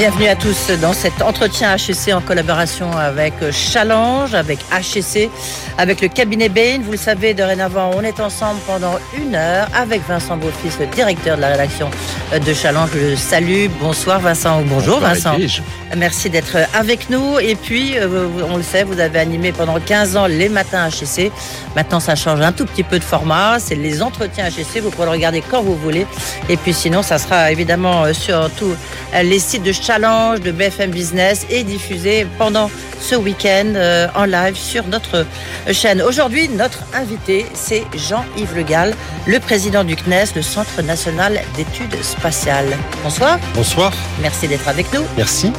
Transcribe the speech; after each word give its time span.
Bienvenue 0.00 0.28
à 0.28 0.34
tous 0.34 0.70
dans 0.80 0.94
cet 0.94 1.20
entretien 1.20 1.76
HEC 1.76 2.14
en 2.14 2.22
collaboration 2.22 2.90
avec 2.90 3.34
Challenge, 3.52 4.32
avec 4.32 4.58
HEC, 4.72 5.28
avec 5.76 6.00
le 6.00 6.08
cabinet 6.08 6.48
Bain. 6.48 6.80
Vous 6.82 6.92
le 6.92 6.96
savez, 6.96 7.34
dorénavant, 7.34 7.90
on 7.94 8.00
est 8.00 8.18
ensemble 8.18 8.60
pendant 8.66 8.94
une 9.14 9.34
heure 9.34 9.68
avec 9.74 10.00
Vincent 10.08 10.38
Beaufils, 10.38 10.72
le 10.80 10.86
directeur 10.86 11.36
de 11.36 11.42
la 11.42 11.48
rédaction 11.48 11.90
de 12.32 12.54
Challenge. 12.54 12.88
Je 12.94 13.10
le 13.10 13.16
salue. 13.16 13.66
Bonsoir 13.78 14.20
Vincent. 14.20 14.62
Bonjour 14.62 15.00
Vincent. 15.00 15.36
Merci 15.96 16.30
d'être 16.30 16.56
avec 16.72 17.10
nous. 17.10 17.38
Et 17.40 17.56
puis, 17.56 17.98
euh, 17.98 18.28
on 18.48 18.56
le 18.56 18.62
sait, 18.62 18.84
vous 18.84 19.00
avez 19.00 19.18
animé 19.18 19.50
pendant 19.50 19.78
15 19.80 20.16
ans 20.16 20.26
les 20.26 20.48
matins 20.48 20.88
HEC. 20.88 21.32
Maintenant, 21.74 21.98
ça 21.98 22.14
change 22.14 22.40
un 22.40 22.52
tout 22.52 22.64
petit 22.64 22.84
peu 22.84 22.98
de 22.98 23.04
format. 23.04 23.58
C'est 23.58 23.74
les 23.74 24.00
entretiens 24.00 24.46
HEC. 24.46 24.82
Vous 24.82 24.90
pourrez 24.90 25.06
le 25.06 25.12
regarder 25.12 25.42
quand 25.42 25.62
vous 25.62 25.74
voulez. 25.74 26.06
Et 26.48 26.56
puis 26.56 26.72
sinon, 26.72 27.02
ça 27.02 27.18
sera 27.18 27.50
évidemment 27.50 28.04
euh, 28.04 28.12
sur 28.12 28.50
tous 28.52 28.74
euh, 29.14 29.22
les 29.22 29.40
sites 29.40 29.64
de 29.64 29.72
Challenge, 29.72 30.40
de 30.40 30.52
BFM 30.52 30.90
Business 30.90 31.44
et 31.50 31.64
diffusé 31.64 32.26
pendant 32.38 32.70
ce 33.00 33.14
week-end 33.14 33.72
en 34.14 34.26
live 34.26 34.56
sur 34.56 34.86
notre 34.86 35.24
chaîne. 35.72 36.02
Aujourd'hui, 36.02 36.50
notre 36.50 36.80
invité, 36.92 37.46
c'est 37.54 37.82
Jean-Yves 37.94 38.54
Le 38.54 38.62
Gall, 38.62 38.94
le 39.26 39.40
président 39.40 39.84
du 39.84 39.96
CNES, 39.96 40.34
le 40.36 40.42
Centre 40.42 40.82
national 40.82 41.40
d'études 41.56 42.02
spatiales. 42.02 42.76
Bonsoir. 43.02 43.38
Bonsoir. 43.54 43.90
Merci 44.20 44.48
d'être 44.48 44.68
avec 44.68 44.92
nous. 44.92 45.02
Merci. 45.16 45.50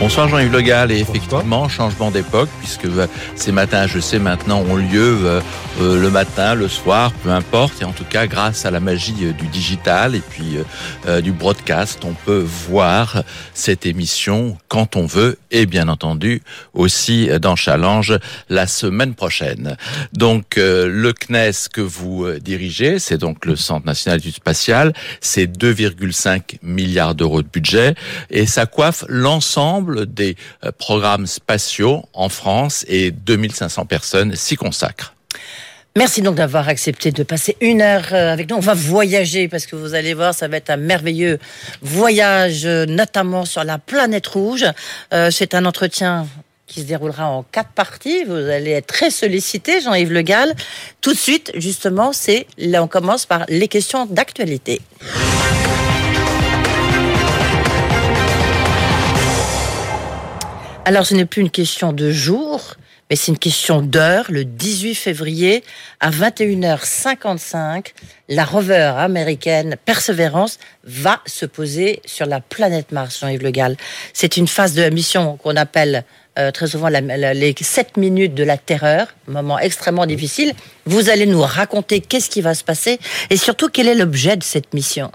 Bonsoir 0.00 0.28
Jean-Yves 0.28 0.52
Le 0.52 0.60
Gall. 0.60 0.92
Et 0.92 1.00
effectivement, 1.00 1.68
changement 1.68 2.12
d'époque, 2.12 2.48
puisque 2.60 2.84
euh, 2.84 3.08
ces 3.34 3.50
matins, 3.50 3.88
je 3.88 3.98
sais 3.98 4.20
maintenant, 4.20 4.60
ont 4.60 4.76
lieu 4.76 5.18
euh, 5.24 5.40
euh, 5.80 6.00
le 6.00 6.08
matin, 6.08 6.54
le 6.54 6.68
soir, 6.68 7.10
peu 7.24 7.30
importe. 7.30 7.82
Et 7.82 7.84
en 7.84 7.90
tout 7.90 8.04
cas, 8.04 8.28
grâce 8.28 8.64
à 8.64 8.70
la 8.70 8.78
magie 8.78 9.12
du 9.12 9.48
digital 9.48 10.14
et 10.14 10.20
puis 10.20 10.58
du 11.22 11.32
broadcast, 11.32 12.04
on 12.04 12.12
peut 12.12 12.44
voir 12.68 13.22
cette 13.54 13.86
émission 13.86 14.56
quand 14.68 14.94
on 14.96 15.06
veut 15.06 15.38
et 15.50 15.66
bien 15.66 15.88
entendu 15.88 16.42
aussi 16.74 17.28
dans 17.40 17.56
Challenge 17.56 18.18
la 18.48 18.66
semaine 18.66 19.14
prochaine. 19.14 19.76
Donc, 20.12 20.56
le 20.56 21.12
CNES 21.12 21.68
que 21.72 21.80
vous 21.80 22.26
dirigez, 22.40 22.98
c'est 22.98 23.18
donc 23.18 23.46
le 23.46 23.56
Centre 23.56 23.86
national 23.86 24.20
du 24.20 24.30
spatial, 24.30 24.92
c'est 25.20 25.46
2,5 25.46 26.58
milliards 26.62 27.14
d'euros 27.14 27.42
de 27.42 27.48
budget 27.48 27.94
et 28.30 28.46
ça 28.46 28.66
coiffe 28.66 29.04
l'ensemble 29.08 29.87
des 29.94 30.36
euh, 30.64 30.72
programmes 30.76 31.26
spatiaux 31.26 32.04
en 32.12 32.28
France 32.28 32.84
et 32.88 33.10
2500 33.10 33.86
personnes 33.86 34.34
s'y 34.34 34.56
consacrent. 34.56 35.14
Merci 35.96 36.22
donc 36.22 36.36
d'avoir 36.36 36.68
accepté 36.68 37.10
de 37.10 37.22
passer 37.22 37.56
une 37.60 37.82
heure 37.82 38.06
euh, 38.12 38.32
avec 38.32 38.48
nous. 38.50 38.56
On 38.56 38.60
va 38.60 38.74
voyager 38.74 39.48
parce 39.48 39.66
que 39.66 39.74
vous 39.74 39.94
allez 39.94 40.14
voir, 40.14 40.34
ça 40.34 40.46
va 40.46 40.58
être 40.58 40.70
un 40.70 40.76
merveilleux 40.76 41.38
voyage, 41.82 42.66
euh, 42.66 42.86
notamment 42.86 43.44
sur 43.44 43.64
la 43.64 43.78
planète 43.78 44.26
rouge. 44.26 44.64
c'est 45.30 45.54
un 45.54 45.64
entretien 45.64 46.26
qui 46.66 46.82
se 46.82 46.86
déroulera 46.86 47.28
en 47.30 47.42
quatre 47.42 47.70
parties. 47.70 48.24
Vous 48.24 48.34
allez 48.34 48.72
être 48.72 48.86
très 48.86 49.10
sollicité, 49.10 49.80
Jean-Yves 49.80 50.12
Le 50.12 50.22
Gall. 50.22 50.54
Tout 51.00 51.12
de 51.12 51.18
suite, 51.18 51.50
justement, 51.54 52.12
c'est 52.12 52.46
là, 52.58 52.82
on 52.84 52.88
commence 52.88 53.26
par 53.26 53.44
les 53.48 53.68
questions 53.68 54.06
d'actualité. 54.06 54.80
Alors, 60.88 61.04
ce 61.04 61.14
n'est 61.14 61.26
plus 61.26 61.42
une 61.42 61.50
question 61.50 61.92
de 61.92 62.10
jour, 62.10 62.76
mais 63.10 63.16
c'est 63.16 63.30
une 63.30 63.36
question 63.36 63.82
d'heure. 63.82 64.24
Le 64.30 64.46
18 64.46 64.94
février, 64.94 65.62
à 66.00 66.10
21h55, 66.10 67.88
la 68.30 68.46
rover 68.46 68.94
américaine 68.96 69.76
Perseverance 69.84 70.58
va 70.84 71.20
se 71.26 71.44
poser 71.44 72.00
sur 72.06 72.24
la 72.24 72.40
planète 72.40 72.90
Mars, 72.90 73.20
Jean-Yves 73.20 73.42
Le 73.42 73.50
Gall. 73.50 73.76
C'est 74.14 74.38
une 74.38 74.48
phase 74.48 74.72
de 74.72 74.80
la 74.80 74.88
mission 74.88 75.36
qu'on 75.36 75.56
appelle 75.56 76.04
euh, 76.38 76.52
très 76.52 76.68
souvent 76.68 76.88
les 76.88 77.54
7 77.60 77.98
minutes 77.98 78.34
de 78.34 78.44
la 78.44 78.56
terreur, 78.56 79.08
moment 79.26 79.58
extrêmement 79.58 80.06
difficile. 80.06 80.54
Vous 80.86 81.10
allez 81.10 81.26
nous 81.26 81.42
raconter 81.42 82.00
qu'est-ce 82.00 82.30
qui 82.30 82.40
va 82.40 82.54
se 82.54 82.64
passer 82.64 82.98
et 83.28 83.36
surtout 83.36 83.68
quel 83.68 83.88
est 83.88 83.94
l'objet 83.94 84.38
de 84.38 84.42
cette 84.42 84.72
mission? 84.72 85.12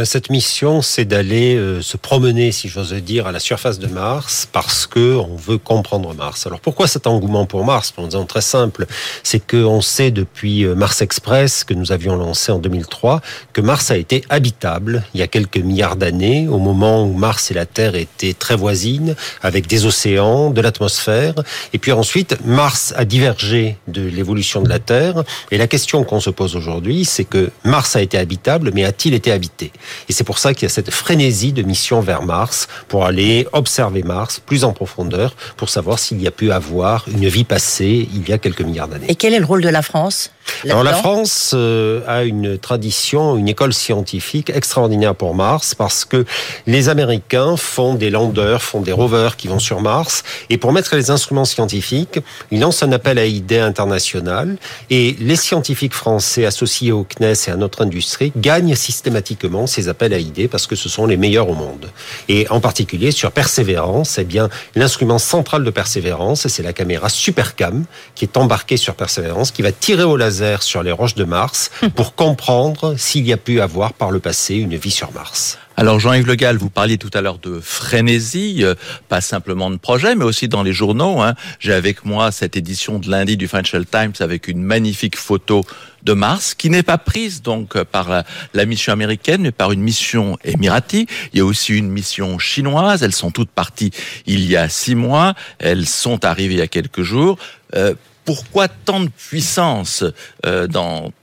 Ben, 0.00 0.06
cette 0.06 0.30
mission, 0.30 0.80
c'est 0.80 1.04
d'aller 1.04 1.56
euh, 1.56 1.82
se 1.82 1.98
promener, 1.98 2.52
si 2.52 2.70
j'ose 2.70 2.94
dire, 2.94 3.26
à 3.26 3.32
la 3.32 3.38
surface 3.38 3.78
de 3.78 3.86
Mars, 3.86 4.48
parce 4.50 4.86
que 4.86 5.16
on 5.16 5.36
veut 5.36 5.58
comprendre 5.58 6.14
Mars. 6.14 6.46
Alors 6.46 6.60
pourquoi 6.60 6.86
cet 6.86 7.06
engouement 7.06 7.44
pour 7.44 7.66
Mars? 7.66 7.92
En 7.98 8.06
disant 8.06 8.24
très 8.24 8.40
simple, 8.40 8.86
c'est 9.22 9.46
qu'on 9.46 9.82
sait 9.82 10.10
depuis 10.10 10.64
euh, 10.64 10.74
Mars 10.74 11.02
Express 11.02 11.64
que 11.64 11.74
nous 11.74 11.92
avions 11.92 12.16
lancé 12.16 12.50
en 12.50 12.58
2003 12.58 13.20
que 13.52 13.60
Mars 13.60 13.90
a 13.90 13.98
été 13.98 14.24
habitable 14.30 15.04
il 15.12 15.20
y 15.20 15.22
a 15.22 15.26
quelques 15.26 15.58
milliards 15.58 15.96
d'années, 15.96 16.48
au 16.48 16.56
moment 16.56 17.04
où 17.04 17.12
Mars 17.12 17.50
et 17.50 17.54
la 17.54 17.66
Terre 17.66 17.94
étaient 17.94 18.32
très 18.32 18.56
voisines, 18.56 19.14
avec 19.42 19.66
des 19.66 19.84
océans, 19.84 20.48
de 20.48 20.62
l'atmosphère. 20.62 21.34
Et 21.74 21.78
puis 21.78 21.92
ensuite, 21.92 22.38
Mars 22.46 22.94
a 22.96 23.04
divergé 23.04 23.76
de 23.86 24.00
l'évolution 24.00 24.62
de 24.62 24.70
la 24.70 24.78
Terre. 24.78 25.24
Et 25.50 25.58
la 25.58 25.66
question 25.66 26.04
qu'on 26.04 26.20
se 26.20 26.30
pose 26.30 26.56
aujourd'hui, 26.56 27.04
c'est 27.04 27.24
que 27.24 27.50
Mars 27.64 27.96
a 27.96 28.00
été 28.00 28.16
habitable, 28.16 28.70
mais 28.72 28.84
a-t-il 28.84 29.12
été 29.12 29.30
habité? 29.30 29.72
Et 30.08 30.12
c'est 30.12 30.24
pour 30.24 30.38
ça 30.38 30.54
qu'il 30.54 30.64
y 30.64 30.66
a 30.66 30.74
cette 30.74 30.90
frénésie 30.90 31.52
de 31.52 31.62
mission 31.62 32.00
vers 32.00 32.22
Mars 32.22 32.68
pour 32.88 33.04
aller 33.04 33.46
observer 33.52 34.02
Mars 34.02 34.40
plus 34.44 34.64
en 34.64 34.72
profondeur 34.72 35.34
pour 35.56 35.68
savoir 35.68 35.98
s'il 35.98 36.20
y 36.20 36.26
a 36.26 36.30
pu 36.30 36.52
avoir 36.52 37.04
une 37.08 37.28
vie 37.28 37.44
passée 37.44 38.08
il 38.14 38.28
y 38.28 38.32
a 38.32 38.38
quelques 38.38 38.62
milliards 38.62 38.88
d'années. 38.88 39.06
Et 39.08 39.14
quel 39.14 39.34
est 39.34 39.38
le 39.38 39.44
rôle 39.44 39.62
de 39.62 39.68
la 39.68 39.82
France? 39.82 40.30
Alors 40.64 40.82
la 40.82 40.94
France 40.94 41.52
euh, 41.54 42.02
a 42.06 42.24
une 42.24 42.58
tradition, 42.58 43.36
une 43.36 43.48
école 43.48 43.72
scientifique 43.72 44.50
extraordinaire 44.50 45.14
pour 45.14 45.34
Mars 45.34 45.74
parce 45.74 46.04
que 46.04 46.24
les 46.66 46.88
Américains 46.88 47.56
font 47.56 47.94
des 47.94 48.10
landers, 48.10 48.62
font 48.62 48.80
des 48.80 48.92
rovers 48.92 49.36
qui 49.36 49.48
vont 49.48 49.58
sur 49.58 49.80
Mars 49.80 50.22
et 50.48 50.58
pour 50.58 50.72
mettre 50.72 50.96
les 50.96 51.10
instruments 51.10 51.44
scientifiques, 51.44 52.18
ils 52.50 52.60
lancent 52.60 52.82
un 52.82 52.92
appel 52.92 53.18
à 53.18 53.26
idées 53.26 53.60
international 53.60 54.56
et 54.90 55.16
les 55.20 55.36
scientifiques 55.36 55.94
français 55.94 56.44
associés 56.44 56.92
au 56.92 57.04
CNES 57.04 57.34
et 57.46 57.50
à 57.50 57.56
notre 57.56 57.82
industrie 57.82 58.32
gagnent 58.36 58.74
systématiquement 58.74 59.66
ces 59.70 59.88
appels 59.88 60.12
à 60.12 60.18
idées 60.18 60.48
parce 60.48 60.66
que 60.66 60.76
ce 60.76 60.88
sont 60.88 61.06
les 61.06 61.16
meilleurs 61.16 61.48
au 61.48 61.54
monde. 61.54 61.90
Et 62.28 62.46
en 62.50 62.60
particulier 62.60 63.10
sur 63.10 63.32
Persévérance, 63.32 64.18
eh 64.18 64.24
bien 64.24 64.48
l'instrument 64.74 65.18
central 65.18 65.64
de 65.64 65.70
Persévérance, 65.70 66.48
c'est 66.48 66.62
la 66.62 66.72
caméra 66.72 67.08
Supercam 67.08 67.84
qui 68.14 68.24
est 68.24 68.36
embarquée 68.36 68.76
sur 68.76 68.94
Persévérance 68.94 69.50
qui 69.50 69.62
va 69.62 69.72
tirer 69.72 70.02
au 70.02 70.16
laser 70.16 70.62
sur 70.62 70.82
les 70.82 70.92
roches 70.92 71.14
de 71.14 71.24
Mars 71.24 71.70
pour 71.94 72.14
comprendre 72.14 72.94
s'il 72.96 73.26
y 73.26 73.32
a 73.32 73.36
pu 73.36 73.60
avoir 73.60 73.92
par 73.92 74.10
le 74.10 74.20
passé 74.20 74.56
une 74.56 74.76
vie 74.76 74.90
sur 74.90 75.12
Mars. 75.12 75.58
Alors 75.80 75.98
Jean-Yves 75.98 76.26
Le 76.26 76.34
Gall, 76.34 76.58
vous 76.58 76.68
parliez 76.68 76.98
tout 76.98 77.08
à 77.14 77.22
l'heure 77.22 77.38
de 77.38 77.58
frénésie, 77.58 78.58
euh, 78.64 78.74
pas 79.08 79.22
simplement 79.22 79.70
de 79.70 79.78
projet, 79.78 80.14
mais 80.14 80.26
aussi 80.26 80.46
dans 80.46 80.62
les 80.62 80.74
journaux. 80.74 81.22
Hein. 81.22 81.34
J'ai 81.58 81.72
avec 81.72 82.04
moi 82.04 82.32
cette 82.32 82.54
édition 82.54 82.98
de 82.98 83.08
lundi 83.10 83.38
du 83.38 83.48
Financial 83.48 83.86
Times 83.86 84.12
avec 84.20 84.48
une 84.48 84.60
magnifique 84.60 85.16
photo 85.16 85.64
de 86.02 86.12
Mars, 86.12 86.54
qui 86.54 86.70
n'est 86.70 86.82
pas 86.82 86.98
prise 86.98 87.42
donc 87.42 87.82
par 87.84 88.24
la, 88.54 88.66
mission 88.66 88.92
américaine, 88.92 89.42
mais 89.42 89.52
par 89.52 89.72
une 89.72 89.80
mission 89.80 90.38
émirati. 90.44 91.06
Il 91.32 91.38
y 91.38 91.40
a 91.40 91.44
aussi 91.44 91.76
une 91.76 91.90
mission 91.90 92.38
chinoise. 92.38 93.02
Elles 93.02 93.14
sont 93.14 93.30
toutes 93.30 93.50
parties 93.50 93.90
il 94.26 94.44
y 94.48 94.56
a 94.56 94.68
six 94.68 94.94
mois. 94.94 95.34
Elles 95.58 95.86
sont 95.86 96.24
arrivées 96.24 96.54
il 96.54 96.60
y 96.60 96.62
a 96.62 96.68
quelques 96.68 97.02
jours. 97.02 97.38
Euh, 97.74 97.94
pourquoi 98.30 98.68
tant 98.68 99.00
de 99.00 99.08
puissance 99.08 100.04
euh, 100.46 100.68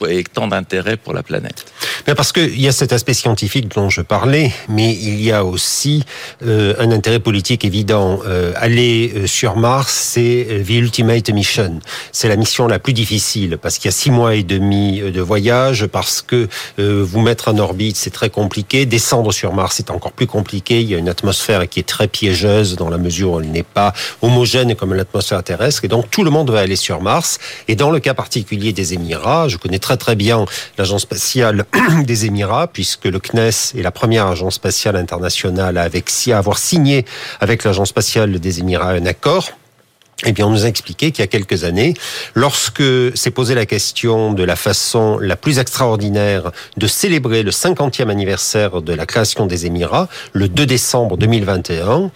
et 0.09 0.25
tant 0.25 0.47
d'intérêt 0.49 0.97
pour 0.97 1.13
la 1.13 1.23
planète? 1.23 1.63
Ben 2.05 2.15
Parce 2.15 2.33
qu'il 2.33 2.59
y 2.59 2.67
a 2.67 2.73
cet 2.73 2.91
aspect 2.91 3.13
scientifique 3.13 3.69
dont 3.73 3.89
je 3.89 4.01
parlais, 4.01 4.51
mais 4.67 4.93
il 4.93 5.21
y 5.23 5.31
a 5.31 5.45
aussi 5.45 6.03
euh, 6.45 6.73
un 6.79 6.91
intérêt 6.91 7.21
politique 7.21 7.63
évident. 7.63 8.19
Euh, 8.25 8.51
aller 8.57 9.25
sur 9.25 9.55
Mars, 9.55 9.93
c'est 9.93 10.65
the 10.67 10.71
ultimate 10.71 11.29
mission. 11.29 11.79
C'est 12.11 12.27
la 12.27 12.35
mission 12.35 12.67
la 12.67 12.77
plus 12.77 12.91
difficile 12.91 13.57
parce 13.57 13.77
qu'il 13.77 13.85
y 13.85 13.93
a 13.93 13.97
six 13.97 14.11
mois 14.11 14.35
et 14.35 14.43
demi 14.43 14.99
de 14.99 15.21
voyage, 15.21 15.85
parce 15.85 16.21
que 16.21 16.49
vous 16.77 17.21
mettre 17.21 17.47
en 17.47 17.57
orbite, 17.57 17.95
c'est 17.95 18.09
très 18.09 18.29
compliqué. 18.29 18.85
Descendre 18.85 19.31
sur 19.31 19.53
Mars, 19.53 19.75
c'est 19.77 19.91
encore 19.91 20.11
plus 20.11 20.27
compliqué. 20.27 20.81
Il 20.81 20.89
y 20.89 20.95
a 20.95 20.97
une 20.97 21.07
atmosphère 21.07 21.69
qui 21.69 21.79
est 21.79 21.87
très 21.87 22.09
piégeuse 22.09 22.75
dans 22.75 22.89
la 22.89 22.97
mesure 22.97 23.31
où 23.31 23.39
elle 23.39 23.51
n'est 23.51 23.63
pas 23.63 23.93
homogène 24.21 24.75
comme 24.75 24.93
l'atmosphère 24.93 25.41
terrestre. 25.41 25.85
Et 25.85 25.87
donc 25.87 26.09
tout 26.09 26.25
le 26.25 26.31
monde 26.31 26.51
va 26.51 26.59
aller 26.59 26.75
sur 26.75 26.96
Mars. 27.01 27.39
Et 27.67 27.75
dans 27.75 27.91
le 27.91 27.99
cas 27.99 28.13
particulier 28.13 28.73
des 28.73 28.93
Émirats, 28.93 29.47
je 29.47 29.57
connais 29.57 29.79
très 29.79 29.97
très 29.97 30.15
bien 30.15 30.45
l'agence 30.77 31.03
spatiale 31.03 31.65
des 32.03 32.25
Émirats, 32.25 32.67
puisque 32.67 33.05
le 33.05 33.19
CNES 33.19 33.77
est 33.77 33.81
la 33.83 33.91
première 33.91 34.27
agence 34.27 34.55
spatiale 34.55 34.95
internationale 34.95 35.77
à 35.77 35.89
avoir 36.37 36.57
signé 36.57 37.05
avec 37.39 37.63
l'agence 37.63 37.89
spatiale 37.89 38.39
des 38.39 38.59
Émirats 38.59 38.91
un 38.91 39.05
accord 39.05 39.51
eh 40.25 40.31
bien, 40.31 40.47
on 40.47 40.49
nous 40.49 40.65
a 40.65 40.67
expliqué 40.67 41.11
qu'il 41.11 41.21
y 41.21 41.23
a 41.23 41.27
quelques 41.27 41.63
années, 41.63 41.93
lorsque 42.33 42.81
s'est 43.13 43.29
posé 43.29 43.53
la 43.53 43.67
question 43.67 44.33
de 44.33 44.43
la 44.43 44.55
façon 44.55 45.19
la 45.19 45.35
plus 45.35 45.59
extraordinaire 45.59 46.51
de 46.75 46.87
célébrer 46.87 47.43
le 47.43 47.51
50e 47.51 48.09
anniversaire 48.09 48.81
de 48.81 48.93
la 48.93 49.05
création 49.05 49.45
des 49.45 49.67
Émirats, 49.67 50.09
le 50.33 50.49
2 50.49 50.65
décembre 50.65 51.17
2021, 51.17 52.09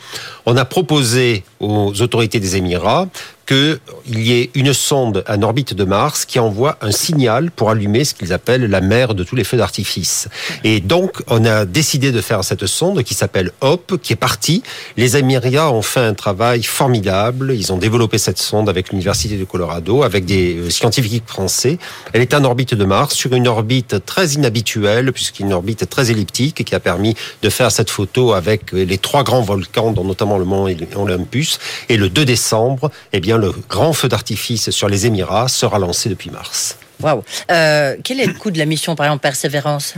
on 0.47 0.57
a 0.57 0.65
proposé 0.65 1.43
aux 1.61 2.01
autorités 2.01 2.39
des 2.39 2.57
Émirats 2.57 3.07
qu'il 3.51 3.79
y 4.19 4.33
ait 4.33 4.49
une 4.55 4.73
sonde 4.73 5.25
en 5.27 5.41
orbite 5.41 5.73
de 5.73 5.83
Mars 5.83 6.23
qui 6.23 6.39
envoie 6.39 6.77
un 6.81 6.91
signal 6.91 7.51
pour 7.51 7.69
allumer 7.69 8.05
ce 8.05 8.13
qu'ils 8.13 8.31
appellent 8.31 8.65
la 8.65 8.79
mer 8.79 9.13
de 9.13 9.25
tous 9.25 9.35
les 9.35 9.43
feux 9.43 9.57
d'artifice. 9.57 10.29
Et 10.63 10.79
donc, 10.79 11.21
on 11.27 11.43
a 11.43 11.65
décidé 11.65 12.13
de 12.13 12.21
faire 12.21 12.45
cette 12.45 12.65
sonde 12.65 13.03
qui 13.03 13.13
s'appelle 13.13 13.51
HOP, 13.59 13.99
qui 14.01 14.13
est 14.13 14.17
partie. 14.17 14.63
Les 14.95 15.17
Émirats 15.17 15.71
ont 15.71 15.81
fait 15.81 15.99
un 15.99 16.13
travail 16.13 16.63
formidable. 16.63 17.53
Ils 17.53 17.73
ont 17.73 17.77
développé 17.77 18.17
cette 18.17 18.37
sonde 18.37 18.69
avec 18.69 18.89
l'Université 18.89 19.35
de 19.35 19.43
Colorado, 19.43 20.03
avec 20.03 20.23
des 20.23 20.55
euh, 20.55 20.69
scientifiques 20.69 21.27
français. 21.27 21.77
Elle 22.13 22.21
est 22.21 22.33
en 22.33 22.45
orbite 22.45 22.73
de 22.73 22.85
Mars, 22.85 23.15
sur 23.15 23.33
une 23.33 23.49
orbite 23.49 24.05
très 24.05 24.27
inhabituelle, 24.29 25.11
puisqu'une 25.11 25.51
orbite 25.51 25.89
très 25.89 26.09
elliptique, 26.09 26.63
qui 26.63 26.75
a 26.75 26.79
permis 26.79 27.15
de 27.41 27.49
faire 27.49 27.71
cette 27.71 27.89
photo 27.89 28.33
avec 28.33 28.71
les 28.71 28.97
trois 28.97 29.23
grands 29.23 29.41
volcans, 29.41 29.91
dont 29.91 30.05
notamment 30.05 30.37
le 30.37 30.45
mont 30.45 30.69
Olympus. 30.95 31.50
Et 31.89 31.97
le 31.97 32.09
2 32.09 32.25
décembre, 32.25 32.91
eh 33.13 33.19
bien, 33.19 33.37
le 33.37 33.53
grand 33.69 33.93
feu 33.93 34.07
d'artifice 34.07 34.69
sur 34.69 34.89
les 34.89 35.05
Émirats 35.05 35.47
sera 35.47 35.79
lancé 35.79 36.09
depuis 36.09 36.29
mars. 36.29 36.77
Waouh. 37.01 37.23
Euh, 37.49 37.95
quel 38.03 38.19
est 38.19 38.25
le 38.25 38.33
coût 38.33 38.51
de 38.51 38.57
la 38.57 38.65
mission, 38.65 38.95
par 38.95 39.07
exemple, 39.07 39.23
Persévérance 39.23 39.95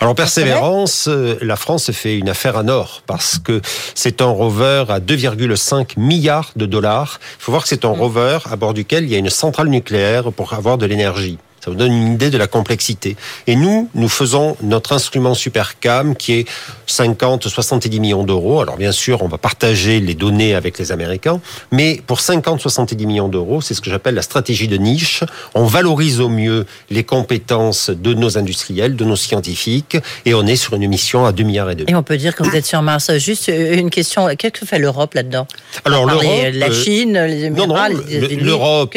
Alors, 0.00 0.14
Persévérance, 0.14 1.08
euh, 1.08 1.36
la 1.40 1.56
France 1.56 1.90
fait 1.90 2.16
une 2.16 2.28
affaire 2.28 2.56
en 2.56 2.68
or 2.68 3.02
parce 3.06 3.38
que 3.38 3.60
c'est 3.94 4.20
un 4.20 4.26
rover 4.26 4.84
à 4.88 5.00
2,5 5.00 5.98
milliards 5.98 6.52
de 6.56 6.66
dollars. 6.66 7.20
Il 7.40 7.42
faut 7.42 7.52
voir 7.52 7.64
que 7.64 7.68
c'est 7.68 7.84
un 7.84 7.94
mm. 7.94 8.00
rover 8.00 8.38
à 8.50 8.56
bord 8.56 8.74
duquel 8.74 9.04
il 9.04 9.10
y 9.10 9.14
a 9.14 9.18
une 9.18 9.30
centrale 9.30 9.68
nucléaire 9.68 10.32
pour 10.32 10.52
avoir 10.52 10.78
de 10.78 10.86
l'énergie. 10.86 11.38
Ça 11.64 11.70
vous 11.70 11.78
donne 11.78 11.92
une 11.92 12.12
idée 12.12 12.28
de 12.28 12.36
la 12.36 12.46
complexité. 12.46 13.16
Et 13.46 13.56
nous, 13.56 13.88
nous 13.94 14.10
faisons 14.10 14.54
notre 14.62 14.92
instrument 14.92 15.32
Supercam 15.32 16.14
qui 16.14 16.34
est 16.34 16.48
50, 16.86 17.48
70 17.48 18.00
millions 18.00 18.22
d'euros. 18.22 18.60
Alors 18.60 18.76
bien 18.76 18.92
sûr, 18.92 19.22
on 19.22 19.28
va 19.28 19.38
partager 19.38 19.98
les 19.98 20.12
données 20.12 20.54
avec 20.54 20.78
les 20.78 20.92
Américains, 20.92 21.40
mais 21.72 22.02
pour 22.06 22.20
50, 22.20 22.60
70 22.60 23.06
millions 23.06 23.28
d'euros, 23.28 23.62
c'est 23.62 23.72
ce 23.72 23.80
que 23.80 23.88
j'appelle 23.88 24.14
la 24.14 24.20
stratégie 24.20 24.68
de 24.68 24.76
niche. 24.76 25.24
On 25.54 25.64
valorise 25.64 26.20
au 26.20 26.28
mieux 26.28 26.66
les 26.90 27.02
compétences 27.02 27.88
de 27.88 28.12
nos 28.12 28.36
industriels, 28.36 28.94
de 28.94 29.04
nos 29.06 29.16
scientifiques, 29.16 29.96
et 30.26 30.34
on 30.34 30.46
est 30.46 30.56
sur 30.56 30.74
une 30.74 30.86
mission 30.86 31.24
à 31.24 31.32
2 31.32 31.44
milliards 31.44 31.70
et 31.70 31.76
demi. 31.76 31.90
Et 31.90 31.94
on 31.94 32.02
peut 32.02 32.18
dire 32.18 32.36
que 32.36 32.42
vous 32.42 32.54
êtes 32.54 32.66
sur 32.66 32.82
Mars. 32.82 33.10
Juste 33.16 33.48
une 33.48 33.88
question, 33.88 34.28
qu'est-ce 34.36 34.60
que 34.60 34.66
fait 34.66 34.78
l'Europe 34.78 35.14
là-dedans? 35.14 35.46
Alors 35.86 36.04
l'Europe, 36.04 36.26
la 36.52 36.66
euh, 36.66 36.72
Chine, 36.74 37.18
les 37.26 37.44
Émirats, 37.44 37.88
l'Europe, 37.88 38.94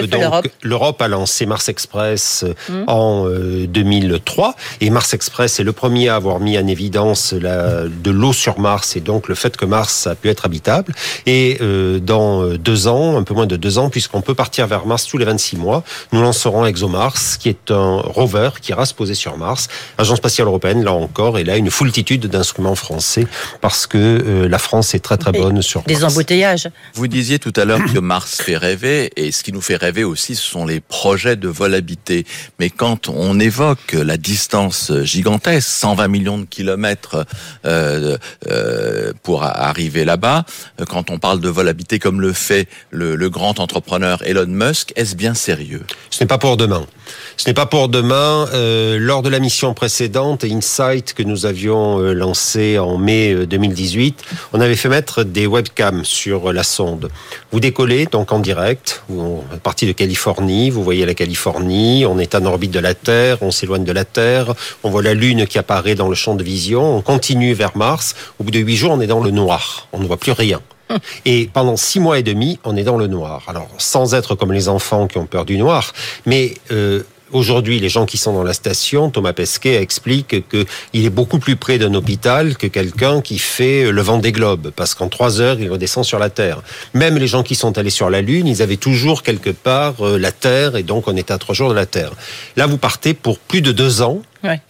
l'Europe? 0.63 1.01
a 1.01 1.07
lancé 1.07 1.45
Mars 1.45 1.69
Express 1.69 2.43
Mmh. 2.69 2.83
en 2.87 3.27
2003. 3.29 4.49
Euh, 4.49 4.51
et 4.81 4.89
Mars 4.89 5.13
Express 5.13 5.59
est 5.59 5.63
le 5.63 5.73
premier 5.73 6.09
à 6.09 6.15
avoir 6.15 6.39
mis 6.39 6.57
en 6.57 6.67
évidence 6.67 7.33
la, 7.33 7.83
de 7.83 8.11
l'eau 8.11 8.33
sur 8.33 8.59
Mars 8.59 8.95
et 8.95 8.99
donc 8.99 9.27
le 9.27 9.35
fait 9.35 9.57
que 9.57 9.65
Mars 9.65 10.07
a 10.07 10.15
pu 10.15 10.29
être 10.29 10.45
habitable. 10.45 10.93
Et 11.25 11.57
euh, 11.61 11.99
dans 11.99 12.47
deux 12.55 12.87
ans, 12.87 13.17
un 13.17 13.23
peu 13.23 13.33
moins 13.33 13.45
de 13.45 13.55
deux 13.55 13.77
ans, 13.77 13.89
puisqu'on 13.89 14.21
peut 14.21 14.35
partir 14.35 14.67
vers 14.67 14.85
Mars 14.85 15.05
tous 15.05 15.17
les 15.17 15.25
26 15.25 15.57
mois, 15.57 15.83
nous 16.11 16.21
lancerons 16.21 16.65
ExoMars, 16.65 17.37
qui 17.39 17.49
est 17.49 17.71
un 17.71 17.97
rover 17.97 18.49
qui 18.61 18.71
ira 18.71 18.85
se 18.85 18.93
poser 18.93 19.13
sur 19.13 19.37
Mars. 19.37 19.67
Agence 19.97 20.17
spatiale 20.17 20.47
européenne, 20.47 20.83
là 20.83 20.93
encore, 20.93 21.37
et 21.37 21.43
là 21.43 21.57
une 21.57 21.71
foultitude 21.71 22.27
d'instruments 22.27 22.75
français 22.75 23.27
parce 23.61 23.87
que 23.87 23.97
euh, 23.97 24.47
la 24.47 24.59
France 24.59 24.95
est 24.95 24.99
très 24.99 25.17
très 25.17 25.31
bonne 25.31 25.61
sur 25.61 25.83
Des 25.83 26.03
embouteillages. 26.03 26.69
Vous 26.93 27.07
disiez 27.07 27.39
tout 27.39 27.53
à 27.55 27.65
l'heure 27.65 27.81
que 27.93 27.99
Mars 27.99 28.41
fait 28.41 28.57
rêver 28.57 29.11
et 29.15 29.31
ce 29.31 29.43
qui 29.43 29.51
nous 29.51 29.61
fait 29.61 29.75
rêver 29.75 30.03
aussi, 30.03 30.35
ce 30.35 30.43
sont 30.43 30.65
les 30.65 30.79
projets 30.79 31.35
de 31.35 31.47
vol 31.47 31.73
habité. 31.73 32.25
Mais 32.59 32.69
quand 32.69 33.09
on 33.09 33.39
évoque 33.39 33.93
la 33.93 34.17
distance 34.17 34.91
gigantesque, 35.03 35.67
120 35.67 36.07
millions 36.07 36.37
de 36.37 36.45
kilomètres 36.45 37.25
euh, 37.65 38.17
euh, 38.47 39.13
pour 39.23 39.43
arriver 39.43 40.05
là-bas, 40.05 40.45
quand 40.87 41.09
on 41.09 41.19
parle 41.19 41.39
de 41.39 41.49
vol 41.49 41.67
habité 41.67 41.99
comme 41.99 42.21
le 42.21 42.33
fait 42.33 42.67
le, 42.91 43.29
grand 43.29 43.59
entrepreneur 43.59 44.21
Elon 44.25 44.47
Musk, 44.47 44.93
est-ce 44.95 45.15
bien 45.15 45.33
sérieux? 45.33 45.85
Ce 46.09 46.23
n'est 46.23 46.27
pas 46.27 46.37
pour 46.37 46.57
demain. 46.57 46.85
Ce 47.35 47.47
n'est 47.47 47.53
pas 47.53 47.65
pour 47.65 47.89
demain. 47.89 48.47
Euh, 48.53 48.97
lors 48.99 49.21
de 49.21 49.29
la 49.29 49.39
mission 49.39 49.73
précédente, 49.73 50.43
Insight, 50.43 51.13
que 51.13 51.23
nous 51.23 51.45
avions 51.45 51.99
euh, 51.99 52.13
lancé 52.13 52.79
en 52.79 52.97
mai 52.97 53.45
2018, 53.45 54.23
euh, 54.23 54.35
on 54.53 54.61
avait 54.61 54.75
fait 54.75 54.89
mettre 54.89 55.23
des 55.23 55.45
webcams 55.45 56.03
sur 56.03 56.51
la 56.51 56.63
sonde. 56.63 57.09
Vous 57.51 57.59
décollez 57.59 58.05
donc 58.05 58.31
en 58.31 58.39
direct, 58.39 59.03
vous 59.09 59.43
êtes 59.53 59.61
parti 59.61 59.85
de 59.85 59.91
Californie, 59.91 60.69
vous 60.69 60.83
voyez 60.83 61.05
la 61.05 61.13
Californie, 61.13 62.05
on 62.05 62.17
est 62.17 62.35
en 62.37 62.45
orbite 62.45 62.71
de 62.71 62.79
la 62.79 62.93
Terre, 62.93 63.37
on 63.41 63.51
s'éloigne 63.51 63.83
de 63.83 63.91
la 63.91 64.05
Terre, 64.05 64.53
on 64.83 64.89
voit 64.89 65.01
la 65.01 65.13
Lune 65.13 65.45
qui 65.47 65.57
apparaît 65.57 65.95
dans 65.95 66.09
le 66.09 66.15
champ 66.15 66.35
de 66.35 66.43
vision, 66.43 66.97
on 66.97 67.01
continue 67.01 67.53
vers 67.53 67.75
Mars. 67.75 68.15
Au 68.39 68.43
bout 68.43 68.51
de 68.51 68.59
huit 68.59 68.75
jours, 68.75 68.91
on 68.91 69.01
est 69.01 69.07
dans 69.07 69.21
le 69.21 69.31
noir, 69.31 69.87
on 69.93 69.99
ne 69.99 70.05
voit 70.05 70.17
plus 70.17 70.31
rien. 70.31 70.61
Et 71.25 71.49
pendant 71.51 71.75
six 71.75 71.99
mois 71.99 72.17
et 72.19 72.23
demi, 72.23 72.59
on 72.63 72.77
est 72.77 72.83
dans 72.83 72.97
le 72.97 73.07
noir. 73.07 73.43
Alors, 73.47 73.69
sans 73.77 74.13
être 74.13 74.35
comme 74.35 74.53
les 74.53 74.69
enfants 74.69 75.07
qui 75.07 75.17
ont 75.17 75.25
peur 75.25 75.45
du 75.45 75.57
noir, 75.57 75.93
mais 76.25 76.53
euh, 76.71 77.03
Aujourd'hui, 77.33 77.81
les 77.81 77.89
gens 77.89 78.05
qui 78.05 78.17
sont 78.17 78.31
dans 78.31 78.43
la 78.43 78.53
station, 78.53 79.09
Thomas 79.09 79.33
Pesquet 79.33 79.81
explique 79.81 80.47
qu'il 80.49 81.05
est 81.05 81.09
beaucoup 81.09 81.39
plus 81.39 81.57
près 81.57 81.77
d'un 81.77 81.93
hôpital 81.93 82.55
que 82.55 82.67
quelqu'un 82.67 83.19
qui 83.19 83.37
fait 83.37 83.91
le 83.91 84.01
vent 84.01 84.17
des 84.17 84.31
globes, 84.31 84.71
parce 84.73 84.95
qu'en 84.95 85.09
trois 85.09 85.41
heures, 85.41 85.59
il 85.59 85.69
redescend 85.69 86.05
sur 86.05 86.19
la 86.19 86.29
Terre. 86.29 86.61
Même 86.93 87.17
les 87.17 87.27
gens 87.27 87.43
qui 87.43 87.55
sont 87.55 87.77
allés 87.77 87.89
sur 87.89 88.09
la 88.09 88.21
Lune, 88.21 88.47
ils 88.47 88.61
avaient 88.61 88.77
toujours 88.77 89.23
quelque 89.23 89.49
part 89.49 89.95
euh, 89.99 90.17
la 90.17 90.31
Terre, 90.31 90.77
et 90.77 90.83
donc 90.83 91.09
on 91.09 91.17
était 91.17 91.33
à 91.33 91.37
trois 91.37 91.53
jours 91.53 91.69
de 91.69 91.75
la 91.75 91.85
Terre. 91.85 92.11
Là, 92.55 92.65
vous 92.65 92.77
partez 92.77 93.13
pour 93.13 93.39
plus 93.39 93.61
de 93.61 93.73
deux 93.73 94.01
ans, 94.01 94.21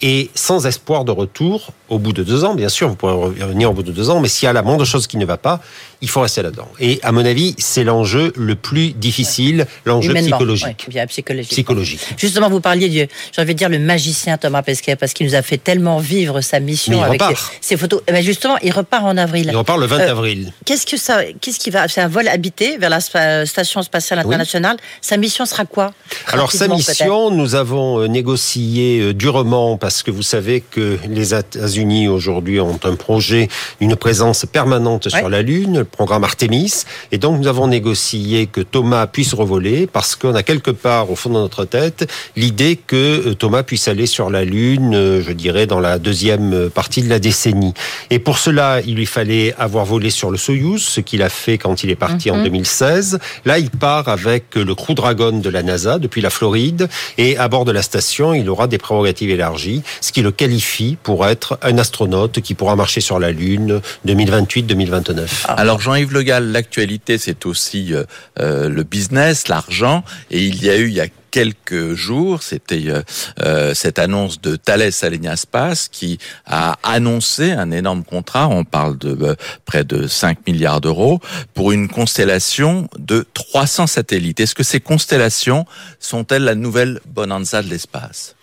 et 0.02 0.30
sans 0.34 0.66
espoir 0.66 1.04
de 1.04 1.12
retour 1.12 1.72
au 1.88 1.98
bout 1.98 2.12
de 2.12 2.24
deux 2.24 2.44
ans. 2.44 2.54
Bien 2.54 2.68
sûr, 2.68 2.88
vous 2.88 2.96
pourrez 2.96 3.12
revenir 3.12 3.70
au 3.70 3.74
bout 3.74 3.82
de 3.84 3.92
deux 3.92 4.10
ans, 4.10 4.18
mais 4.18 4.28
s'il 4.28 4.46
y 4.46 4.48
a 4.48 4.52
la 4.52 4.62
moindre 4.62 4.84
chose 4.84 5.06
qui 5.06 5.16
ne 5.16 5.24
va 5.24 5.36
pas, 5.36 5.60
il 6.00 6.08
faut 6.08 6.20
rester 6.20 6.42
là-dedans. 6.42 6.68
Et 6.80 7.00
à 7.02 7.12
mon 7.12 7.24
avis, 7.24 7.54
c'est 7.58 7.84
l'enjeu 7.84 8.32
le 8.36 8.54
plus 8.54 8.92
difficile, 8.92 9.66
l'enjeu 9.84 10.14
psychologique. 10.14 10.86
psychologique. 11.08 11.50
psychologique. 11.50 12.00
Justement, 12.16 12.48
vous 12.48 12.60
parliez 12.60 12.88
du, 12.88 13.08
j'ai 13.32 13.42
envie 13.42 13.54
de 13.54 13.58
dire, 13.58 13.68
le 13.68 13.78
magicien 13.78 14.38
Thomas 14.38 14.62
Pesquet, 14.62 14.96
parce 14.96 15.12
qu'il 15.12 15.26
nous 15.26 15.34
a 15.34 15.42
fait 15.42 15.58
tellement 15.58 15.98
vivre 15.98 16.40
sa 16.40 16.60
mission 16.60 17.02
avec 17.02 17.22
ses, 17.60 17.76
photos. 17.76 18.02
Eh 18.06 18.12
ben, 18.12 18.22
justement, 18.22 18.56
il 18.62 18.72
repart 18.72 19.04
en 19.04 19.16
avril. 19.16 19.48
Il 19.50 19.56
repart 19.56 19.78
le 19.78 19.86
20 19.86 19.98
euh, 19.98 20.10
avril. 20.10 20.52
Qu'est-ce 20.64 20.86
que 20.86 20.96
ça, 20.96 21.20
qu'est-ce 21.40 21.58
qui 21.58 21.70
va, 21.70 21.88
c'est 21.88 22.00
un 22.00 22.08
vol 22.08 22.28
habité 22.28 22.78
vers 22.78 22.90
la 22.90 23.00
station 23.00 23.82
spatiale 23.82 24.20
internationale. 24.20 24.76
Sa 25.00 25.16
mission 25.16 25.46
sera 25.46 25.64
quoi 25.64 25.92
Alors 26.28 26.52
sa 26.52 26.68
mission, 26.68 27.30
nous 27.30 27.54
avons 27.54 28.00
euh, 28.00 28.06
négocié 28.06 29.00
euh, 29.00 29.14
durement 29.14 29.76
parce 29.76 30.02
que 30.02 30.10
vous 30.10 30.22
savez 30.22 30.60
que 30.60 30.98
les 31.08 31.34
États-Unis 31.34 32.08
aujourd'hui 32.08 32.60
ont 32.60 32.78
un 32.84 32.94
projet, 32.94 33.48
une 33.80 33.96
présence 33.96 34.46
permanente 34.46 35.08
sur 35.08 35.28
la 35.28 35.42
Lune, 35.42 35.84
programme 35.90 36.24
Artemis, 36.24 36.84
et 37.12 37.18
donc 37.18 37.40
nous 37.40 37.46
avons 37.46 37.66
négocié 37.66 38.46
que 38.46 38.60
Thomas 38.60 39.06
puisse 39.06 39.34
revoler 39.34 39.86
parce 39.86 40.16
qu'on 40.16 40.34
a 40.34 40.42
quelque 40.42 40.70
part 40.70 41.10
au 41.10 41.16
fond 41.16 41.30
de 41.30 41.34
notre 41.34 41.64
tête 41.64 42.10
l'idée 42.36 42.76
que 42.76 43.28
euh, 43.28 43.34
Thomas 43.34 43.62
puisse 43.62 43.88
aller 43.88 44.06
sur 44.06 44.30
la 44.30 44.44
Lune, 44.44 44.94
euh, 44.94 45.22
je 45.22 45.32
dirais 45.32 45.66
dans 45.66 45.80
la 45.80 45.98
deuxième 45.98 46.70
partie 46.70 47.02
de 47.02 47.08
la 47.08 47.18
décennie. 47.18 47.74
Et 48.10 48.18
pour 48.18 48.38
cela, 48.38 48.80
il 48.86 48.94
lui 48.94 49.06
fallait 49.06 49.54
avoir 49.58 49.84
volé 49.84 50.10
sur 50.10 50.30
le 50.30 50.36
Soyuz, 50.36 50.82
ce 50.82 51.00
qu'il 51.00 51.22
a 51.22 51.28
fait 51.28 51.58
quand 51.58 51.82
il 51.82 51.90
est 51.90 51.96
parti 51.96 52.30
en 52.30 52.42
2016. 52.42 53.14
Mhm. 53.14 53.20
Là, 53.44 53.58
il 53.58 53.70
part 53.70 54.08
avec 54.08 54.54
le 54.54 54.74
Crew 54.74 54.94
Dragon 54.94 55.32
de 55.38 55.50
la 55.50 55.62
NASA 55.62 55.98
depuis 55.98 56.20
la 56.20 56.30
Floride 56.30 56.88
et 57.16 57.36
à 57.36 57.48
bord 57.48 57.64
de 57.64 57.72
la 57.72 57.82
station, 57.82 58.34
il 58.34 58.48
aura 58.48 58.66
des 58.66 58.78
prérogatives 58.78 59.30
élargies 59.30 59.82
ce 60.00 60.12
qui 60.12 60.22
le 60.22 60.30
qualifie 60.30 60.96
pour 61.02 61.26
être 61.26 61.58
un 61.62 61.78
astronaute 61.78 62.40
qui 62.40 62.54
pourra 62.54 62.76
marcher 62.76 63.00
sur 63.00 63.18
la 63.18 63.30
Lune 63.30 63.80
2028-2029. 64.06 65.46
Alors 65.48 65.77
Jean-Yves 65.80 66.12
Le 66.12 66.22
Gall, 66.22 66.52
l'actualité 66.52 67.18
c'est 67.18 67.46
aussi 67.46 67.94
euh, 67.94 68.04
euh, 68.40 68.68
le 68.68 68.82
business, 68.82 69.48
l'argent, 69.48 70.04
et 70.30 70.44
il 70.44 70.62
y 70.62 70.70
a 70.70 70.76
eu 70.76 70.88
il 70.88 70.94
y 70.94 71.00
a 71.00 71.08
quelques 71.30 71.94
jours, 71.94 72.42
c'était 72.42 72.84
euh, 72.88 73.02
euh, 73.40 73.74
cette 73.74 73.98
annonce 73.98 74.40
de 74.40 74.56
Thales 74.56 74.90
Alenia 75.02 75.36
Space 75.36 75.88
qui 75.88 76.18
a 76.46 76.78
annoncé 76.82 77.52
un 77.52 77.70
énorme 77.70 78.04
contrat, 78.04 78.48
on 78.48 78.64
parle 78.64 78.98
de 78.98 79.16
euh, 79.22 79.34
près 79.64 79.84
de 79.84 80.06
5 80.06 80.46
milliards 80.46 80.80
d'euros, 80.80 81.20
pour 81.54 81.72
une 81.72 81.88
constellation 81.88 82.88
de 82.98 83.26
300 83.34 83.86
satellites. 83.86 84.40
Est-ce 84.40 84.54
que 84.54 84.62
ces 84.62 84.80
constellations 84.80 85.66
sont-elles 86.00 86.44
la 86.44 86.54
nouvelle 86.54 87.00
bonanza 87.06 87.62
de 87.62 87.68
l'espace? 87.68 88.34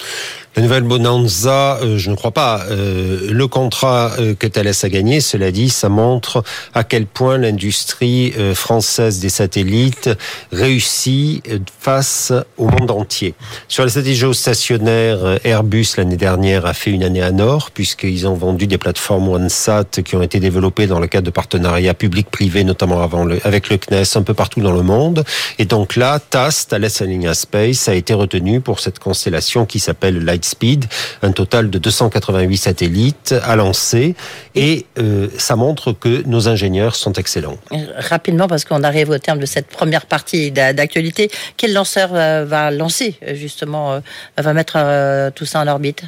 La 0.55 0.62
nouvelle 0.62 0.83
bonanza, 0.83 1.79
je 1.97 2.09
ne 2.09 2.15
crois 2.15 2.31
pas. 2.31 2.65
le 2.69 3.47
contrat 3.47 4.12
que 4.39 4.47
Thales 4.47 4.71
a 4.81 4.89
gagné, 4.89 5.19
cela 5.19 5.51
dit, 5.51 5.69
ça 5.69 5.89
montre 5.89 6.43
à 6.74 6.85
quel 6.85 7.07
point 7.07 7.38
l'industrie 7.38 8.33
française 8.53 9.19
des 9.19 9.29
satellites 9.29 10.09
réussit 10.53 11.43
face 11.79 12.31
au 12.57 12.69
monde 12.69 12.91
entier. 12.91 13.33
Sur 13.67 13.83
la 13.83 13.89
stratégie 13.89 14.15
géostationnaire, 14.15 15.39
Airbus 15.43 15.88
l'année 15.97 16.15
dernière 16.15 16.65
a 16.65 16.74
fait 16.74 16.91
une 16.91 17.03
année 17.03 17.21
à 17.21 17.31
nord 17.31 17.71
puisqu'ils 17.71 18.25
ont 18.25 18.35
vendu 18.35 18.65
des 18.65 18.77
plateformes 18.77 19.27
OneSat 19.27 20.03
qui 20.05 20.15
ont 20.15 20.21
été 20.21 20.39
développées 20.39 20.88
dans 20.88 21.00
le 21.00 21.07
cadre 21.07 21.25
de 21.25 21.31
partenariats 21.31 21.93
publics-privés, 21.93 22.63
notamment 22.63 23.01
avant 23.01 23.25
le, 23.25 23.45
avec 23.45 23.69
le 23.69 23.77
CNES, 23.77 24.15
un 24.15 24.21
peu 24.21 24.33
partout 24.33 24.62
dans 24.62 24.71
le 24.71 24.83
monde. 24.83 25.25
Et 25.59 25.65
donc 25.65 25.97
là, 25.97 26.19
TAS, 26.19 26.67
Thales 26.69 26.88
Alenia 27.01 27.33
Space, 27.33 27.89
a 27.89 27.93
été 27.93 28.13
retenu 28.13 28.62
pour 28.62 28.79
cette 28.79 29.00
constellation 29.00 29.65
qui 29.65 29.79
s'appelle 29.79 30.24
Lightspeed 30.24 30.45
Lightspeed, 30.46 30.86
un 31.22 31.32
total 31.32 31.70
de 31.70 31.80
288 31.80 32.58
satellites 32.58 33.36
à 33.44 33.56
lancer, 33.56 34.16
et 34.54 34.86
euh, 35.00 35.28
ça 35.38 35.56
montre 35.56 35.92
que 35.92 36.24
nos 36.28 36.48
ingénieurs 36.48 36.96
sont 36.96 37.14
excellents. 37.14 37.58
Rapidement, 37.98 38.48
parce 38.48 38.66
qu'on 38.66 38.84
arrive 38.84 39.10
au 39.10 39.18
terme 39.18 39.40
de 39.40 39.46
cette 39.46 39.68
première 39.68 40.06
partie 40.06 40.52
d'actualité, 40.52 41.30
quel 41.58 41.74
lanceur 41.74 42.10
va 42.10 42.72
lancer 42.72 43.16
justement, 43.34 44.02
va 44.38 44.54
mettre 44.54 45.32
tout 45.32 45.46
ça 45.46 45.62
en 45.62 45.68
orbite? 45.68 46.04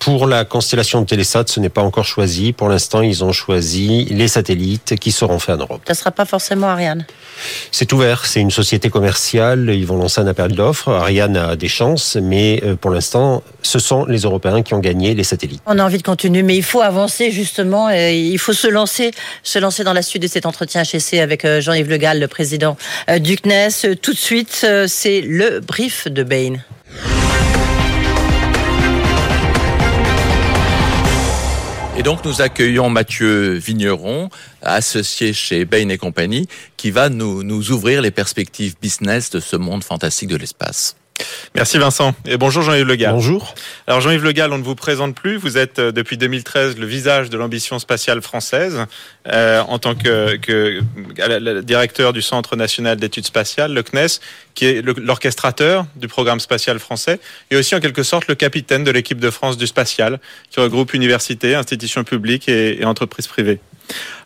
Pour 0.00 0.26
la 0.26 0.44
constellation 0.44 1.00
de 1.00 1.06
Télésat, 1.06 1.44
ce 1.46 1.60
n'est 1.60 1.68
pas 1.68 1.82
encore 1.82 2.04
choisi. 2.04 2.52
Pour 2.52 2.68
l'instant, 2.68 3.02
ils 3.02 3.24
ont 3.24 3.32
choisi 3.32 4.04
les 4.06 4.28
satellites 4.28 4.96
qui 4.96 5.12
seront 5.12 5.38
faits 5.38 5.56
en 5.56 5.58
Europe. 5.58 5.82
Ça 5.86 5.92
ne 5.92 5.96
sera 5.96 6.10
pas 6.10 6.24
forcément 6.24 6.68
Ariane 6.68 7.06
C'est 7.72 7.92
ouvert, 7.92 8.26
c'est 8.26 8.40
une 8.40 8.50
société 8.50 8.88
commerciale. 8.90 9.70
Ils 9.74 9.86
vont 9.86 9.96
lancer 9.96 10.20
un 10.20 10.26
appel 10.26 10.52
d'offres. 10.52 10.90
Ariane 10.90 11.36
a 11.36 11.56
des 11.56 11.68
chances, 11.68 12.16
mais 12.20 12.60
euh, 12.64 12.76
pour 12.76 12.90
l'instant, 12.90 13.42
ce 13.62 13.78
sont 13.78 14.04
les 14.04 14.20
Européens 14.20 14.62
qui 14.62 14.74
ont 14.74 14.80
gagné 14.80 15.14
les 15.14 15.24
satellites. 15.24 15.62
On 15.66 15.78
a 15.78 15.84
envie 15.84 15.98
de 15.98 16.02
continuer, 16.02 16.42
mais 16.42 16.56
il 16.56 16.62
faut 16.62 16.82
avancer 16.82 17.30
justement. 17.30 17.90
il 17.90 18.38
faut 18.38 18.52
se 18.52 18.68
lancer, 18.68 19.10
se 19.42 19.58
lancer 19.58 19.84
dans 19.84 19.92
la 19.92 20.02
suite 20.02 20.22
de 20.22 20.28
cet 20.28 20.46
entretien 20.46 20.82
HSC 20.82 21.14
avec 21.14 21.44
euh, 21.44 21.60
Jean-Yves 21.60 21.88
Le 21.88 21.96
Gall, 21.96 22.20
le 22.20 22.28
président 22.28 22.76
euh, 23.10 23.18
du 23.18 23.36
CNES. 23.36 23.96
Tout 24.00 24.12
de 24.12 24.18
suite, 24.18 24.66
c'est 24.86 25.20
le 25.20 25.60
brief 25.60 26.08
de 26.08 26.22
Bain. 26.22 26.56
Et 31.98 32.02
donc 32.02 32.24
nous 32.24 32.42
accueillons 32.42 32.90
Mathieu 32.90 33.54
Vigneron, 33.54 34.28
associé 34.60 35.32
chez 35.32 35.64
Bain 35.64 35.88
et 35.88 35.96
compagnie, 35.96 36.46
qui 36.76 36.90
va 36.90 37.08
nous, 37.08 37.42
nous 37.42 37.72
ouvrir 37.72 38.02
les 38.02 38.10
perspectives 38.10 38.74
business 38.80 39.30
de 39.30 39.40
ce 39.40 39.56
monde 39.56 39.82
fantastique 39.82 40.28
de 40.28 40.36
l'espace. 40.36 40.96
Merci 41.56 41.78
Vincent. 41.78 42.14
Et 42.26 42.36
bonjour 42.36 42.62
Jean-Yves 42.62 42.86
Le 42.86 42.96
Gall. 42.96 43.12
Bonjour. 43.12 43.54
Alors 43.86 44.02
Jean-Yves 44.02 44.24
Le 44.24 44.32
Gall, 44.32 44.52
on 44.52 44.58
ne 44.58 44.62
vous 44.62 44.74
présente 44.74 45.14
plus. 45.14 45.36
Vous 45.36 45.56
êtes 45.56 45.78
euh, 45.78 45.90
depuis 45.90 46.18
2013 46.18 46.76
le 46.76 46.84
visage 46.84 47.30
de 47.30 47.38
l'ambition 47.38 47.78
spatiale 47.78 48.20
française 48.20 48.84
euh, 49.32 49.62
en 49.62 49.78
tant 49.78 49.94
que, 49.94 50.36
que 50.36 50.82
directeur 51.62 52.12
du 52.12 52.20
Centre 52.20 52.56
national 52.56 52.98
d'études 52.98 53.24
spatiales, 53.24 53.72
le 53.72 53.82
CNES, 53.82 54.20
qui 54.54 54.66
est 54.66 54.82
l'orchestrateur 54.82 55.86
du 55.96 56.08
programme 56.08 56.40
spatial 56.40 56.78
français 56.78 57.20
et 57.50 57.56
aussi 57.56 57.74
en 57.74 57.80
quelque 57.80 58.02
sorte 58.02 58.28
le 58.28 58.34
capitaine 58.34 58.84
de 58.84 58.90
l'équipe 58.90 59.18
de 59.18 59.30
France 59.30 59.56
du 59.56 59.66
spatial 59.66 60.20
qui 60.50 60.60
regroupe 60.60 60.92
universités, 60.92 61.54
institutions 61.54 62.04
publiques 62.04 62.50
et, 62.50 62.82
et 62.82 62.84
entreprises 62.84 63.28
privées. 63.28 63.60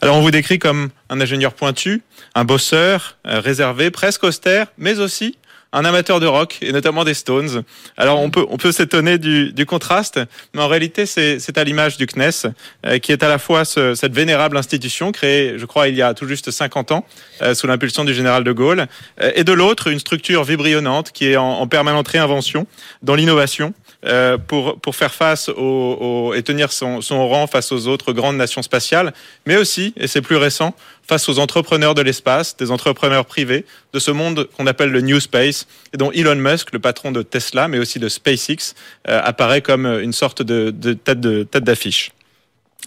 Alors 0.00 0.16
on 0.16 0.20
vous 0.20 0.30
décrit 0.30 0.59
comme 0.59 0.90
un 1.09 1.20
ingénieur 1.20 1.52
pointu, 1.52 2.02
un 2.35 2.44
bosseur, 2.44 3.16
euh, 3.26 3.40
réservé, 3.40 3.90
presque 3.90 4.25
austère, 4.25 4.66
mais 4.78 4.99
aussi 4.99 5.37
un 5.72 5.84
amateur 5.84 6.20
de 6.20 6.26
rock 6.26 6.58
et 6.62 6.72
notamment 6.72 7.04
des 7.04 7.14
Stones. 7.14 7.62
Alors 7.96 8.20
on 8.20 8.30
peut 8.30 8.46
on 8.48 8.56
peut 8.56 8.72
s'étonner 8.72 9.18
du, 9.18 9.52
du, 9.52 9.66
contraste, 9.66 10.20
mais 10.54 10.62
en 10.62 10.68
réalité 10.68 11.06
c'est 11.06 11.58
à 11.58 11.64
l'image 11.64 11.96
du 11.96 12.06
CNES 12.06 12.50
euh, 12.86 12.98
qui 12.98 13.12
est 13.12 13.22
à 13.22 13.28
la 13.28 13.38
fois 13.38 13.64
ce, 13.64 13.94
cette 13.94 14.14
vénérable 14.14 14.56
institution 14.56 15.12
créée, 15.12 15.58
je 15.58 15.66
crois, 15.66 15.88
il 15.88 15.96
y 15.96 16.02
a 16.02 16.14
tout 16.14 16.26
juste 16.26 16.50
50 16.50 16.92
ans 16.92 17.06
euh, 17.42 17.54
sous 17.54 17.66
l'impulsion 17.66 18.04
du 18.04 18.14
général 18.14 18.44
de 18.44 18.52
Gaulle, 18.52 18.86
euh, 19.20 19.32
et 19.34 19.44
de 19.44 19.52
l'autre 19.52 19.88
une 19.88 20.00
structure 20.00 20.44
vibrionnante 20.44 21.12
qui 21.12 21.26
est 21.26 21.36
en, 21.36 21.60
en 21.60 21.66
permanente 21.66 22.08
réinvention 22.08 22.66
dans 23.02 23.14
l'innovation 23.14 23.74
euh, 24.06 24.38
pour, 24.38 24.80
pour 24.80 24.96
faire 24.96 25.12
face 25.12 25.50
au, 25.50 26.32
et 26.34 26.42
tenir 26.42 26.72
son, 26.72 27.02
son 27.02 27.28
rang 27.28 27.46
face 27.46 27.70
aux 27.70 27.86
autres 27.86 28.14
grandes 28.14 28.38
nations 28.38 28.62
spatiales, 28.62 29.12
mais 29.44 29.58
aussi, 29.58 29.92
et 29.98 30.06
c'est 30.06 30.22
plus 30.22 30.36
récent, 30.36 30.74
face 31.10 31.28
aux 31.28 31.40
entrepreneurs 31.40 31.96
de 31.96 32.02
l'espace, 32.02 32.56
des 32.56 32.70
entrepreneurs 32.70 33.26
privés, 33.26 33.64
de 33.92 33.98
ce 33.98 34.12
monde 34.12 34.48
qu'on 34.56 34.68
appelle 34.68 34.92
le 34.92 35.00
New 35.00 35.18
Space, 35.18 35.66
et 35.92 35.96
dont 35.96 36.12
Elon 36.12 36.36
Musk, 36.36 36.72
le 36.72 36.78
patron 36.78 37.10
de 37.10 37.22
Tesla, 37.22 37.66
mais 37.66 37.80
aussi 37.80 37.98
de 37.98 38.08
SpaceX, 38.08 38.76
euh, 39.08 39.20
apparaît 39.24 39.60
comme 39.60 39.86
une 39.86 40.12
sorte 40.12 40.40
de, 40.42 40.70
de 40.70 40.92
tête 40.92 41.64
d'affiche. 41.64 42.12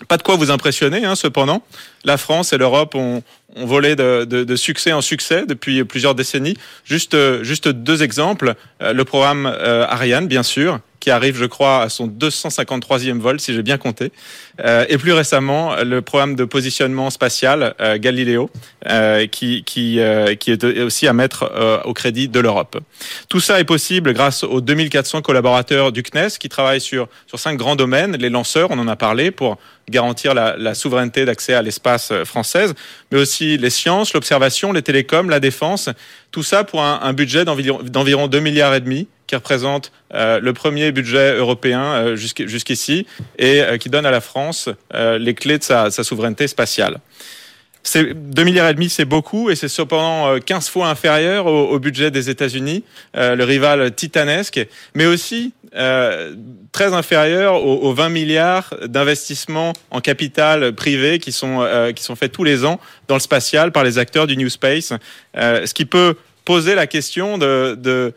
Pas 0.07 0.15
de 0.15 0.23
quoi 0.23 0.37
vous 0.37 0.51
impressionner, 0.51 1.03
hein, 1.03 1.15
cependant. 1.15 1.65
La 2.05 2.15
France 2.15 2.53
et 2.53 2.57
l'Europe 2.57 2.95
ont, 2.95 3.23
volé 3.57 3.97
de, 3.97 4.23
de, 4.23 4.55
succès 4.55 4.93
en 4.93 5.01
succès 5.01 5.45
depuis 5.45 5.83
plusieurs 5.83 6.15
décennies. 6.15 6.57
Juste, 6.85 7.15
juste 7.43 7.67
deux 7.67 8.03
exemples. 8.03 8.55
Euh, 8.81 8.93
le 8.93 9.03
programme 9.03 9.45
Ariane, 9.45 10.27
bien 10.27 10.43
sûr, 10.43 10.79
qui 11.03 11.11
arrive, 11.11 11.35
je 11.35 11.43
crois, 11.43 11.81
à 11.81 11.89
son 11.89 12.07
253e 12.07 13.19
vol, 13.19 13.37
si 13.37 13.53
j'ai 13.53 13.61
bien 13.61 13.77
compté. 13.77 14.13
Euh, 14.63 14.85
et 14.87 14.97
plus 14.97 15.11
récemment, 15.11 15.75
le 15.83 16.01
programme 16.01 16.35
de 16.35 16.45
positionnement 16.45 17.09
spatial 17.09 17.75
euh, 17.81 17.97
Galileo, 17.97 18.49
euh, 18.87 19.27
qui, 19.27 19.65
qui, 19.65 19.99
est 19.99 20.63
aussi 20.79 21.05
à 21.05 21.11
mettre 21.11 21.81
au 21.83 21.93
crédit 21.93 22.29
de 22.29 22.39
l'Europe. 22.39 22.79
Tout 23.27 23.41
ça 23.41 23.59
est 23.59 23.65
possible 23.65 24.13
grâce 24.13 24.45
aux 24.45 24.61
2400 24.61 25.21
collaborateurs 25.21 25.91
du 25.91 26.03
CNES 26.03 26.37
qui 26.39 26.47
travaillent 26.47 26.79
sur, 26.79 27.09
cinq 27.35 27.57
grands 27.57 27.75
domaines. 27.75 28.15
Les 28.15 28.29
lanceurs, 28.29 28.71
on 28.71 28.79
en 28.79 28.87
a 28.87 28.95
parlé, 28.95 29.29
pour 29.29 29.57
garantir 29.89 30.33
la, 30.33 30.55
la 30.55 30.73
souveraineté 30.73 31.25
d'accès 31.25 31.53
à 31.53 31.61
l'espace 31.61 32.13
française, 32.23 32.75
mais 33.11 33.19
aussi 33.19 33.57
les 33.57 33.69
sciences, 33.69 34.13
l'observation, 34.13 34.71
les 34.71 34.83
télécoms, 34.83 35.27
la 35.27 35.41
défense. 35.41 35.89
Tout 36.31 36.43
ça 36.43 36.63
pour 36.63 36.81
un, 36.81 37.01
un 37.03 37.11
budget 37.11 37.43
d'environ 37.43 38.27
2 38.29 38.39
milliards 38.39 38.73
et 38.73 38.79
demi 38.79 39.09
qui 39.27 39.35
représente 39.35 39.91
euh, 40.13 40.39
le 40.39 40.53
premier 40.53 40.91
budget 40.91 41.35
européen 41.35 41.81
euh, 41.81 42.15
jusqu'ici 42.15 43.05
et 43.37 43.61
euh, 43.61 43.77
qui 43.77 43.89
donne 43.89 44.05
à 44.05 44.11
la 44.11 44.21
France 44.21 44.69
les 44.93 45.33
clés 45.33 45.57
de 45.57 45.63
sa, 45.63 45.89
souveraineté 45.91 46.47
spatiale. 46.47 46.99
C'est 47.85 48.13
2 48.13 48.43
milliards 48.43 48.69
et 48.69 48.73
demi, 48.73 48.89
c'est 48.89 49.05
beaucoup, 49.05 49.49
et 49.49 49.55
c'est 49.55 49.67
cependant 49.67 50.39
15 50.39 50.69
fois 50.69 50.87
inférieur 50.87 51.47
au, 51.47 51.77
budget 51.79 52.11
des 52.11 52.29
États-Unis, 52.29 52.85
le 53.13 53.43
rival 53.43 53.93
titanesque, 53.93 54.65
mais 54.95 55.05
aussi 55.05 55.51
très 55.73 56.93
inférieur 56.93 57.55
aux, 57.55 57.81
aux 57.81 57.93
20 57.93 58.07
milliards 58.07 58.73
d'investissements 58.85 59.73
en 59.91 59.99
capital 59.99 60.73
privé 60.73 61.19
qui 61.19 61.33
sont 61.33 61.67
qui 61.93 62.03
sont 62.03 62.15
faits 62.15 62.31
tous 62.31 62.45
les 62.45 62.63
ans 62.63 62.79
dans 63.09 63.15
le 63.15 63.21
spatial 63.21 63.73
par 63.73 63.83
les 63.83 63.97
acteurs 63.97 64.27
du 64.27 64.37
New 64.37 64.49
Space, 64.49 64.93
ce 65.35 65.73
qui 65.73 65.83
peut 65.83 66.15
poser 66.45 66.75
la 66.75 66.87
question 66.87 67.37
de, 67.37 68.13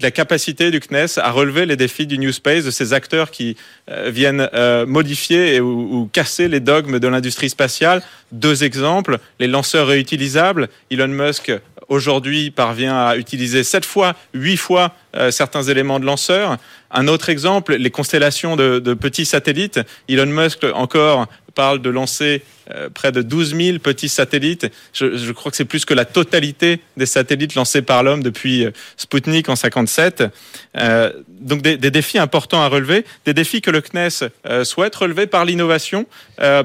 la 0.00 0.10
capacité 0.10 0.70
du 0.70 0.80
CNES 0.80 1.18
à 1.18 1.30
relever 1.30 1.66
les 1.66 1.76
défis 1.76 2.06
du 2.06 2.18
New 2.18 2.32
Space, 2.32 2.64
de 2.64 2.70
ces 2.70 2.92
acteurs 2.92 3.30
qui 3.30 3.56
euh, 3.90 4.10
viennent 4.10 4.48
euh, 4.54 4.86
modifier 4.86 5.60
ou, 5.60 6.08
casser 6.12 6.48
les 6.48 6.60
dogmes 6.60 6.98
de 6.98 7.08
l'industrie 7.08 7.50
spatiale. 7.50 8.02
Deux 8.32 8.64
exemples, 8.64 9.18
les 9.40 9.46
lanceurs 9.46 9.86
réutilisables. 9.86 10.68
Elon 10.90 11.08
Musk 11.08 11.52
aujourd'hui 11.88 12.50
parvient 12.50 12.96
à 12.96 13.16
utiliser 13.16 13.62
sept 13.62 13.84
fois, 13.84 14.14
huit 14.34 14.56
fois 14.56 14.94
euh, 15.14 15.30
certains 15.30 15.62
éléments 15.62 16.00
de 16.00 16.06
lanceurs. 16.06 16.56
Un 16.90 17.08
autre 17.08 17.28
exemple, 17.28 17.74
les 17.74 17.90
constellations 17.90 18.56
de 18.56 18.94
petits 18.94 19.26
satellites. 19.26 19.80
Elon 20.08 20.26
Musk 20.26 20.64
encore 20.74 21.26
parle 21.56 21.82
de 21.82 21.90
lancer 21.90 22.42
euh, 22.70 22.88
près 22.90 23.10
de 23.10 23.22
12 23.22 23.56
000 23.56 23.78
petits 23.80 24.08
satellites. 24.08 24.70
Je, 24.92 25.32
crois 25.32 25.50
que 25.50 25.56
c'est 25.56 25.64
plus 25.64 25.84
que 25.84 25.94
la 25.94 26.04
totalité 26.04 26.80
des 26.96 27.06
satellites 27.06 27.56
lancés 27.56 27.82
par 27.82 28.04
l'homme 28.04 28.22
depuis 28.22 28.66
euh, 28.66 28.70
Sputnik 28.96 29.48
en 29.48 29.56
57. 29.56 30.24
Euh, 30.76 31.12
donc 31.40 31.62
des, 31.62 31.76
défis 31.78 32.18
importants 32.18 32.62
à 32.62 32.68
relever, 32.68 33.04
des 33.24 33.34
défis 33.34 33.62
que 33.62 33.70
le 33.70 33.80
CNES 33.80 34.30
souhaite 34.64 34.94
relever 34.94 35.26
par 35.26 35.44
l'innovation, 35.44 36.06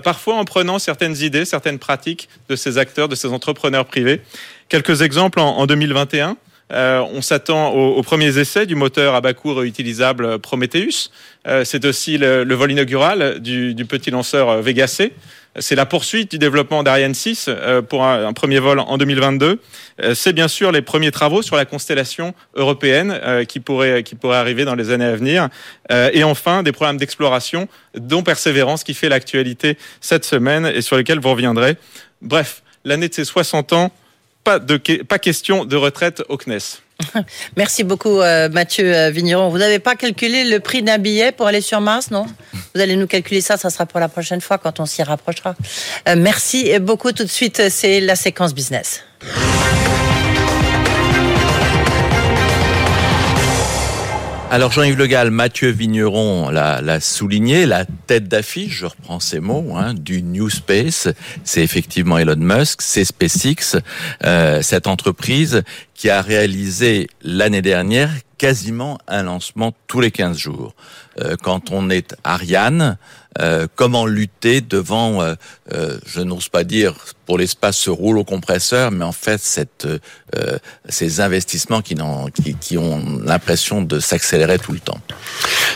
parfois 0.03 0.35
en 0.35 0.45
prenant 0.45 0.79
certaines 0.79 1.17
idées, 1.17 1.45
certaines 1.45 1.79
pratiques 1.79 2.29
de 2.49 2.55
ces 2.55 2.77
acteurs, 2.77 3.07
de 3.07 3.15
ces 3.15 3.27
entrepreneurs 3.27 3.85
privés. 3.85 4.21
Quelques 4.69 5.01
exemples 5.01 5.39
en, 5.39 5.57
en 5.57 5.65
2021. 5.67 6.37
Euh, 6.71 7.03
on 7.13 7.21
s'attend 7.21 7.71
aux, 7.71 8.01
premiers 8.03 8.37
essais 8.37 8.65
du 8.65 8.75
moteur 8.75 9.15
à 9.15 9.21
bas 9.21 9.33
coût 9.33 9.53
réutilisable 9.53 10.39
Prometheus. 10.39 11.09
Euh, 11.47 11.63
c'est 11.65 11.85
aussi 11.85 12.17
le, 12.17 12.53
vol 12.53 12.71
inaugural 12.71 13.39
du, 13.39 13.85
petit 13.85 14.11
lanceur 14.11 14.61
Vega 14.61 14.87
C. 14.87 15.13
C'est 15.59 15.75
la 15.75 15.85
poursuite 15.85 16.31
du 16.31 16.37
développement 16.39 16.81
d'Ariane 16.81 17.13
6 17.13 17.47
euh, 17.49 17.81
pour 17.81 18.05
un, 18.05 18.31
premier 18.31 18.59
vol 18.59 18.79
en 18.79 18.97
2022. 18.97 19.59
Euh, 20.01 20.15
c'est 20.15 20.31
bien 20.31 20.47
sûr 20.47 20.71
les 20.71 20.81
premiers 20.81 21.11
travaux 21.11 21.41
sur 21.41 21.57
la 21.57 21.65
constellation 21.65 22.33
européenne 22.55 23.11
euh, 23.11 23.43
qui 23.43 23.59
pourraient 23.59 24.03
qui 24.03 24.15
pourrait 24.15 24.37
arriver 24.37 24.63
dans 24.63 24.75
les 24.75 24.91
années 24.91 25.05
à 25.05 25.15
venir. 25.15 25.49
et 25.89 26.23
enfin, 26.23 26.63
des 26.63 26.71
programmes 26.71 26.97
d'exploration, 26.97 27.67
dont 27.95 28.23
Persévérance, 28.23 28.83
qui 28.83 28.93
fait 28.93 29.09
l'actualité 29.09 29.77
cette 29.99 30.23
semaine 30.23 30.65
et 30.65 30.81
sur 30.81 30.95
lesquels 30.95 31.19
vous 31.19 31.31
reviendrez. 31.31 31.75
Bref, 32.21 32.63
l'année 32.85 33.09
de 33.09 33.13
ses 33.13 33.25
60 33.25 33.73
ans 33.73 33.91
pas, 34.43 34.59
de, 34.59 34.77
pas 35.03 35.19
question 35.19 35.65
de 35.65 35.75
retraite 35.75 36.23
au 36.29 36.37
CNES. 36.37 36.81
Merci 37.57 37.83
beaucoup 37.83 38.21
euh, 38.21 38.49
Mathieu 38.49 38.95
euh, 38.95 39.09
Vigneron. 39.09 39.49
Vous 39.49 39.57
n'avez 39.57 39.79
pas 39.79 39.95
calculé 39.95 40.43
le 40.43 40.59
prix 40.59 40.83
d'un 40.83 40.97
billet 40.97 41.31
pour 41.31 41.47
aller 41.47 41.61
sur 41.61 41.81
Mars, 41.81 42.11
non? 42.11 42.25
Vous 42.75 42.81
allez 42.81 42.95
nous 42.95 43.07
calculer 43.07 43.41
ça, 43.41 43.57
ça 43.57 43.69
sera 43.69 43.85
pour 43.85 43.99
la 43.99 44.09
prochaine 44.09 44.41
fois 44.41 44.57
quand 44.57 44.79
on 44.79 44.85
s'y 44.85 45.03
rapprochera. 45.03 45.55
Euh, 46.07 46.15
merci 46.17 46.77
beaucoup. 46.79 47.11
Tout 47.11 47.23
de 47.23 47.29
suite, 47.29 47.69
c'est 47.69 47.99
la 47.99 48.15
séquence 48.15 48.53
business. 48.53 49.03
Alors 54.53 54.73
Jean-Yves 54.73 54.97
Le 54.97 55.07
Gall, 55.07 55.31
Mathieu 55.31 55.69
Vigneron 55.69 56.49
l'a 56.49 56.99
souligné, 56.99 57.65
la 57.65 57.85
tête 57.85 58.27
d'affiche, 58.27 58.79
je 58.79 58.85
reprends 58.85 59.21
ces 59.21 59.39
mots, 59.39 59.77
hein, 59.77 59.93
du 59.93 60.21
New 60.23 60.49
Space, 60.49 61.07
c'est 61.45 61.63
effectivement 61.63 62.17
Elon 62.17 62.35
Musk, 62.35 62.81
c'est 62.81 63.05
SpaceX, 63.05 63.77
euh, 64.25 64.61
cette 64.61 64.87
entreprise 64.87 65.63
qui 65.93 66.09
a 66.09 66.21
réalisé 66.21 67.07
l'année 67.21 67.61
dernière 67.61 68.09
quasiment 68.37 68.97
un 69.07 69.23
lancement 69.23 69.71
tous 69.87 70.01
les 70.01 70.11
15 70.11 70.37
jours. 70.37 70.75
quand 71.43 71.71
on 71.71 71.89
est 71.89 72.15
Ariane, 72.25 72.97
euh, 73.39 73.67
comment 73.75 74.05
lutter 74.05 74.59
devant, 74.59 75.21
euh, 75.21 75.35
euh, 75.71 75.97
je 76.05 76.19
n'ose 76.19 76.49
pas 76.49 76.65
dire 76.65 76.93
pour 77.25 77.37
l'espace 77.37 77.77
se 77.77 77.89
roule 77.89 78.17
au 78.17 78.25
compresseur, 78.25 78.91
mais 78.91 79.05
en 79.05 79.13
fait 79.13 79.39
cette, 79.39 79.87
ces 80.89 81.21
investissements 81.21 81.81
qui, 81.81 81.95
qui, 82.43 82.55
qui 82.55 82.77
ont 82.77 83.01
l'impression 83.23 83.81
de 83.81 84.01
s'accélérer 84.01 84.59
tout 84.59 84.73
le 84.73 84.79
temps. 84.79 84.99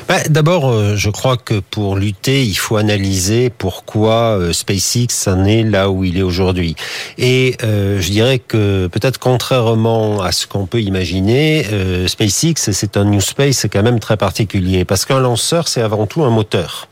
Bah, 0.10 0.22
D'abord, 0.28 0.98
je 0.98 1.10
crois 1.10 1.38
que 1.38 1.62
pour 1.62 1.96
lutter, 1.96 2.44
il 2.44 2.56
faut 2.56 2.76
analyser 2.76 3.50
pourquoi 3.50 4.38
SpaceX 4.52 5.08
en 5.28 5.46
est 5.46 5.64
là 5.64 5.90
où 5.90 6.04
il 6.04 6.18
est 6.18 6.24
aujourd'hui. 6.24 6.76
Et 7.18 7.56
je 7.62 8.12
dirais 8.12 8.40
que 8.40 8.88
peut-être 8.88 9.20
contrairement 9.20 10.22
à 10.22 10.34
ce 10.34 10.48
qu'on 10.48 10.66
peut 10.66 10.82
imaginer, 10.82 11.66
SpaceX 12.08 12.56
c'est 12.74 12.98
un 12.98 13.06
new 13.06 13.22
space 13.22 13.66
quand 13.72 13.84
même 13.84 14.02
très 14.02 14.18
particulier 14.18 14.84
parce 14.84 15.06
qu'un 15.06 15.22
lanceur 15.22 15.70
c'est 15.70 15.82
avant 15.82 16.06
tout 16.06 16.26
un 16.26 16.32
moteur. 16.32 16.90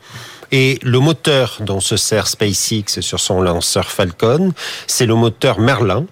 Et 0.56 0.78
le 0.84 1.00
moteur 1.00 1.58
dont 1.62 1.80
se 1.80 1.96
sert 1.96 2.28
SpaceX 2.28 3.00
sur 3.00 3.18
son 3.18 3.42
lanceur 3.42 3.90
Falcon, 3.90 4.52
c'est 4.86 5.04
le 5.04 5.16
moteur 5.16 5.58
Merlin, 5.58 6.06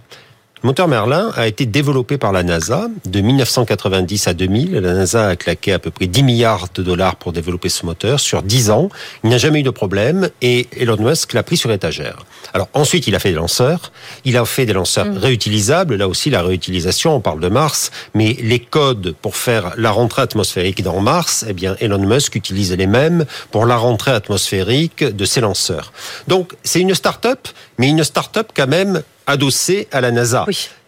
le 0.63 0.69
moteur 0.69 0.87
Merlin 0.87 1.33
a 1.35 1.49
été 1.49 1.67
développé 1.67 2.19
par 2.19 2.31
la 2.31 2.45
NASA 2.45 2.87
de 3.05 3.21
1990 3.21 4.29
à 4.29 4.33
2000. 4.33 4.75
La 4.75 4.95
NASA 4.95 5.31
a 5.31 5.35
claqué 5.35 5.73
à 5.73 5.81
peu 5.81 5.91
près 5.91 6.07
10 6.07 6.23
milliards 6.23 6.69
de 6.73 6.85
dollars 6.85 7.17
pour 7.17 7.33
développer 7.33 7.69
ce 7.69 7.85
moteur 7.85 8.21
sur 8.21 8.45
10 8.45 8.71
ans. 8.71 8.89
Il 9.25 9.31
n'a 9.31 9.39
jamais 9.39 9.59
eu 9.59 9.65
de 9.65 9.71
problème 9.71 10.31
et 10.41 10.69
Elon 10.77 10.99
Musk 11.01 11.33
l'a 11.33 11.43
pris 11.43 11.57
sur 11.57 11.73
étagère. 11.73 12.25
Alors 12.55 12.69
ensuite, 12.75 13.09
il 13.09 13.17
a 13.17 13.19
fait 13.19 13.31
des 13.31 13.37
lanceurs. 13.37 13.91
Il 14.25 14.37
a 14.37 14.45
fait 14.45 14.65
des 14.65 14.73
lanceurs 14.73 15.07
mm. 15.07 15.19
réutilisables. 15.19 15.97
Là 15.97 16.07
aussi, 16.07 16.31
la 16.31 16.43
réutilisation, 16.43 17.17
on 17.17 17.21
parle 17.21 17.41
de 17.41 17.49
Mars, 17.49 17.91
mais 18.15 18.37
les 18.41 18.61
codes 18.61 19.17
pour 19.21 19.35
faire 19.37 19.73
la 19.77 19.91
rentrée 19.91 20.23
atmosphérique 20.23 20.85
dans 20.85 21.01
Mars, 21.01 21.45
eh 21.49 21.55
bien, 21.55 21.75
Elon 21.81 22.07
Musk 22.07 22.37
utilise 22.37 22.73
les 22.73 22.87
mêmes 22.87 23.25
pour 23.51 23.67
la 23.67 23.77
rentrée 23.77 24.13
atmosphérique 24.13 25.03
de 25.03 25.25
ses 25.25 25.41
lanceurs. 25.41 25.93
Donc, 26.29 26.53
c'est 26.63 26.81
une 26.81 26.95
start-up, 26.95 27.49
mais 27.79 27.89
une 27.89 28.05
start-up 28.05 28.51
quand 28.55 28.69
même 28.69 29.03
adossé 29.27 29.89
à 29.93 30.01
la 30.01 30.11
NASA. 30.11 30.45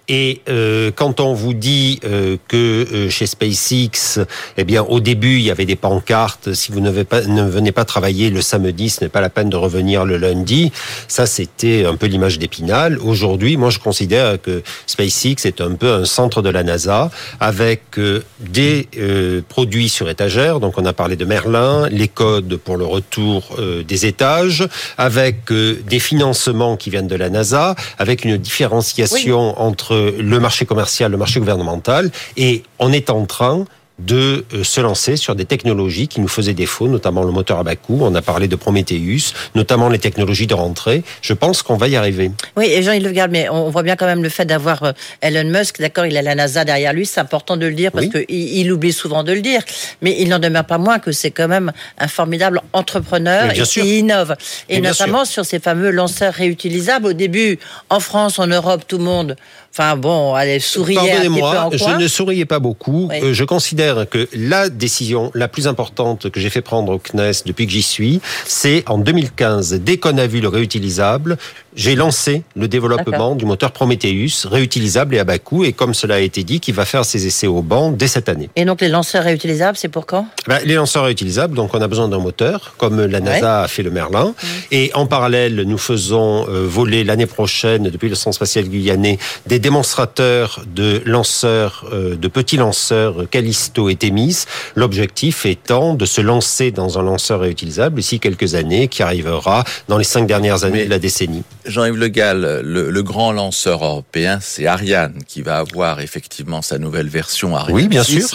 Et 0.08 0.42
euh, 0.50 0.90
quand 0.94 1.20
on 1.20 1.32
vous 1.32 1.54
dit 1.54 1.98
euh, 2.04 2.36
que 2.48 2.56
euh, 2.56 3.08
chez 3.08 3.26
SpaceX, 3.26 4.20
eh 4.58 4.64
bien, 4.64 4.82
au 4.82 5.00
début, 5.00 5.36
il 5.36 5.42
y 5.42 5.50
avait 5.50 5.64
des 5.64 5.76
pancartes. 5.76 6.52
Si 6.52 6.72
vous 6.72 6.80
ne, 6.80 7.02
pas, 7.02 7.22
ne 7.22 7.42
venez 7.42 7.72
pas 7.72 7.86
travailler 7.86 8.28
le 8.28 8.42
samedi, 8.42 8.90
ce 8.90 9.02
n'est 9.02 9.08
pas 9.08 9.22
la 9.22 9.30
peine 9.30 9.48
de 9.48 9.56
revenir 9.56 10.04
le 10.04 10.18
lundi. 10.18 10.72
Ça, 11.08 11.24
c'était 11.24 11.86
un 11.86 11.96
peu 11.96 12.06
l'image 12.06 12.38
d'Épinal. 12.38 12.98
Aujourd'hui, 12.98 13.56
moi, 13.56 13.70
je 13.70 13.78
considère 13.78 14.40
que 14.40 14.62
SpaceX 14.86 15.46
est 15.46 15.62
un 15.62 15.72
peu 15.72 15.90
un 15.90 16.04
centre 16.04 16.42
de 16.42 16.50
la 16.50 16.62
NASA 16.64 17.10
avec 17.40 17.98
euh, 17.98 18.22
des 18.40 18.88
euh, 18.98 19.40
produits 19.48 19.88
sur 19.88 20.10
étagère. 20.10 20.60
Donc, 20.60 20.76
on 20.76 20.84
a 20.84 20.92
parlé 20.92 21.16
de 21.16 21.24
Merlin, 21.24 21.88
les 21.88 22.08
codes 22.08 22.56
pour 22.56 22.76
le 22.76 22.84
retour 22.84 23.56
des 23.86 24.06
étages, 24.06 24.66
avec 24.98 25.50
des 25.50 25.98
financements 25.98 26.76
qui 26.76 26.90
viennent 26.90 27.06
de 27.06 27.16
la 27.16 27.30
NASA, 27.30 27.74
avec 27.98 28.24
une 28.24 28.36
différenciation 28.36 29.60
entre 29.60 29.93
le 29.94 30.40
marché 30.40 30.66
commercial, 30.66 31.10
le 31.10 31.18
marché 31.18 31.40
gouvernemental, 31.40 32.10
et 32.36 32.62
on 32.78 32.92
est 32.92 33.10
en 33.10 33.26
train 33.26 33.64
de 33.98 34.44
euh, 34.52 34.64
se 34.64 34.80
lancer 34.80 35.16
sur 35.16 35.36
des 35.36 35.44
technologies 35.44 36.08
qui 36.08 36.20
nous 36.20 36.28
faisaient 36.28 36.54
défaut, 36.54 36.88
notamment 36.88 37.22
le 37.22 37.30
moteur 37.30 37.60
à 37.60 37.62
bas 37.62 37.76
coût. 37.76 37.98
On 38.02 38.14
a 38.14 38.22
parlé 38.22 38.48
de 38.48 38.56
Prometheus, 38.56 39.34
notamment 39.54 39.88
les 39.88 40.00
technologies 40.00 40.48
de 40.48 40.54
rentrée. 40.54 41.04
Je 41.22 41.32
pense 41.32 41.62
qu'on 41.62 41.76
va 41.76 41.86
y 41.86 41.94
arriver. 41.94 42.32
Oui, 42.56 42.66
et 42.66 42.82
Jean-Yves 42.82 43.04
Legarde, 43.04 43.30
mais 43.30 43.48
on 43.48 43.70
voit 43.70 43.84
bien 43.84 43.94
quand 43.94 44.06
même 44.06 44.22
le 44.22 44.28
fait 44.28 44.44
d'avoir 44.46 44.82
euh, 44.82 44.92
Elon 45.20 45.48
Musk, 45.48 45.80
d'accord, 45.80 46.06
il 46.06 46.16
a 46.16 46.22
la 46.22 46.34
NASA 46.34 46.64
derrière 46.64 46.92
lui, 46.92 47.06
c'est 47.06 47.20
important 47.20 47.56
de 47.56 47.66
le 47.66 47.74
dire 47.74 47.92
parce 47.92 48.06
qu'il 48.06 48.24
il 48.28 48.72
oublie 48.72 48.92
souvent 48.92 49.22
de 49.22 49.32
le 49.32 49.40
dire, 49.40 49.62
mais 50.02 50.16
il 50.18 50.28
n'en 50.28 50.40
demeure 50.40 50.64
pas 50.64 50.78
moins 50.78 50.98
que 50.98 51.12
c'est 51.12 51.30
quand 51.30 51.48
même 51.48 51.72
un 51.98 52.08
formidable 52.08 52.60
entrepreneur 52.72 53.52
et 53.52 53.62
qui 53.62 54.00
innove. 54.00 54.34
Et 54.68 54.80
notamment 54.80 55.24
sur 55.24 55.44
ces 55.44 55.60
fameux 55.60 55.90
lanceurs 55.90 56.34
réutilisables. 56.34 57.06
Au 57.06 57.12
début, 57.12 57.58
en 57.90 58.00
France, 58.00 58.38
en 58.38 58.46
Europe, 58.46 58.82
tout 58.88 58.98
le 58.98 59.04
monde 59.04 59.36
Enfin 59.76 59.96
bon, 59.96 60.34
allez, 60.34 60.60
souriez 60.60 60.94
Pardonnez-moi, 60.94 61.70
je 61.72 62.00
ne 62.00 62.06
souriais 62.06 62.44
pas 62.44 62.60
beaucoup. 62.60 63.08
Euh, 63.10 63.34
je 63.34 63.42
considère 63.42 64.08
que 64.08 64.28
la 64.32 64.68
décision 64.68 65.32
la 65.34 65.48
plus 65.48 65.66
importante 65.66 66.30
que 66.30 66.38
j'ai 66.38 66.48
fait 66.48 66.60
prendre 66.60 66.92
au 66.92 66.98
CNES 67.00 67.42
depuis 67.44 67.66
que 67.66 67.72
j'y 67.72 67.82
suis, 67.82 68.20
c'est 68.46 68.88
en 68.88 68.98
2015, 68.98 69.80
dès 69.80 69.96
qu'on 69.96 70.16
a 70.16 70.28
vu 70.28 70.40
le 70.40 70.46
réutilisable, 70.46 71.38
j'ai 71.74 71.96
lancé 71.96 72.44
le 72.54 72.68
développement 72.68 73.34
du 73.34 73.46
moteur 73.46 73.72
Prometheus, 73.72 74.46
réutilisable 74.46 75.16
et 75.16 75.18
à 75.18 75.24
bas 75.24 75.40
coût, 75.40 75.64
et 75.64 75.72
comme 75.72 75.92
cela 75.92 76.16
a 76.16 76.20
été 76.20 76.44
dit, 76.44 76.60
qui 76.60 76.70
va 76.70 76.84
faire 76.84 77.04
ses 77.04 77.26
essais 77.26 77.48
au 77.48 77.60
banc 77.60 77.90
dès 77.90 78.06
cette 78.06 78.28
année. 78.28 78.50
Et 78.54 78.64
donc 78.64 78.80
les 78.80 78.88
lanceurs 78.88 79.24
réutilisables, 79.24 79.76
c'est 79.76 79.88
pour 79.88 80.06
quand? 80.06 80.28
Ben, 80.46 80.60
Les 80.64 80.74
lanceurs 80.74 81.02
réutilisables, 81.02 81.56
donc 81.56 81.74
on 81.74 81.80
a 81.80 81.88
besoin 81.88 82.08
d'un 82.08 82.20
moteur, 82.20 82.74
comme 82.78 83.04
la 83.04 83.18
NASA 83.18 83.62
a 83.62 83.66
fait 83.66 83.82
le 83.82 83.90
Merlin, 83.90 84.26
mmh. 84.26 84.46
et 84.70 84.90
en 84.94 85.06
parallèle, 85.06 85.62
nous 85.62 85.78
faisons 85.78 86.46
euh, 86.48 86.64
voler 86.64 87.02
l'année 87.02 87.26
prochaine, 87.26 87.90
depuis 87.90 88.08
le 88.08 88.14
Centre 88.14 88.36
spatial 88.36 88.66
guyanais, 88.66 89.18
des 89.46 89.63
démonstrateurs 89.64 90.62
de 90.66 91.00
lanceurs, 91.06 91.86
euh, 91.90 92.16
de 92.16 92.28
petits 92.28 92.58
lanceurs 92.58 93.30
Callisto 93.30 93.88
et 93.88 93.96
Themis, 93.96 94.44
l'objectif 94.76 95.46
étant 95.46 95.94
de 95.94 96.04
se 96.04 96.20
lancer 96.20 96.70
dans 96.70 96.98
un 96.98 97.02
lanceur 97.02 97.40
réutilisable 97.40 97.96
d'ici 97.96 98.20
quelques 98.20 98.56
années, 98.56 98.88
qui 98.88 99.02
arrivera 99.02 99.64
dans 99.88 99.96
les 99.96 100.04
cinq 100.04 100.26
dernières 100.26 100.64
années 100.64 100.84
de 100.84 100.90
la 100.90 100.98
décennie. 100.98 101.44
Jean-Yves 101.64 101.96
Le 101.96 102.08
Gall, 102.08 102.60
le, 102.62 103.02
grand 103.02 103.32
lanceur 103.32 103.82
européen, 103.82 104.38
c'est 104.42 104.66
Ariane 104.66 105.22
qui 105.26 105.40
va 105.40 105.56
avoir 105.56 106.00
effectivement 106.00 106.60
sa 106.60 106.76
nouvelle 106.78 107.08
version 107.08 107.56
Ariane 107.56 107.74
oui, 107.74 107.88
bien 107.88 108.04
sûr. 108.04 108.28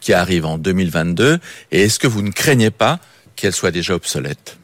qui 0.00 0.14
arrive 0.14 0.46
en 0.46 0.56
2022. 0.56 1.40
Et 1.72 1.82
est-ce 1.82 1.98
que 1.98 2.06
vous 2.06 2.22
ne 2.22 2.30
craignez 2.30 2.70
pas 2.70 3.00
qu'elle 3.36 3.52
soit 3.52 3.70
déjà 3.70 3.94
obsolète? 3.94 4.56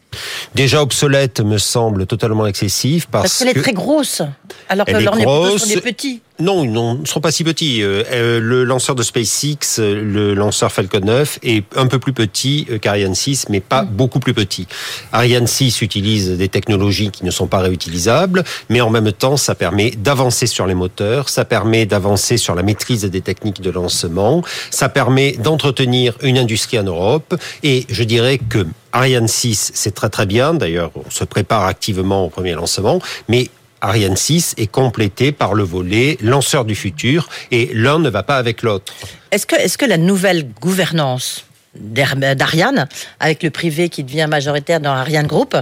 Déjà 0.54 0.82
obsolète 0.82 1.40
me 1.40 1.58
semble 1.58 2.06
totalement 2.06 2.46
excessif 2.46 3.06
parce, 3.06 3.22
parce 3.22 3.38
qu'elle 3.38 3.48
est 3.48 3.62
très 3.62 3.72
grosse, 3.72 4.22
alors 4.68 4.86
que 4.86 4.92
leurs 4.92 5.58
sont 5.58 5.66
des 5.66 5.80
petits. 5.80 6.22
Non, 6.38 6.64
ils 6.64 6.72
ne 6.72 7.06
sont 7.06 7.20
pas 7.20 7.30
si 7.30 7.44
petits. 7.44 7.82
Euh, 7.82 8.02
euh, 8.12 8.40
le 8.40 8.64
lanceur 8.64 8.94
de 8.94 9.02
SpaceX, 9.02 9.78
le 9.78 10.34
lanceur 10.34 10.70
Falcon 10.70 11.00
9, 11.00 11.38
est 11.42 11.64
un 11.76 11.86
peu 11.86 11.98
plus 11.98 12.12
petit 12.12 12.66
euh, 12.70 12.78
qu'Ariane 12.78 13.14
6, 13.14 13.46
mais 13.48 13.60
pas 13.60 13.82
mm. 13.82 13.88
beaucoup 13.88 14.20
plus 14.20 14.34
petit. 14.34 14.66
Ariane 15.12 15.46
6 15.46 15.80
utilise 15.80 16.32
des 16.32 16.48
technologies 16.48 17.10
qui 17.10 17.24
ne 17.24 17.30
sont 17.30 17.46
pas 17.46 17.60
réutilisables, 17.60 18.44
mais 18.68 18.82
en 18.82 18.90
même 18.90 19.12
temps, 19.12 19.38
ça 19.38 19.54
permet 19.54 19.92
d'avancer 19.92 20.46
sur 20.46 20.66
les 20.66 20.74
moteurs, 20.74 21.30
ça 21.30 21.46
permet 21.46 21.86
d'avancer 21.86 22.36
sur 22.36 22.54
la 22.54 22.62
maîtrise 22.62 23.04
des 23.04 23.22
techniques 23.22 23.62
de 23.62 23.70
lancement, 23.70 24.42
ça 24.70 24.90
permet 24.90 25.32
d'entretenir 25.32 26.18
une 26.22 26.36
industrie 26.36 26.78
en 26.78 26.84
Europe, 26.84 27.34
et 27.62 27.86
je 27.88 28.04
dirais 28.04 28.38
que 28.38 28.66
Ariane 28.92 29.28
6, 29.28 29.72
c'est 29.74 29.94
très 29.94 30.08
très 30.08 30.24
bien. 30.24 30.54
D'ailleurs, 30.54 30.90
on 30.94 31.10
se 31.10 31.24
prépare 31.24 31.64
activement 31.64 32.24
au 32.24 32.30
premier 32.30 32.54
lancement, 32.54 33.00
mais 33.28 33.50
Ariane 33.80 34.16
6 34.16 34.54
est 34.56 34.66
complété 34.66 35.32
par 35.32 35.54
le 35.54 35.62
volet 35.62 36.18
lanceur 36.20 36.64
du 36.64 36.74
futur 36.74 37.28
et 37.50 37.70
l'un 37.72 37.98
ne 37.98 38.08
va 38.08 38.22
pas 38.22 38.36
avec 38.36 38.62
l'autre. 38.62 38.92
Est-ce 39.30 39.46
que, 39.46 39.56
est 39.56 39.76
que 39.76 39.84
la 39.86 39.98
nouvelle 39.98 40.48
gouvernance 40.60 41.44
d'Ariane, 41.74 42.88
avec 43.20 43.42
le 43.42 43.50
privé 43.50 43.88
qui 43.88 44.02
devient 44.02 44.26
majoritaire 44.28 44.80
dans 44.80 44.92
Ariane 44.92 45.26
Group, 45.26 45.56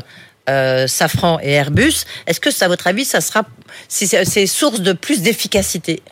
euh, 0.48 0.87
Safran 0.87 1.40
et 1.42 1.53
Airbus, 1.53 2.05
est-ce 2.27 2.38
que, 2.38 2.50
à 2.62 2.68
votre 2.68 2.87
avis, 2.87 3.05
ça 3.05 3.20
sera 3.20 3.44
c'est 3.88 4.46
source 4.46 4.81
de 4.81 4.92
plus 4.92 5.22
d'efficacité? 5.22 6.03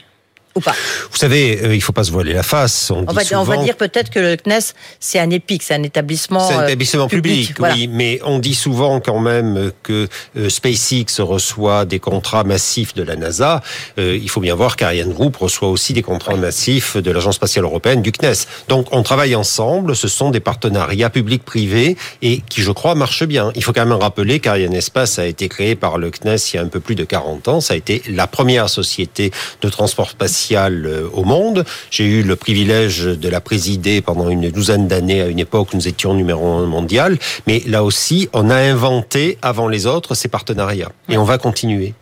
Ou 0.54 0.60
pas? 0.60 0.74
Vous 1.10 1.16
savez, 1.16 1.60
euh, 1.62 1.74
il 1.74 1.80
faut 1.80 1.92
pas 1.92 2.04
se 2.04 2.10
voiler 2.10 2.32
la 2.32 2.42
face. 2.42 2.90
On, 2.90 3.02
va, 3.04 3.22
on 3.34 3.42
va, 3.44 3.56
dire 3.58 3.76
peut-être 3.76 4.10
que 4.10 4.18
le 4.18 4.36
CNES, 4.36 4.74
c'est 5.00 5.18
un 5.18 5.30
EPIC, 5.30 5.62
c'est 5.62 5.74
un 5.74 5.82
établissement, 5.82 6.46
c'est 6.46 6.54
un 6.54 6.66
établissement 6.66 7.08
public. 7.08 7.54
oui, 7.58 7.88
mais 7.88 8.20
on 8.24 8.38
dit 8.38 8.54
souvent 8.54 9.00
quand 9.00 9.20
même 9.20 9.72
que 9.82 10.08
euh, 10.36 10.48
SpaceX 10.48 11.20
reçoit 11.20 11.84
des 11.84 11.98
contrats 11.98 12.44
massifs 12.44 12.94
de 12.94 13.02
la 13.02 13.16
NASA. 13.16 13.62
Euh, 13.98 14.18
il 14.20 14.28
faut 14.28 14.40
bien 14.40 14.54
voir 14.54 14.76
qu'Ariane 14.76 15.12
Group 15.12 15.36
reçoit 15.36 15.68
aussi 15.68 15.92
des 15.92 16.02
contrats 16.02 16.36
massifs 16.36 16.96
de 16.96 17.10
l'Agence 17.10 17.36
spatiale 17.36 17.64
européenne, 17.64 18.02
du 18.02 18.12
CNES. 18.12 18.46
Donc 18.68 18.88
on 18.92 19.02
travaille 19.02 19.34
ensemble. 19.34 19.96
Ce 19.96 20.08
sont 20.08 20.30
des 20.30 20.40
partenariats 20.40 21.10
publics-privés 21.10 21.96
et 22.20 22.42
qui, 22.48 22.60
je 22.62 22.72
crois, 22.72 22.94
marchent 22.94 23.24
bien. 23.24 23.52
Il 23.54 23.64
faut 23.64 23.72
quand 23.72 23.86
même 23.86 23.98
rappeler 23.98 24.40
qu'Ariane 24.40 24.74
Espace 24.74 25.18
a 25.18 25.26
été 25.26 25.48
créé 25.48 25.76
par 25.76 25.98
le 25.98 26.10
CNES 26.10 26.36
il 26.52 26.56
y 26.56 26.58
a 26.58 26.62
un 26.62 26.68
peu 26.68 26.80
plus 26.80 26.94
de 26.94 27.04
40 27.04 27.48
ans. 27.48 27.60
Ça 27.60 27.74
a 27.74 27.76
été 27.76 28.02
la 28.08 28.26
première 28.26 28.68
société 28.68 29.30
de 29.62 29.68
transport 29.68 30.10
spatial 30.10 30.41
euh, 30.50 31.08
au 31.12 31.24
monde. 31.24 31.64
J'ai 31.90 32.04
eu 32.04 32.22
le 32.22 32.36
privilège 32.36 33.04
de 33.04 33.28
la 33.28 33.40
présider 33.40 34.00
pendant 34.00 34.28
une 34.28 34.50
douzaine 34.50 34.88
d'années 34.88 35.22
à 35.22 35.26
une 35.26 35.38
époque 35.38 35.72
où 35.72 35.76
nous 35.76 35.88
étions 35.88 36.14
numéro 36.14 36.46
un 36.46 36.66
mondial. 36.66 37.18
Mais 37.46 37.62
là 37.66 37.84
aussi, 37.84 38.28
on 38.32 38.50
a 38.50 38.56
inventé 38.56 39.38
avant 39.42 39.68
les 39.68 39.86
autres 39.86 40.14
ces 40.14 40.28
partenariats. 40.28 40.92
Et 41.08 41.16
on 41.16 41.24
va 41.24 41.38
continuer. 41.38 41.94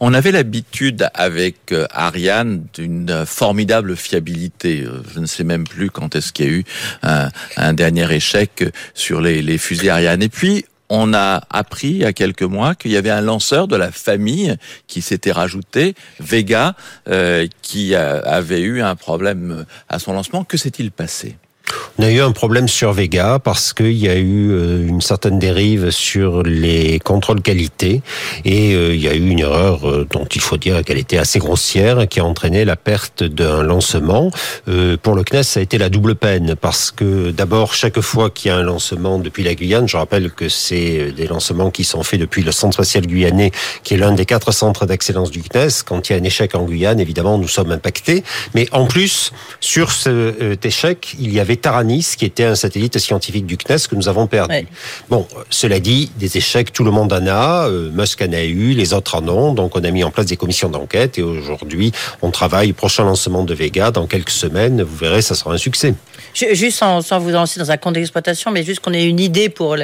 On 0.00 0.14
avait 0.14 0.32
l'habitude 0.32 1.08
avec 1.14 1.72
euh, 1.72 1.86
Ariane 1.90 2.64
d'une 2.74 3.24
formidable 3.26 3.96
fiabilité. 3.96 4.82
Euh, 4.82 5.02
je 5.12 5.20
ne 5.20 5.26
sais 5.26 5.44
même 5.44 5.64
plus 5.64 5.90
quand 5.90 6.16
est-ce 6.16 6.32
qu'il 6.32 6.46
y 6.46 6.48
a 6.48 6.52
eu 6.52 6.64
un, 7.02 7.72
dernier 7.74 8.10
échec 8.12 8.64
sur 8.94 9.20
les, 9.20 9.42
les 9.42 9.58
fusées 9.58 9.90
Ariane. 9.90 10.22
Et 10.22 10.28
puis, 10.28 10.64
on 10.90 11.14
a 11.14 11.42
appris 11.48 11.88
il 11.88 11.96
y 11.98 12.04
a 12.04 12.12
quelques 12.12 12.42
mois 12.42 12.74
qu'il 12.74 12.90
y 12.90 12.96
avait 12.96 13.10
un 13.10 13.20
lanceur 13.20 13.68
de 13.68 13.76
la 13.76 13.90
famille 13.90 14.56
qui 14.86 15.00
s'était 15.00 15.32
rajouté, 15.32 15.94
Vega, 16.18 16.74
euh, 17.08 17.46
qui 17.62 17.94
avait 17.94 18.60
eu 18.60 18.82
un 18.82 18.96
problème 18.96 19.64
à 19.88 19.98
son 19.98 20.12
lancement. 20.12 20.44
Que 20.44 20.58
s'est-il 20.58 20.90
passé? 20.90 21.36
On 21.98 22.02
a 22.02 22.10
eu 22.10 22.20
un 22.20 22.32
problème 22.32 22.66
sur 22.66 22.92
Vega 22.92 23.38
parce 23.38 23.72
qu'il 23.72 23.92
y 23.92 24.08
a 24.08 24.16
eu 24.16 24.50
euh, 24.52 24.86
une 24.86 25.00
certaine 25.00 25.38
dérive 25.38 25.90
sur 25.90 26.42
les 26.42 26.98
contrôles 26.98 27.42
qualité 27.42 28.00
et 28.44 28.74
euh, 28.74 28.94
il 28.94 29.00
y 29.00 29.08
a 29.08 29.14
eu 29.14 29.28
une 29.28 29.40
erreur 29.40 29.88
euh, 29.88 30.06
dont 30.10 30.24
il 30.24 30.40
faut 30.40 30.56
dire 30.56 30.82
qu'elle 30.82 30.98
était 30.98 31.18
assez 31.18 31.38
grossière 31.38 32.08
qui 32.08 32.20
a 32.20 32.24
entraîné 32.24 32.64
la 32.64 32.76
perte 32.76 33.22
d'un 33.22 33.62
lancement. 33.62 34.30
Pour 35.02 35.14
le 35.14 35.24
CNES, 35.24 35.42
ça 35.42 35.60
a 35.60 35.62
été 35.62 35.78
la 35.78 35.88
double 35.88 36.14
peine 36.14 36.54
parce 36.56 36.90
que 36.90 37.30
d'abord, 37.30 37.74
chaque 37.74 38.00
fois 38.00 38.30
qu'il 38.30 38.50
y 38.50 38.52
a 38.52 38.56
un 38.56 38.62
lancement 38.62 39.18
depuis 39.18 39.42
la 39.42 39.54
Guyane, 39.54 39.88
je 39.88 39.96
rappelle 39.96 40.30
que 40.30 40.48
c'est 40.48 41.12
des 41.12 41.26
lancements 41.26 41.70
qui 41.70 41.84
sont 41.84 42.02
faits 42.02 42.20
depuis 42.20 42.42
le 42.42 42.52
Centre 42.52 42.74
spatial 42.74 43.06
guyanais 43.06 43.52
qui 43.82 43.94
est 43.94 43.96
l'un 43.96 44.12
des 44.12 44.26
quatre 44.26 44.52
centres 44.52 44.86
d'excellence 44.86 45.30
du 45.30 45.42
CNES. 45.42 45.82
Quand 45.84 46.08
il 46.08 46.12
y 46.14 46.16
a 46.16 46.18
un 46.18 46.24
échec 46.24 46.54
en 46.54 46.64
Guyane, 46.64 47.00
évidemment, 47.00 47.38
nous 47.38 47.48
sommes 47.48 47.72
impactés. 47.72 48.24
Mais 48.54 48.68
en 48.72 48.86
plus, 48.86 49.32
sur 49.60 49.92
cet 49.92 50.64
échec, 50.64 51.16
il 51.18 51.32
y 51.32 51.40
avait 51.40 51.56
Taranis, 51.60 52.14
qui 52.16 52.24
était 52.24 52.44
un 52.44 52.54
satellite 52.54 52.98
scientifique 52.98 53.46
du 53.46 53.56
CNES 53.56 53.88
que 53.88 53.94
nous 53.94 54.08
avons 54.08 54.26
perdu. 54.26 54.66
Bon, 55.08 55.26
cela 55.50 55.80
dit, 55.80 56.10
des 56.16 56.36
échecs, 56.36 56.72
tout 56.72 56.84
le 56.84 56.90
monde 56.90 57.12
en 57.12 57.26
a. 57.26 57.68
Euh, 57.68 57.90
Musk 57.90 58.22
en 58.22 58.32
a 58.32 58.42
eu, 58.42 58.72
les 58.72 58.92
autres 58.92 59.16
en 59.16 59.28
ont. 59.28 59.52
Donc, 59.52 59.76
on 59.76 59.84
a 59.84 59.90
mis 59.90 60.04
en 60.04 60.10
place 60.10 60.26
des 60.26 60.36
commissions 60.36 60.68
d'enquête 60.68 61.18
et 61.18 61.22
aujourd'hui, 61.22 61.92
on 62.22 62.30
travaille 62.30 62.72
prochain 62.72 63.04
lancement 63.04 63.44
de 63.44 63.54
Vega 63.54 63.90
dans 63.90 64.06
quelques 64.06 64.30
semaines. 64.30 64.82
Vous 64.82 64.96
verrez, 64.96 65.22
ça 65.22 65.34
sera 65.34 65.52
un 65.52 65.58
succès. 65.58 65.94
Juste 66.34 66.78
sans, 66.78 67.00
vous 67.18 67.30
lancer 67.30 67.58
dans 67.58 67.70
un 67.70 67.76
compte 67.76 67.94
d'exploitation, 67.94 68.50
mais 68.50 68.62
juste 68.62 68.80
qu'on 68.80 68.92
ait 68.92 69.06
une 69.06 69.20
idée 69.20 69.48
pour 69.48 69.76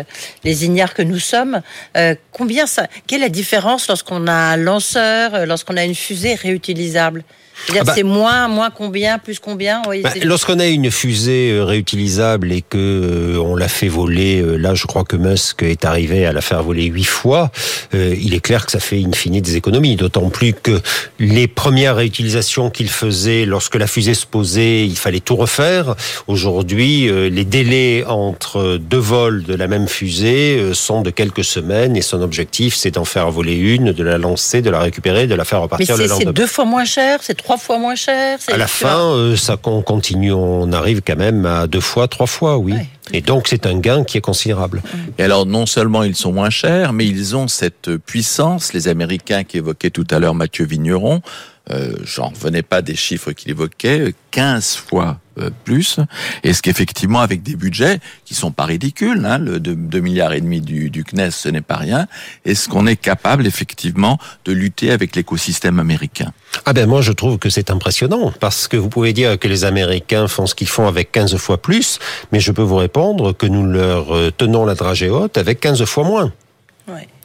les 0.45 0.65
ignares 0.65 0.95
que 0.95 1.03
nous 1.03 1.19
sommes. 1.19 1.61
Euh, 1.97 2.15
combien 2.33 2.67
ça 2.67 2.87
Quelle 3.07 3.21
est 3.21 3.27
la 3.27 3.29
différence 3.29 3.89
lorsqu'on 3.89 4.27
a 4.27 4.33
un 4.33 4.57
lanceur, 4.57 5.35
euh, 5.35 5.47
lorsqu'on 5.47 5.77
a 5.77 5.85
une 5.85 5.95
fusée 5.95 6.35
réutilisable? 6.35 7.25
Ah 7.71 7.85
bah. 7.85 7.93
c'est 7.95 8.03
moins, 8.03 8.49
moins 8.49 8.71
combien, 8.71 9.19
plus 9.19 9.39
combien 9.39 9.83
bah, 9.83 10.11
Lorsqu'on 10.23 10.59
a 10.59 10.67
une 10.67 10.91
fusée 10.91 11.51
euh, 11.53 11.65
réutilisable 11.65 12.53
et 12.53 12.63
que 12.63 12.77
euh, 12.77 13.39
on 13.39 13.57
l'a 13.57 13.69
fait 13.69 13.89
voler, 13.89 14.41
euh, 14.41 14.57
là 14.57 14.75
je 14.75 14.87
crois 14.87 15.05
que 15.05 15.17
Musk 15.17 15.63
est 15.63 15.85
arrivé 15.85 16.27
à 16.27 16.33
la 16.33 16.41
faire 16.41 16.63
voler 16.63 16.85
huit 16.85 17.05
fois, 17.05 17.51
il 17.93 18.35
est 18.35 18.41
clair 18.41 18.67
que 18.67 18.73
ça 18.73 18.81
fait 18.81 19.03
infinite 19.05 19.45
des 19.45 19.57
économies. 19.57 19.97
D'autant 19.97 20.29
plus 20.29 20.53
que 20.53 20.81
les 21.19 21.49
premières 21.49 21.97
réutilisations 21.97 22.71
qu'il 22.71 22.89
faisait 22.89 23.45
lorsque 23.45 23.77
la 23.77 23.87
fusée 23.87 24.15
se 24.15 24.27
posait, 24.27 24.87
il 24.87 24.97
fallait 24.97 25.21
tout 25.21 25.37
refaire. 25.37 25.95
Aujourd'hui, 26.27 27.09
les 27.31 27.45
délais 27.45 28.05
entre 28.07 28.77
deux 28.79 28.99
vols 28.99 29.45
de 29.45 29.55
la 29.55 29.69
même 29.69 29.89
fusée 29.89 30.73
sont 30.75 31.03
de 31.03 31.11
quelques 31.11 31.45
semaines 31.45 31.97
et 31.97 32.03
son 32.03 32.23
objectif 32.23 32.77
c'est 32.77 32.93
d'en 32.93 33.05
faire 33.05 33.31
voler 33.31 33.55
une, 33.55 33.93
de 33.93 34.03
la 34.03 34.19
lancer, 34.19 34.63
de 34.63 34.71
la 34.71 34.81
récupérer, 34.81 35.27
de 35.27 35.35
la 35.35 35.45
faire 35.45 35.63
repartir 35.63 35.97
le 35.97 36.07
lendemain. 36.07 36.25
C'est 36.27 36.33
deux 36.33 36.47
fois 36.47 36.65
moins 36.65 36.85
cher, 36.85 37.21
c'est 37.23 37.35
trois 37.47 37.59
fois 37.59 37.79
moins 37.79 37.95
cher. 37.95 38.41
À 38.49 38.57
la 38.57 38.67
fin, 38.67 38.99
euh, 38.99 39.37
ça 39.37 39.57
continue, 39.57 40.33
on 40.33 40.73
arrive 40.73 41.01
quand 41.07 41.15
même 41.15 41.47
à 41.47 41.69
deux 41.69 41.81
fois, 41.81 42.09
trois 42.09 42.27
fois, 42.27 42.59
oui. 42.59 42.75
Et 43.13 43.21
donc 43.21 43.47
c'est 43.47 43.67
un 43.67 43.79
gain 43.79 44.03
qui 44.03 44.19
est 44.19 44.21
considérable. 44.21 44.83
Et 45.17 45.23
alors 45.23 45.47
non 45.47 45.65
seulement 45.65 46.03
ils 46.03 46.17
sont 46.17 46.33
moins 46.33 46.51
chers, 46.51 46.93
mais 46.93 47.07
ils 47.07 47.37
ont 47.37 47.47
cette 47.47 47.97
puissance, 47.99 48.73
les 48.73 48.89
Américains 48.89 49.45
qui 49.45 49.59
évoquaient 49.59 49.91
tout 49.91 50.07
à 50.11 50.19
l'heure 50.19 50.35
Mathieu 50.35 50.65
Vigneron, 50.65 51.23
euh, 51.71 51.95
j'en 52.03 52.31
revenais 52.31 52.63
pas 52.63 52.83
des 52.83 52.97
chiffres 52.97 53.31
qu'il 53.31 53.53
évoquait, 53.53 54.13
15 54.33 54.75
fois 54.75 55.21
euh, 55.39 55.51
plus. 55.65 56.01
Est-ce 56.43 56.63
qu'effectivement, 56.63 57.21
avec 57.21 57.43
des 57.43 57.57
budgets 57.57 57.99
qui 58.25 58.35
sont 58.35 58.53
pas 58.53 58.65
ridicules, 58.65 59.25
hein, 59.25 59.39
le 59.39 59.61
2, 59.61 60.01
milliards 60.01 60.33
et 60.33 60.41
demi 60.41 60.61
du, 60.61 60.91
du 60.91 61.05
CNES, 61.05 61.31
ce 61.31 61.49
n'est 61.49 61.61
pas 61.61 61.77
rien, 61.77 62.07
est-ce 62.45 62.69
qu'on 62.69 62.87
est 62.87 62.97
capable 62.97 63.47
effectivement 63.47 64.19
de 64.45 64.53
lutter 64.53 64.91
avec 64.91 65.17
l'écosystème 65.17 65.79
américain? 65.79 66.33
Ah 66.65 66.73
ben 66.73 66.87
moi 66.87 67.03
je 67.03 67.13
trouve 67.13 67.39
que 67.39 67.51
c'est 67.51 67.71
impressionnant, 67.71 68.33
parce 68.41 68.69
que 68.69 68.77
vous 68.77 68.89
pouvez 68.89 69.13
dire 69.13 69.39
que 69.39 69.49
les 69.49 69.65
Américains 69.65 70.29
font 70.29 70.47
ce 70.47 70.55
qu'ils 70.55 70.69
font 70.69 70.87
avec 70.87 71.13
15 71.13 71.37
fois 71.37 71.61
plus, 71.61 71.99
mais 72.33 72.41
je 72.41 72.53
peux 72.53 72.63
vous 72.63 72.77
répondre 72.77 73.33
que 73.33 73.47
nous 73.47 73.67
leur 73.67 74.15
euh, 74.15 74.31
tenons 74.37 74.65
la 74.65 74.75
dragée 74.75 75.11
haute 75.11 75.39
avec 75.39 75.61
15 75.61 75.85
fois 75.85 76.05
moins. 76.05 76.33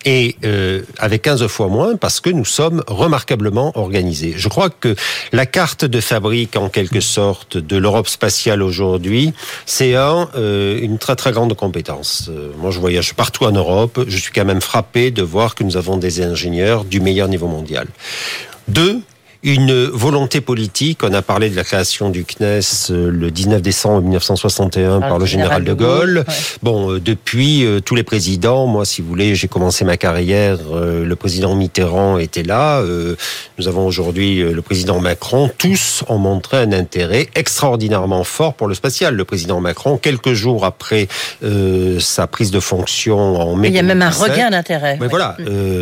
Et 0.05 0.35
euh, 0.43 0.81
avec 0.97 1.21
15 1.23 1.45
fois 1.47 1.67
moins 1.67 1.95
parce 1.95 2.19
que 2.19 2.29
nous 2.29 2.45
sommes 2.45 2.83
remarquablement 2.87 3.71
organisés. 3.75 4.33
Je 4.35 4.47
crois 4.47 4.69
que 4.69 4.95
la 5.31 5.45
carte 5.45 5.85
de 5.85 6.01
fabrique 6.01 6.55
en 6.55 6.69
quelque 6.69 7.01
sorte 7.01 7.57
de 7.57 7.77
l'Europe 7.77 8.07
spatiale 8.07 8.63
aujourd'hui, 8.63 9.33
c'est 9.65 9.95
un, 9.95 10.29
euh, 10.35 10.79
une 10.81 10.97
très 10.97 11.15
très 11.15 11.31
grande 11.31 11.55
compétence. 11.55 12.29
Euh, 12.29 12.51
moi 12.57 12.71
je 12.71 12.79
voyage 12.79 13.13
partout 13.13 13.45
en 13.45 13.51
Europe, 13.51 14.03
je 14.07 14.17
suis 14.17 14.31
quand 14.31 14.45
même 14.45 14.61
frappé 14.61 15.11
de 15.11 15.21
voir 15.21 15.55
que 15.55 15.63
nous 15.63 15.77
avons 15.77 15.97
des 15.97 16.21
ingénieurs 16.21 16.83
du 16.83 16.99
meilleur 16.99 17.27
niveau 17.27 17.47
mondial. 17.47 17.87
Deux, 18.67 19.01
une 19.43 19.85
volonté 19.85 20.39
politique. 20.39 21.03
On 21.03 21.13
a 21.13 21.21
parlé 21.21 21.49
de 21.49 21.55
la 21.55 21.63
création 21.63 22.09
du 22.09 22.25
CNES 22.25 22.91
euh, 22.91 23.09
le 23.09 23.31
19 23.31 23.61
décembre 23.61 24.01
1961 24.01 25.01
par, 25.01 25.17
le 25.17 25.25
général 25.25 25.63
de 25.63 25.73
Gaulle. 25.73 26.25
Bon, 26.61 26.91
euh, 26.91 26.99
depuis 26.99 27.65
euh, 27.65 27.79
tous 27.79 27.95
les 27.95 28.03
présidents, 28.03 28.67
moi, 28.67 28.85
si 28.85 29.01
vous 29.01 29.07
voulez, 29.07 29.33
j'ai 29.33 29.47
commencé 29.47 29.83
ma 29.83 29.97
carrière. 29.97 30.57
le 30.71 31.15
président 31.15 31.55
Mitterrand 31.55 32.17
était 32.17 32.43
là. 32.43 32.83
nous 33.57 33.67
avons 33.67 33.85
aujourd'hui 33.85 34.41
le 34.41 34.61
président 34.61 34.99
Macron. 34.99 35.49
Tous 35.57 36.03
ont 36.07 36.17
montré 36.17 36.57
un 36.57 36.71
intérêt 36.71 37.29
extraordinairement 37.35 38.23
fort 38.23 38.53
pour 38.53 38.67
le 38.67 38.73
spatial. 38.73 39.15
Le 39.15 39.25
président 39.25 39.59
Macron, 39.59 39.97
quelques 39.97 40.33
jours 40.33 40.65
après 40.65 41.07
sa 41.99 42.27
prise 42.27 42.51
de 42.51 42.59
fonction 42.59 43.39
en 43.39 43.55
mai. 43.55 43.69
Il 43.69 43.75
y 43.75 43.79
a 43.79 43.83
même 43.83 44.01
un 44.01 44.09
regain 44.09 44.49
d'intérêt. 44.49 44.97
Mais 44.99 45.07
voilà, 45.07 45.37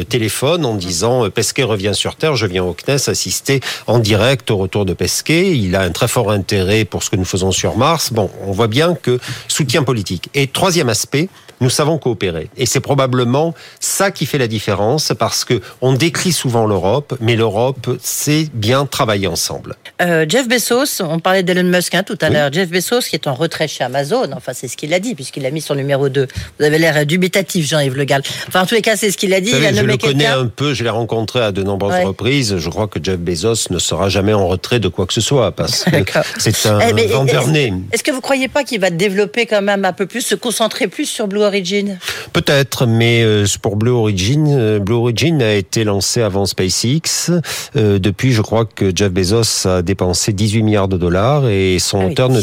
téléphone 0.10 0.66
en 0.66 0.76
disant 0.76 1.30
Pesquet 1.30 1.64
revient 1.64 1.94
sur 1.94 2.16
Terre, 2.16 2.36
je 2.36 2.46
viens 2.46 2.64
au 2.64 2.74
CNES 2.74 3.10
assister 3.10 3.49
en 3.88 4.00
direct 4.00 4.52
au 4.52 4.58
retour 4.58 4.86
de 4.86 4.94
Pesquet. 4.94 5.58
Il 5.58 5.76
a 5.76 5.82
un 5.82 5.92
très 5.92 6.08
fort 6.08 6.32
intérêt 6.32 6.86
pour 6.86 7.04
ce 7.04 7.10
que 7.10 7.16
nous 7.16 7.26
faisons 7.26 7.52
sur 7.52 7.78
Mars. 7.78 8.12
Bon, 8.14 8.30
on 8.46 8.52
voit 8.52 8.68
bien 8.68 8.96
que 8.96 9.20
soutien 9.48 9.84
politique. 9.84 10.30
Et 10.34 10.48
troisième 10.48 10.90
aspect, 10.90 11.30
nous 11.62 11.70
savons 11.70 11.98
coopérer. 11.98 12.50
Et 12.58 12.66
c'est 12.66 12.80
probablement 12.80 13.54
ça 13.80 14.12
qui 14.12 14.26
fait 14.26 14.38
la 14.38 14.48
différence 14.48 15.12
parce 15.18 15.46
que 15.46 15.62
on 15.82 15.94
décrit 15.94 16.32
souvent 16.32 16.66
l'Europe, 16.66 17.18
mais 17.20 17.36
l'Europe 17.36 17.98
sait 18.02 18.48
bien 18.54 18.86
travailler 18.86 19.28
ensemble. 19.28 19.76
Euh, 20.02 20.26
Jeff 20.28 20.48
Bezos, 20.48 21.02
on 21.02 21.20
parlait 21.20 21.44
d'Elon 21.44 21.64
Musk 21.64 21.96
hein, 21.96 22.04
tout 22.04 22.18
à 22.22 22.30
l'heure. 22.30 22.52
Jeff 22.52 22.70
Bezos 22.70 23.02
qui 23.02 23.16
est 23.16 23.28
en 23.28 23.34
retrait 23.34 23.68
chez 23.68 23.84
Amazon, 23.84 24.30
enfin 24.34 24.54
c'est 24.54 24.68
ce 24.68 24.78
qu'il 24.78 24.94
a 24.94 25.00
dit 25.00 25.16
puisqu'il 25.16 25.46
a 25.46 25.52
mis 25.52 25.62
son 25.62 25.76
numéro 25.76 26.10
2. 26.10 26.28
Vous 26.60 26.66
avez 26.66 26.78
l'air 26.78 27.06
dubitatif, 27.06 27.68
Jean-Yves 27.68 27.96
Le 27.96 28.06
Gall. 28.06 28.22
Enfin 28.48 28.62
en 28.62 28.66
tous 28.66 28.76
les 28.76 28.82
cas, 28.82 28.96
c'est 28.96 29.12
ce 29.12 29.18
qu'il 29.18 29.34
a 29.34 29.42
dit. 29.42 29.52
je 29.52 29.84
le 29.84 29.98
connais 29.98 30.26
un 30.26 30.48
peu, 30.48 30.74
je 30.74 30.84
l'ai 30.84 30.90
rencontré 30.90 31.42
à 31.42 31.52
de 31.52 31.64
nombreuses 31.64 32.06
reprises. 32.06 32.58
Je 32.58 32.70
crois 32.70 32.88
que 32.88 33.00
Jeff 33.02 33.18
Bezos 33.18 33.70
ne 33.70 33.80
sera 33.80 34.10
jamais 34.10 34.34
en 34.34 34.48
retrait 34.48 34.80
de 34.80 34.88
quoi 34.88 35.06
que 35.06 35.14
ce 35.14 35.22
soit 35.22 35.52
parce 35.52 35.84
que 35.84 35.98
c'est 36.38 36.68
un 36.68 36.80
eh, 36.80 37.08
vendeur. 37.08 37.46
Est-ce 37.92 38.04
que 38.04 38.12
vous 38.12 38.22
croyez 38.22 38.48
pas 38.48 38.64
qu'il 38.64 38.80
va 38.80 38.90
développer 38.90 39.46
quand 39.46 39.62
même 39.62 39.86
un 39.86 39.94
peu 39.94 40.06
plus, 40.06 40.22
se 40.22 40.36
concentrer 40.36 40.88
plus 40.88 41.06
sur 41.06 41.28
Blue 41.28 41.42
Origin? 41.50 41.98
Peut-être, 42.32 42.86
mais 42.86 43.24
euh, 43.24 43.46
pour 43.62 43.76
Blue 43.76 43.92
Origin, 43.92 44.48
euh, 44.48 44.80
Blue 44.80 44.96
Origin 44.96 45.42
a 45.42 45.54
été 45.54 45.84
lancé 45.84 46.22
avant 46.22 46.46
SpaceX. 46.46 47.32
Euh, 47.76 48.00
depuis, 48.00 48.32
je 48.32 48.42
crois 48.42 48.66
que 48.66 48.96
Jeff 48.96 49.12
Bezos 49.12 49.68
a 49.68 49.82
dépensé 49.82 50.32
18 50.32 50.64
milliards 50.64 50.88
de 50.88 50.98
dollars 50.98 51.48
et 51.50 51.78
son, 51.80 52.00
ah 52.00 52.08
moteur, 52.08 52.30
ne, 52.30 52.42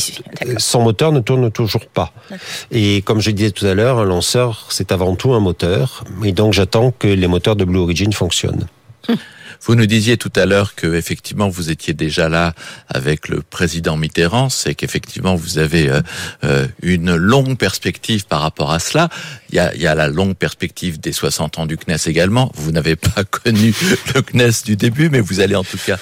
son 0.58 0.82
moteur 0.82 1.12
ne 1.12 1.20
tourne 1.20 1.50
toujours 1.50 1.86
pas. 1.86 2.12
Et 2.72 3.02
comme 3.02 3.20
je 3.20 3.30
disais 3.30 3.52
tout 3.52 3.66
à 3.66 3.74
l'heure, 3.74 3.98
un 3.98 4.04
lanceur, 4.04 4.66
c'est 4.70 4.92
avant 4.92 5.14
tout 5.14 5.32
un 5.32 5.40
moteur. 5.40 6.04
Et 6.24 6.32
donc, 6.32 6.52
j'attends 6.52 6.90
que 6.90 7.08
les 7.08 7.26
moteurs 7.26 7.56
de 7.56 7.64
Blue 7.64 7.78
Origin 7.78 8.12
fonctionnent. 8.12 8.66
Vous 9.62 9.74
nous 9.74 9.86
disiez 9.86 10.16
tout 10.16 10.32
à 10.36 10.46
l'heure 10.46 10.74
que 10.74 10.94
effectivement 10.94 11.48
vous 11.48 11.70
étiez 11.70 11.94
déjà 11.94 12.28
là 12.28 12.54
avec 12.88 13.28
le 13.28 13.42
président 13.42 13.96
Mitterrand, 13.96 14.48
c'est 14.48 14.74
qu'effectivement 14.74 15.34
vous 15.34 15.58
avez 15.58 15.88
euh, 15.88 16.00
euh, 16.44 16.66
une 16.82 17.14
longue 17.14 17.56
perspective 17.56 18.26
par 18.26 18.40
rapport 18.40 18.72
à 18.72 18.78
cela. 18.78 19.08
Il 19.50 19.56
y 19.56 19.58
a, 19.58 19.74
il 19.74 19.80
y 19.80 19.86
a 19.86 19.94
la 19.94 20.08
longue 20.08 20.36
perspective 20.36 21.00
des 21.00 21.12
60 21.12 21.58
ans 21.58 21.66
du 21.66 21.76
CNES 21.76 21.96
également. 22.06 22.50
Vous 22.54 22.72
n'avez 22.72 22.96
pas 22.96 23.24
connu 23.30 23.74
le 24.14 24.22
CNES 24.22 24.64
du 24.64 24.76
début, 24.76 25.08
mais 25.08 25.20
vous 25.20 25.40
allez 25.40 25.56
en 25.56 25.64
tout 25.64 25.78
cas 25.84 25.98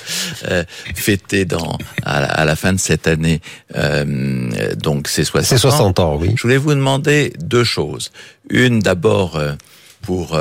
euh, 0.48 0.64
fêter 0.94 1.44
dans 1.44 1.78
à, 2.04 2.44
la 2.44 2.56
fin 2.56 2.72
de 2.72 2.78
cette 2.78 3.06
année 3.06 3.40
donc 4.76 5.08
ces 5.08 5.24
60 5.24 5.44
ans. 5.44 5.48
C'est 5.48 5.58
60 5.58 5.98
ans, 6.00 6.16
oui. 6.20 6.32
Je 6.36 6.42
voulais 6.42 6.56
vous 6.56 6.74
demander 6.74 7.32
deux 7.38 7.64
choses. 7.64 8.10
Une 8.50 8.80
d'abord 8.80 9.40
pour 10.06 10.38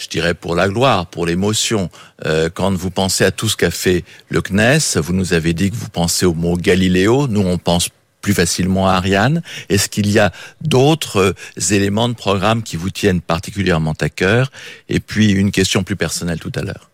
je 0.00 0.08
dirais 0.08 0.34
pour 0.34 0.54
la 0.54 0.68
gloire, 0.68 1.06
pour 1.06 1.26
l'émotion. 1.26 1.90
Euh, 2.24 2.48
quand 2.52 2.72
vous 2.72 2.90
pensez 2.90 3.24
à 3.24 3.30
tout 3.30 3.48
ce 3.48 3.56
qu'a 3.56 3.70
fait 3.70 4.04
le 4.28 4.40
CNES, 4.40 5.00
vous 5.00 5.12
nous 5.12 5.32
avez 5.32 5.54
dit 5.54 5.70
que 5.70 5.76
vous 5.76 5.88
pensez 5.90 6.26
au 6.26 6.34
mot 6.34 6.56
Galiléo. 6.56 7.26
Nous, 7.28 7.40
on 7.40 7.58
pense 7.58 7.88
plus 8.20 8.34
facilement 8.34 8.88
à 8.88 8.94
Ariane. 8.94 9.42
Est-ce 9.68 9.88
qu'il 9.88 10.10
y 10.10 10.18
a 10.18 10.32
d'autres 10.60 11.34
euh, 11.58 11.72
éléments 11.74 12.08
de 12.08 12.14
programme 12.14 12.62
qui 12.62 12.76
vous 12.76 12.90
tiennent 12.90 13.20
particulièrement 13.20 13.94
à 14.00 14.08
cœur? 14.08 14.50
Et 14.88 15.00
puis 15.00 15.30
une 15.30 15.50
question 15.50 15.84
plus 15.84 15.96
personnelle 15.96 16.40
tout 16.40 16.52
à 16.54 16.62
l'heure. 16.62 16.87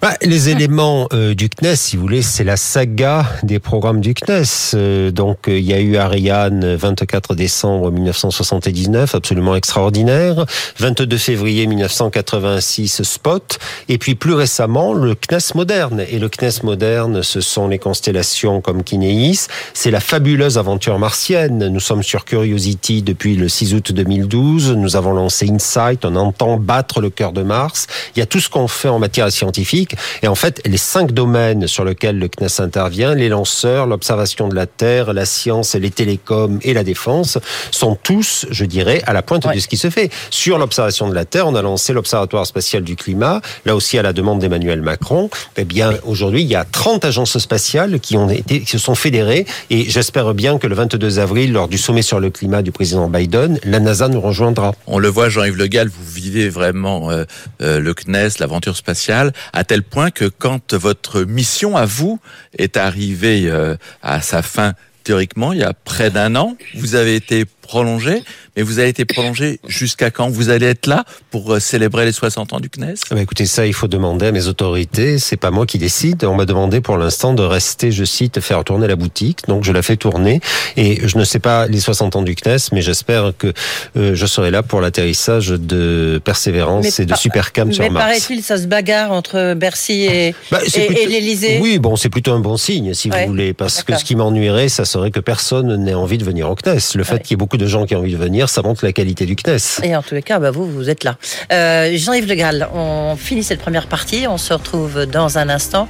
Bah, 0.00 0.14
Les 0.22 0.48
éléments 0.48 1.08
euh, 1.12 1.34
du 1.34 1.48
CNES, 1.48 1.76
si 1.76 1.96
vous 1.96 2.02
voulez, 2.02 2.22
c'est 2.22 2.44
la 2.44 2.56
saga 2.56 3.26
des 3.42 3.58
programmes 3.58 4.00
du 4.00 4.14
CNES. 4.14 4.74
Euh, 4.74 5.10
donc, 5.10 5.48
euh, 5.48 5.58
il 5.58 5.64
y 5.64 5.72
a 5.72 5.80
eu 5.80 5.96
Ariane 5.96 6.74
24 6.74 7.34
décembre 7.34 7.90
1979, 7.90 9.14
absolument 9.14 9.56
extraordinaire. 9.56 10.46
22 10.78 11.16
février 11.18 11.66
1986, 11.66 13.02
Spot. 13.02 13.58
Et 13.88 13.98
puis, 13.98 14.14
plus 14.14 14.34
récemment, 14.34 14.94
le 14.94 15.14
CNES 15.14 15.54
moderne. 15.54 16.04
Et 16.10 16.18
le 16.18 16.28
CNES 16.28 16.62
moderne, 16.62 17.22
ce 17.22 17.40
sont 17.40 17.68
les 17.68 17.78
constellations 17.78 18.60
comme 18.60 18.82
Kinéis. 18.82 19.48
C'est 19.74 19.90
la 19.90 20.00
fabuleuse 20.00 20.58
aventure 20.58 20.98
martienne. 20.98 21.68
Nous 21.68 21.80
sommes 21.80 22.02
sur 22.02 22.24
Curiosity 22.24 23.02
depuis 23.02 23.36
le 23.36 23.48
6 23.48 23.74
août 23.74 23.92
2012. 23.92 24.72
Nous 24.72 24.96
avons 24.96 25.12
lancé 25.12 25.48
Insight. 25.48 26.04
On 26.04 26.16
entend 26.16 26.56
battre 26.56 27.00
le 27.00 27.10
cœur 27.10 27.32
de 27.32 27.42
Mars. 27.42 27.86
Il 28.14 28.20
y 28.20 28.22
a 28.22 28.26
tout 28.26 28.40
ce 28.40 28.48
qu'on 28.48 28.68
fait 28.68 28.88
en 28.88 28.98
matière 28.98 29.30
scientifique. 29.40 29.96
Et 30.22 30.28
en 30.28 30.34
fait, 30.34 30.60
les 30.66 30.76
cinq 30.76 31.12
domaines 31.12 31.66
sur 31.66 31.84
lesquels 31.84 32.18
le 32.18 32.28
CNES 32.28 32.60
intervient, 32.60 33.14
les 33.14 33.28
lanceurs, 33.28 33.86
l'observation 33.86 34.48
de 34.48 34.54
la 34.54 34.66
Terre, 34.66 35.12
la 35.12 35.24
science, 35.24 35.74
les 35.74 35.90
télécoms 35.90 36.58
et 36.62 36.74
la 36.74 36.84
défense, 36.84 37.38
sont 37.70 37.96
tous, 38.00 38.46
je 38.50 38.64
dirais, 38.64 39.02
à 39.06 39.12
la 39.12 39.22
pointe 39.22 39.46
de 39.52 39.58
ce 39.58 39.68
qui 39.68 39.78
se 39.78 39.88
fait. 39.88 40.10
Sur 40.30 40.58
l'observation 40.58 41.08
de 41.08 41.14
la 41.14 41.24
Terre, 41.24 41.46
on 41.46 41.54
a 41.54 41.62
lancé 41.62 41.92
l'Observatoire 41.92 42.46
spatial 42.46 42.82
du 42.82 42.96
climat, 42.96 43.40
là 43.64 43.74
aussi 43.74 43.98
à 43.98 44.02
la 44.02 44.12
demande 44.12 44.40
d'Emmanuel 44.40 44.82
Macron. 44.82 45.30
Eh 45.56 45.64
bien, 45.64 45.94
aujourd'hui, 46.04 46.42
il 46.42 46.48
y 46.48 46.56
a 46.56 46.64
30 46.64 47.04
agences 47.04 47.38
spatiales 47.38 48.00
qui 48.00 48.16
ont 48.16 48.28
été, 48.28 48.60
qui 48.60 48.70
se 48.70 48.78
sont 48.78 48.94
fédérées 48.94 49.46
et 49.70 49.88
j'espère 49.88 50.34
bien 50.34 50.58
que 50.58 50.66
le 50.66 50.74
22 50.74 51.18
avril, 51.18 51.52
lors 51.52 51.68
du 51.68 51.78
sommet 51.78 52.02
sur 52.02 52.20
le 52.20 52.30
climat 52.30 52.62
du 52.62 52.72
président 52.72 53.08
Biden, 53.08 53.58
la 53.64 53.80
NASA 53.80 54.08
nous 54.08 54.20
rejoindra. 54.20 54.74
On 54.86 54.98
le 54.98 55.08
voit, 55.08 55.28
Jean-Yves 55.28 55.56
Le 55.56 55.66
Gall, 55.66 55.88
vous 55.88 56.12
vivez 56.12 56.48
vraiment 56.48 57.10
euh, 57.10 57.24
euh, 57.62 57.80
le 57.80 57.94
CNES, 57.94 58.38
l'aventure 58.40 58.76
spatiale, 58.76 59.29
à 59.52 59.64
tel 59.64 59.82
point 59.82 60.10
que 60.10 60.24
quand 60.24 60.74
votre 60.74 61.22
mission 61.22 61.76
à 61.76 61.86
vous 61.86 62.20
est 62.58 62.76
arrivée 62.76 63.48
euh, 63.48 63.76
à 64.02 64.20
sa 64.20 64.42
fin 64.42 64.74
théoriquement 65.04 65.52
il 65.52 65.60
y 65.60 65.64
a 65.64 65.72
près 65.72 66.10
d'un 66.10 66.36
an, 66.36 66.56
vous 66.74 66.94
avez 66.94 67.16
été 67.16 67.46
prolongé, 67.70 68.24
mais 68.56 68.62
vous 68.62 68.80
avez 68.80 68.88
été 68.88 69.04
prolongé 69.04 69.60
jusqu'à 69.68 70.10
quand 70.10 70.28
Vous 70.28 70.50
allez 70.50 70.66
être 70.66 70.88
là 70.88 71.04
pour 71.30 71.54
euh, 71.54 71.60
célébrer 71.60 72.04
les 72.04 72.10
60 72.10 72.52
ans 72.52 72.58
du 72.58 72.68
CNES? 72.68 72.94
Ah 73.10 73.14
bah 73.14 73.20
Écoutez, 73.22 73.46
ça, 73.46 73.64
il 73.64 73.72
faut 73.72 73.86
demander 73.86 74.26
à 74.26 74.32
mes 74.32 74.48
autorités. 74.48 75.20
C'est 75.20 75.36
pas 75.36 75.52
moi 75.52 75.66
qui 75.66 75.78
décide. 75.78 76.24
On 76.24 76.34
m'a 76.34 76.46
demandé 76.46 76.80
pour 76.80 76.96
l'instant 76.96 77.32
de 77.32 77.44
rester, 77.44 77.92
je 77.92 78.04
cite, 78.04 78.40
faire 78.40 78.64
tourner 78.64 78.88
la 78.88 78.96
boutique. 78.96 79.46
Donc, 79.46 79.62
je 79.62 79.70
la 79.70 79.82
fais 79.82 79.96
tourner. 79.96 80.40
Et 80.76 81.06
je 81.06 81.16
ne 81.16 81.22
sais 81.22 81.38
pas 81.38 81.68
les 81.68 81.78
60 81.78 82.16
ans 82.16 82.22
du 82.22 82.34
CNES, 82.34 82.58
mais 82.72 82.82
j'espère 82.82 83.32
que 83.38 83.52
euh, 83.96 84.16
je 84.16 84.26
serai 84.26 84.50
là 84.50 84.64
pour 84.64 84.80
l'atterrissage 84.80 85.50
de 85.50 86.20
Persévérance 86.24 86.98
et 86.98 87.06
de 87.06 87.14
Supercam 87.14 87.72
sur 87.72 87.84
mais 87.84 87.90
Mars. 87.90 88.04
Mais 88.04 88.14
paraît-il, 88.14 88.42
ça 88.42 88.58
se 88.58 88.66
bagarre 88.66 89.12
entre 89.12 89.54
Bercy 89.54 90.06
et, 90.10 90.34
bah, 90.50 90.58
et, 90.74 91.06
l'Elysée 91.06 91.60
Oui, 91.62 91.78
bon, 91.78 91.94
c'est 91.94 92.08
plutôt 92.08 92.32
un 92.32 92.40
bon 92.40 92.56
signe, 92.56 92.94
si 92.94 93.10
vous 93.10 93.26
voulez. 93.28 93.52
Parce 93.52 93.84
que 93.84 93.96
ce 93.96 94.02
qui 94.02 94.16
m'ennuierait, 94.16 94.68
ça 94.68 94.84
serait 94.84 95.12
que 95.12 95.20
personne 95.20 95.76
n'ait 95.84 95.94
envie 95.94 96.18
de 96.18 96.24
venir 96.24 96.50
au 96.50 96.56
CNES. 96.56 96.80
Le 96.96 97.04
fait 97.04 97.20
qu'il 97.20 97.30
y 97.30 97.34
ait 97.34 97.36
beaucoup 97.36 97.58
de 97.59 97.59
gens 97.66 97.86
qui 97.86 97.94
ont 97.94 98.00
envie 98.00 98.12
de 98.12 98.18
venir, 98.18 98.48
ça 98.48 98.62
montre 98.62 98.84
la 98.84 98.92
qualité 98.92 99.26
du 99.26 99.36
CNES. 99.36 99.82
Et 99.82 99.94
en 99.96 100.02
tous 100.02 100.14
les 100.14 100.22
cas, 100.22 100.38
bah, 100.38 100.50
vous, 100.50 100.66
vous 100.66 100.90
êtes 100.90 101.04
là. 101.04 101.16
Euh, 101.52 101.90
Jean-Yves 101.94 102.28
Le 102.28 102.34
Gall, 102.34 102.68
on 102.74 103.16
finit 103.16 103.42
cette 103.42 103.60
première 103.60 103.86
partie. 103.86 104.26
On 104.28 104.38
se 104.38 104.52
retrouve 104.52 105.06
dans 105.06 105.38
un 105.38 105.48
instant. 105.48 105.88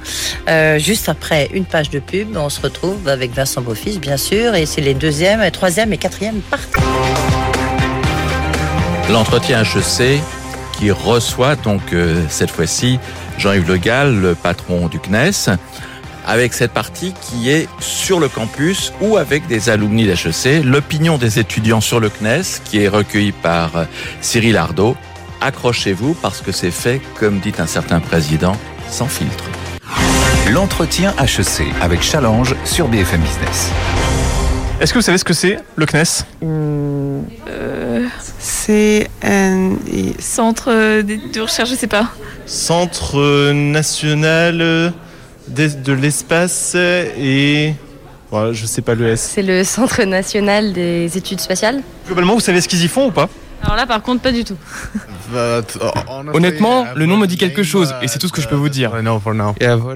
Euh, 0.49 0.79
juste 0.79 1.09
après 1.09 1.49
une 1.53 1.65
page 1.65 1.91
de 1.91 1.99
pub, 1.99 2.37
on 2.37 2.49
se 2.49 2.61
retrouve 2.61 3.09
avec 3.09 3.33
Vincent 3.35 3.61
Beaufils, 3.61 3.99
bien 3.99 4.17
sûr. 4.17 4.55
Et 4.55 4.67
c'est 4.67 4.81
les 4.81 4.95
deuxième, 4.95 5.49
troisième 5.51 5.93
et 5.93 5.99
quatrième 5.99 6.41
parties. 6.41 6.81
L'entretien 9.11 9.63
HEC 9.63 10.21
qui 10.79 10.91
reçoit 10.91 11.57
donc 11.57 11.93
euh, 11.93 12.23
cette 12.29 12.51
fois-ci 12.51 12.99
Jean-Yves 13.39 13.69
Le 13.69 13.77
Gall, 13.77 14.21
le 14.21 14.35
patron 14.35 14.89
du 14.89 14.99
CNES 14.99 15.57
avec 16.31 16.55
cette 16.55 16.71
partie 16.71 17.13
qui 17.21 17.51
est 17.51 17.69
sur 17.81 18.21
le 18.21 18.29
campus 18.29 18.93
ou 19.01 19.17
avec 19.17 19.49
des 19.49 19.69
alumni 19.69 20.07
d'HEC, 20.07 20.65
l'opinion 20.65 21.19
des 21.19 21.41
étudiants 21.41 21.81
sur 21.81 21.99
le 21.99 22.09
CNES 22.09 22.61
qui 22.65 22.79
est 22.79 22.87
recueillie 22.87 23.33
par 23.33 23.77
euh, 23.77 23.85
Cyril 24.21 24.57
Ardo. 24.57 24.97
Accrochez-vous 25.41 26.15
parce 26.15 26.41
que 26.41 26.53
c'est 26.53 26.71
fait, 26.71 27.01
comme 27.19 27.41
dit 27.41 27.53
un 27.59 27.67
certain 27.67 27.99
président, 27.99 28.57
sans 28.89 29.09
filtre. 29.09 29.43
L'entretien 30.53 31.13
HEC 31.19 31.67
avec 31.81 32.01
Challenge 32.01 32.55
sur 32.65 32.87
BFM 32.87 33.23
Business. 33.23 33.73
Est-ce 34.81 34.93
que 34.93 34.99
vous 34.99 35.05
savez 35.05 35.19
ce 35.19 35.25
que 35.25 35.35
c'est 35.35 35.59
le 35.75 35.85
CNES 35.85 36.25
euh, 36.45 38.07
C'est 38.39 39.11
un 39.25 39.73
centre 40.21 41.03
de 41.03 41.41
recherche, 41.41 41.71
je 41.71 41.75
sais 41.75 41.89
pas. 41.89 42.07
Centre 42.47 43.51
national 43.53 44.93
de 45.51 45.93
l'espace 45.93 46.75
et 46.75 47.75
voilà, 48.31 48.53
je 48.53 48.65
sais 48.65 48.83
pas 48.83 48.95
le 48.95 49.09
S. 49.09 49.33
C'est 49.35 49.43
le 49.43 49.65
Centre 49.65 50.03
national 50.05 50.73
des 50.73 51.17
études 51.19 51.41
spatiales. 51.41 51.83
Globalement, 52.07 52.35
vous 52.35 52.41
savez 52.41 52.61
ce 52.61 52.69
qu'ils 52.69 52.85
y 52.85 52.89
font 52.89 53.09
ou 53.09 53.11
pas? 53.11 53.29
Alors 53.63 53.77
là, 53.77 53.87
par 53.87 54.01
contre, 54.03 54.23
pas 54.23 54.33
du 54.33 54.45
tout. 54.45 54.57
Honnêtement, 56.33 56.87
le 56.95 57.07
nom 57.07 57.17
me 57.17 57.27
dit 57.27 57.37
quelque 57.37 57.63
chose 57.63 57.95
et 58.03 58.09
c'est 58.09 58.19
tout 58.19 58.29
ce 58.29 58.33
que 58.33 58.41
je 58.41 58.49
peux 58.49 58.57
vous 58.57 58.69
dire. 58.69 58.93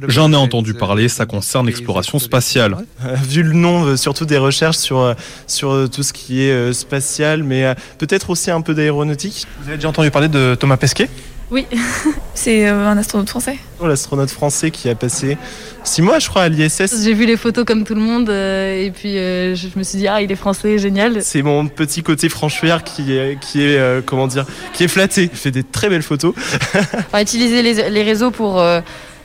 J'en 0.09 0.33
ai 0.33 0.37
entendu 0.37 0.75
parler, 0.75 1.09
ça 1.09 1.27
concerne 1.27 1.67
l'exploration 1.67 2.19
spatiale. 2.19 2.77
Vu 3.23 3.43
le 3.43 3.53
nom, 3.53 3.85
euh, 3.85 3.97
surtout 3.97 4.27
des 4.27 4.39
recherches 4.39 4.77
sur, 4.77 4.99
euh, 4.99 5.15
sur 5.47 5.73
euh, 5.73 5.89
tout 5.89 6.03
ce 6.03 6.13
qui 6.13 6.43
est 6.43 6.73
spatial, 6.73 7.43
mais 7.43 7.75
peut-être 7.99 8.31
aussi 8.31 8.51
un 8.51 8.61
peu 8.61 8.75
d'aéronautique. 8.75 9.47
Vous 9.63 9.69
avez 9.69 9.77
déjà 9.77 9.89
entendu 9.89 10.11
parler 10.11 10.29
de 10.29 10.57
Thomas 10.59 10.77
Pesquet? 10.77 11.09
Oui, 11.55 11.69
c'est 12.35 12.69
euh, 12.69 12.89
un 12.89 12.99
astronaute 12.99 13.29
français. 13.29 13.57
L'astronaute 13.81 14.31
français 14.31 14.73
qui 14.73 14.89
a 14.89 14.97
passé 14.97 15.39
six 15.85 16.03
mois, 16.03 16.19
je 16.19 16.29
crois, 16.29 16.43
à 16.43 16.49
l'ISS. 16.49 17.05
J'ai 17.05 17.15
vu 17.15 17.27
les 17.27 17.37
photos 17.37 17.65
comme 17.65 17.85
tout 17.85 17.95
le 17.95 18.01
monde 18.01 18.29
euh, 18.29 18.85
et 18.85 18.91
puis 18.91 19.17
euh, 19.17 19.55
je 19.55 19.69
me 19.77 19.85
suis 19.85 19.99
dit 19.99 20.09
ah 20.09 20.21
il 20.21 20.33
est 20.33 20.37
français, 20.37 20.79
génial. 20.79 21.23
C'est 21.23 21.43
mon 21.43 21.69
petit 21.69 22.03
côté 22.03 22.29
franchouillard 22.29 22.83
qui 22.83 23.13
est, 23.13 23.39
qui 23.41 23.63
est 23.63 24.05
comment 24.05 24.27
dire, 24.27 24.47
qui 24.73 24.83
est 24.83 24.89
flatté. 24.89 25.31
Il 25.33 25.39
fait 25.39 25.53
des 25.53 25.63
très 25.63 25.89
belles 25.89 26.03
photos. 26.03 26.35
enfin, 26.75 27.21
utiliser 27.21 27.63
les, 27.63 27.89
les, 27.89 28.03
réseaux 28.03 28.33
pour 28.33 28.61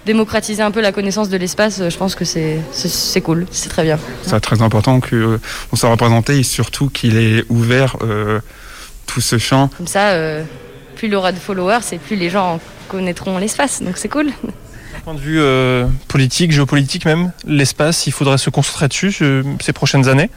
démocratiser 0.06 0.62
un 0.62 0.70
peu 0.70 0.82
la 0.82 0.92
connaissance 0.92 1.30
de 1.30 1.38
l'espace, 1.38 1.82
je 1.90 1.98
pense 1.98 2.14
que 2.14 2.26
c'est 2.26 3.22
cool, 3.24 3.48
c'est 3.50 3.70
très 3.70 3.84
bien. 3.84 3.98
C'est 4.22 4.40
très 4.40 4.62
important 4.62 5.00
qu'on 5.00 5.76
soit 5.76 5.90
représenté 5.90 6.38
et 6.38 6.44
surtout 6.44 6.90
qu'il 6.90 7.18
ait 7.18 7.44
ouvert 7.50 7.98
tout 9.08 9.22
ce 9.22 9.40
champ. 9.40 9.72
Comme 9.76 9.88
ça 9.88 10.14
plus 11.00 11.08
il 11.08 11.16
aura 11.16 11.32
de 11.32 11.40
followers 11.40 11.94
et 11.94 11.98
plus 11.98 12.18
les 12.18 12.30
gens 12.30 12.60
connaîtront 12.90 13.38
l'espace. 13.38 13.82
Donc 13.82 13.96
c'est 13.96 14.10
cool. 14.10 14.32
Point 15.10 15.18
de 15.18 15.22
vue 15.22 15.42
euh, 15.42 15.88
politique, 16.08 16.52
géopolitique 16.52 17.04
même, 17.04 17.32
l'espace, 17.48 18.06
il 18.06 18.12
faudrait 18.12 18.38
se 18.38 18.52
concentrer 18.52 18.88
dessus 18.88 19.12
euh, 19.24 19.42
ces 19.60 19.74
prochaines 19.74 20.08
années 20.08 20.30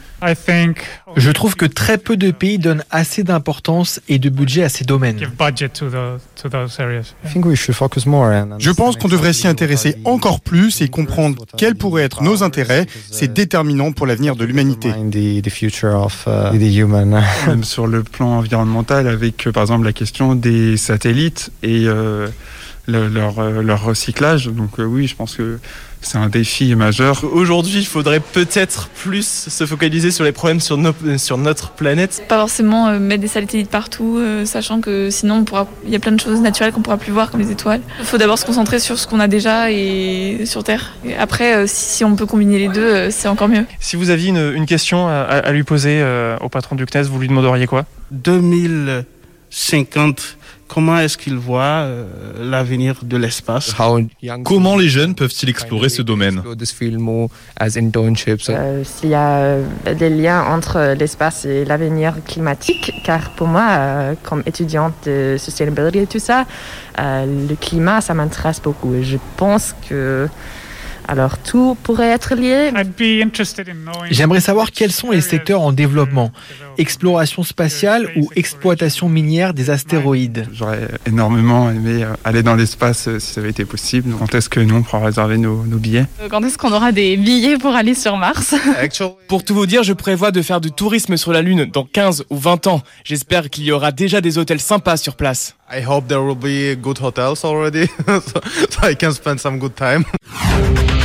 Je 1.15 1.29
trouve 1.29 1.55
que 1.55 1.67
très 1.67 1.99
peu 1.99 2.17
de 2.17 2.31
pays 2.31 2.57
donnent 2.57 2.83
assez 2.89 3.21
d'importance 3.21 4.01
et 4.09 4.17
de 4.17 4.29
budget 4.29 4.63
à 4.63 4.69
ces 4.69 4.83
domaines. 4.83 5.19
Je 8.57 8.71
pense 8.71 8.95
qu'on 8.95 9.07
devrait 9.07 9.33
s'y 9.33 9.47
intéresser 9.47 9.95
encore 10.05 10.41
plus 10.41 10.81
et 10.81 10.87
comprendre 10.87 11.45
quels 11.55 11.75
pourraient 11.75 12.01
être 12.01 12.23
nos 12.23 12.41
intérêts. 12.41 12.87
C'est 13.11 13.31
déterminant 13.31 13.91
pour 13.91 14.07
l'avenir 14.07 14.35
de 14.35 14.43
l'humanité. 14.43 14.89
Même 17.47 17.63
sur 17.63 17.85
le 17.85 18.01
plan 18.01 18.39
environnemental, 18.39 19.07
avec 19.07 19.45
euh, 19.45 19.51
par 19.51 19.61
exemple 19.61 19.85
la 19.85 19.93
question 19.93 20.33
des 20.33 20.77
satellites 20.77 21.51
et 21.61 21.85
euh, 22.89 23.61
leur, 23.61 23.81
recyclage. 23.81 24.47
Donc 24.47 24.77
euh, 24.77 24.83
oui, 24.83 25.07
je 25.07 25.15
pense 25.15 25.37
que 25.37 25.57
c'est 26.01 26.17
un 26.17 26.27
défi 26.27 26.75
majeur. 26.75 27.23
Aujourd'hui, 27.23 27.79
il 27.79 27.85
faudrait 27.85 28.19
peut-être 28.19 28.89
plus 28.89 29.47
se 29.47 29.65
focaliser 29.65 30.11
sur 30.11 30.25
les 30.25 30.33
problèmes 30.33 30.59
sur, 30.59 30.77
sur 31.17 31.37
notre 31.37 31.71
planète. 31.71 32.25
Pas 32.27 32.39
forcément 32.39 32.89
euh, 32.89 32.99
mettre 32.99 33.21
des 33.21 33.29
satellites 33.29 33.69
partout, 33.69 34.21
sachant 34.43 34.81
que 34.81 35.09
sinon 35.09 35.45
il 35.85 35.91
y 35.91 35.95
a 35.95 35.99
plein 35.99 36.11
de 36.11 36.19
choses 36.19 36.41
naturelles 36.41 36.73
qu'on 36.73 36.81
pourra 36.81 36.97
plus 36.97 37.13
voir, 37.13 37.31
comme 37.31 37.39
les 37.39 37.51
étoiles. 37.51 37.79
Il 37.99 38.05
faut 38.05 38.17
d'abord 38.17 38.37
se 38.37 38.45
concentrer 38.45 38.81
sur 38.81 38.99
ce 38.99 39.07
qu'on 39.07 39.21
a 39.21 39.29
déjà 39.29 39.71
et 39.71 40.45
sur 40.45 40.65
Terre. 40.65 40.91
Et 41.05 41.15
après, 41.15 41.65
si, 41.67 42.03
on 42.03 42.17
peut 42.17 42.25
combiner 42.25 42.59
les 42.59 42.67
deux, 42.67 43.09
c'est 43.11 43.29
encore 43.29 43.47
mieux. 43.47 43.65
Si 43.79 43.95
vous 43.95 44.09
aviez 44.09 44.27
une, 44.29 44.51
une 44.53 44.65
question 44.65 45.07
à, 45.07 45.21
à, 45.21 45.51
lui 45.53 45.63
poser 45.63 46.05
au 46.41 46.49
patron 46.49 46.75
du 46.75 46.85
CNES, 46.85 47.03
vous 47.03 47.19
lui 47.19 47.29
demanderiez 47.29 47.65
quoi? 47.65 47.85
2050 48.11 50.37
comment 50.73 50.97
est-ce 50.97 51.17
qu'ils 51.17 51.37
voient 51.37 51.81
euh, 51.85 52.05
l'avenir 52.39 52.93
de 53.03 53.17
l'espace? 53.17 53.67
Comment 54.43 54.75
les 54.75 54.89
jeunes 54.89 55.13
peuvent-ils 55.13 55.49
explorer 55.49 55.89
ce 55.89 56.01
domaine? 56.01 56.41
euh, 58.55 58.83
S'il 58.83 59.09
y 59.09 59.13
a 59.15 59.37
euh, 59.37 59.63
des 60.01 60.09
liens 60.09 60.41
entre 60.55 60.95
l'espace 60.97 61.45
et 61.45 61.63
l'avenir 61.63 62.15
climatique, 62.25 62.91
car 63.03 63.31
pour 63.35 63.47
moi, 63.47 64.15
comme 64.23 64.41
étudiante 64.47 64.95
de 65.05 65.35
sustainability 65.37 65.99
et 65.99 66.07
tout 66.07 66.19
ça, 66.19 66.45
le 66.97 67.55
climat, 67.55 68.01
ça 68.01 68.13
m'intéresse 68.13 68.61
beaucoup. 68.61 68.93
Et 68.95 69.03
je 69.03 69.17
pense 69.37 69.75
que 69.87 70.27
Alors 71.07 71.37
tout 71.37 71.75
pourrait 71.83 72.09
être 72.09 72.35
lié. 72.35 72.71
J'aimerais 74.09 74.39
savoir 74.39 74.71
quels 74.71 74.91
sont 74.91 75.11
les 75.11 75.21
secteurs 75.21 75.61
en 75.61 75.71
développement, 75.71 76.31
exploration 76.77 77.43
spatiale 77.43 78.09
ou 78.15 78.29
exploitation 78.35 79.09
minière 79.09 79.53
des 79.53 79.69
astéroïdes. 79.69 80.47
J'aurais 80.53 80.87
énormément 81.05 81.69
aimé 81.69 82.03
euh, 82.03 82.13
aller 82.23 82.41
dans 82.43 82.55
l'espace 82.55 83.07
euh, 83.07 83.19
si 83.19 83.33
ça 83.33 83.41
avait 83.41 83.49
été 83.49 83.65
possible. 83.65 84.13
Quand 84.17 84.33
est-ce 84.33 84.49
que 84.49 84.59
nous 84.59 84.75
on 84.75 84.83
pourra 84.83 85.05
réserver 85.05 85.37
nos, 85.37 85.63
nos 85.65 85.77
billets? 85.77 86.05
Euh, 86.21 86.27
Quand 86.29 86.43
est-ce 86.43 86.57
qu'on 86.57 86.71
aura 86.71 86.91
des 86.91 87.17
billets 87.17 87.57
pour 87.57 87.75
aller 87.75 87.95
sur 87.95 88.17
Mars? 88.17 88.55
Pour 89.27 89.43
tout 89.43 89.55
vous 89.55 89.65
dire, 89.65 89.83
je 89.83 89.93
prévois 89.93 90.31
de 90.31 90.41
faire 90.41 90.61
du 90.61 90.71
tourisme 90.71 91.17
sur 91.17 91.31
la 91.33 91.41
Lune 91.41 91.65
dans 91.65 91.85
15 91.85 92.25
ou 92.29 92.37
20 92.37 92.67
ans. 92.67 92.81
J'espère 93.03 93.49
qu'il 93.49 93.63
y 93.63 93.71
aura 93.71 93.91
déjà 93.91 94.21
des 94.21 94.37
hôtels 94.37 94.59
sympas 94.59 94.97
sur 94.97 95.15
place. 95.15 95.55
I 95.71 95.83
hope 95.83 96.07
there 96.07 96.21
will 96.21 96.35
be 96.35 96.79
good 96.79 96.99
hotels 97.01 97.43
already, 97.43 97.87
so, 98.07 98.41
so 98.69 98.87
I 98.87 98.95
can 98.95 99.11
spend 99.11 99.39
some 99.39 99.57
good 99.57 99.75
time. 99.75 100.03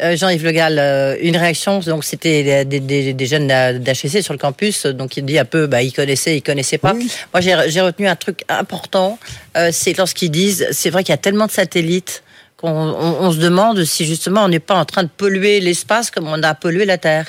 Euh, 0.00 0.16
Jean-Yves 0.16 0.44
Le 0.44 0.52
Gall, 0.52 0.78
euh, 0.78 1.16
une 1.20 1.36
réaction. 1.36 1.80
Donc 1.80 2.04
c'était 2.04 2.64
des, 2.64 2.78
des- 2.80 3.12
des 3.14 3.26
jeunes 3.26 3.48
d'HEC 3.48 4.22
sur 4.22 4.32
le 4.32 4.38
campus. 4.38 4.86
Donc 4.86 5.16
il 5.16 5.24
dit 5.24 5.38
un 5.38 5.44
peu, 5.44 5.66
bah 5.66 5.82
ils 5.82 5.92
connaissaient, 5.92 6.36
ils 6.36 6.42
connaissaient 6.42 6.78
pas. 6.78 6.92
Moi 7.34 7.40
j'ai 7.40 7.56
j'ai 7.68 7.80
retenu 7.80 8.06
un 8.06 8.14
truc 8.16 8.42
important. 8.48 9.18
euh, 9.56 9.70
c'est 9.72 9.96
lorsqu'ils 9.98 10.30
disent, 10.30 10.68
c'est 10.70 10.90
vrai 10.90 11.02
qu'il 11.02 11.12
y 11.12 11.14
a 11.14 11.18
tellement 11.18 11.46
de 11.46 11.50
satellites 11.50 12.22
qu'on 12.56 12.70
on- 12.70 13.16
on 13.26 13.32
se 13.32 13.38
demande 13.38 13.84
si 13.84 14.04
justement 14.06 14.44
on 14.44 14.48
n'est 14.48 14.60
pas 14.60 14.76
en 14.76 14.84
train 14.84 15.02
de 15.02 15.08
polluer 15.08 15.58
l'espace 15.60 16.10
comme 16.12 16.28
on 16.28 16.42
a 16.44 16.54
pollué 16.54 16.84
la 16.84 16.98
Terre. 16.98 17.26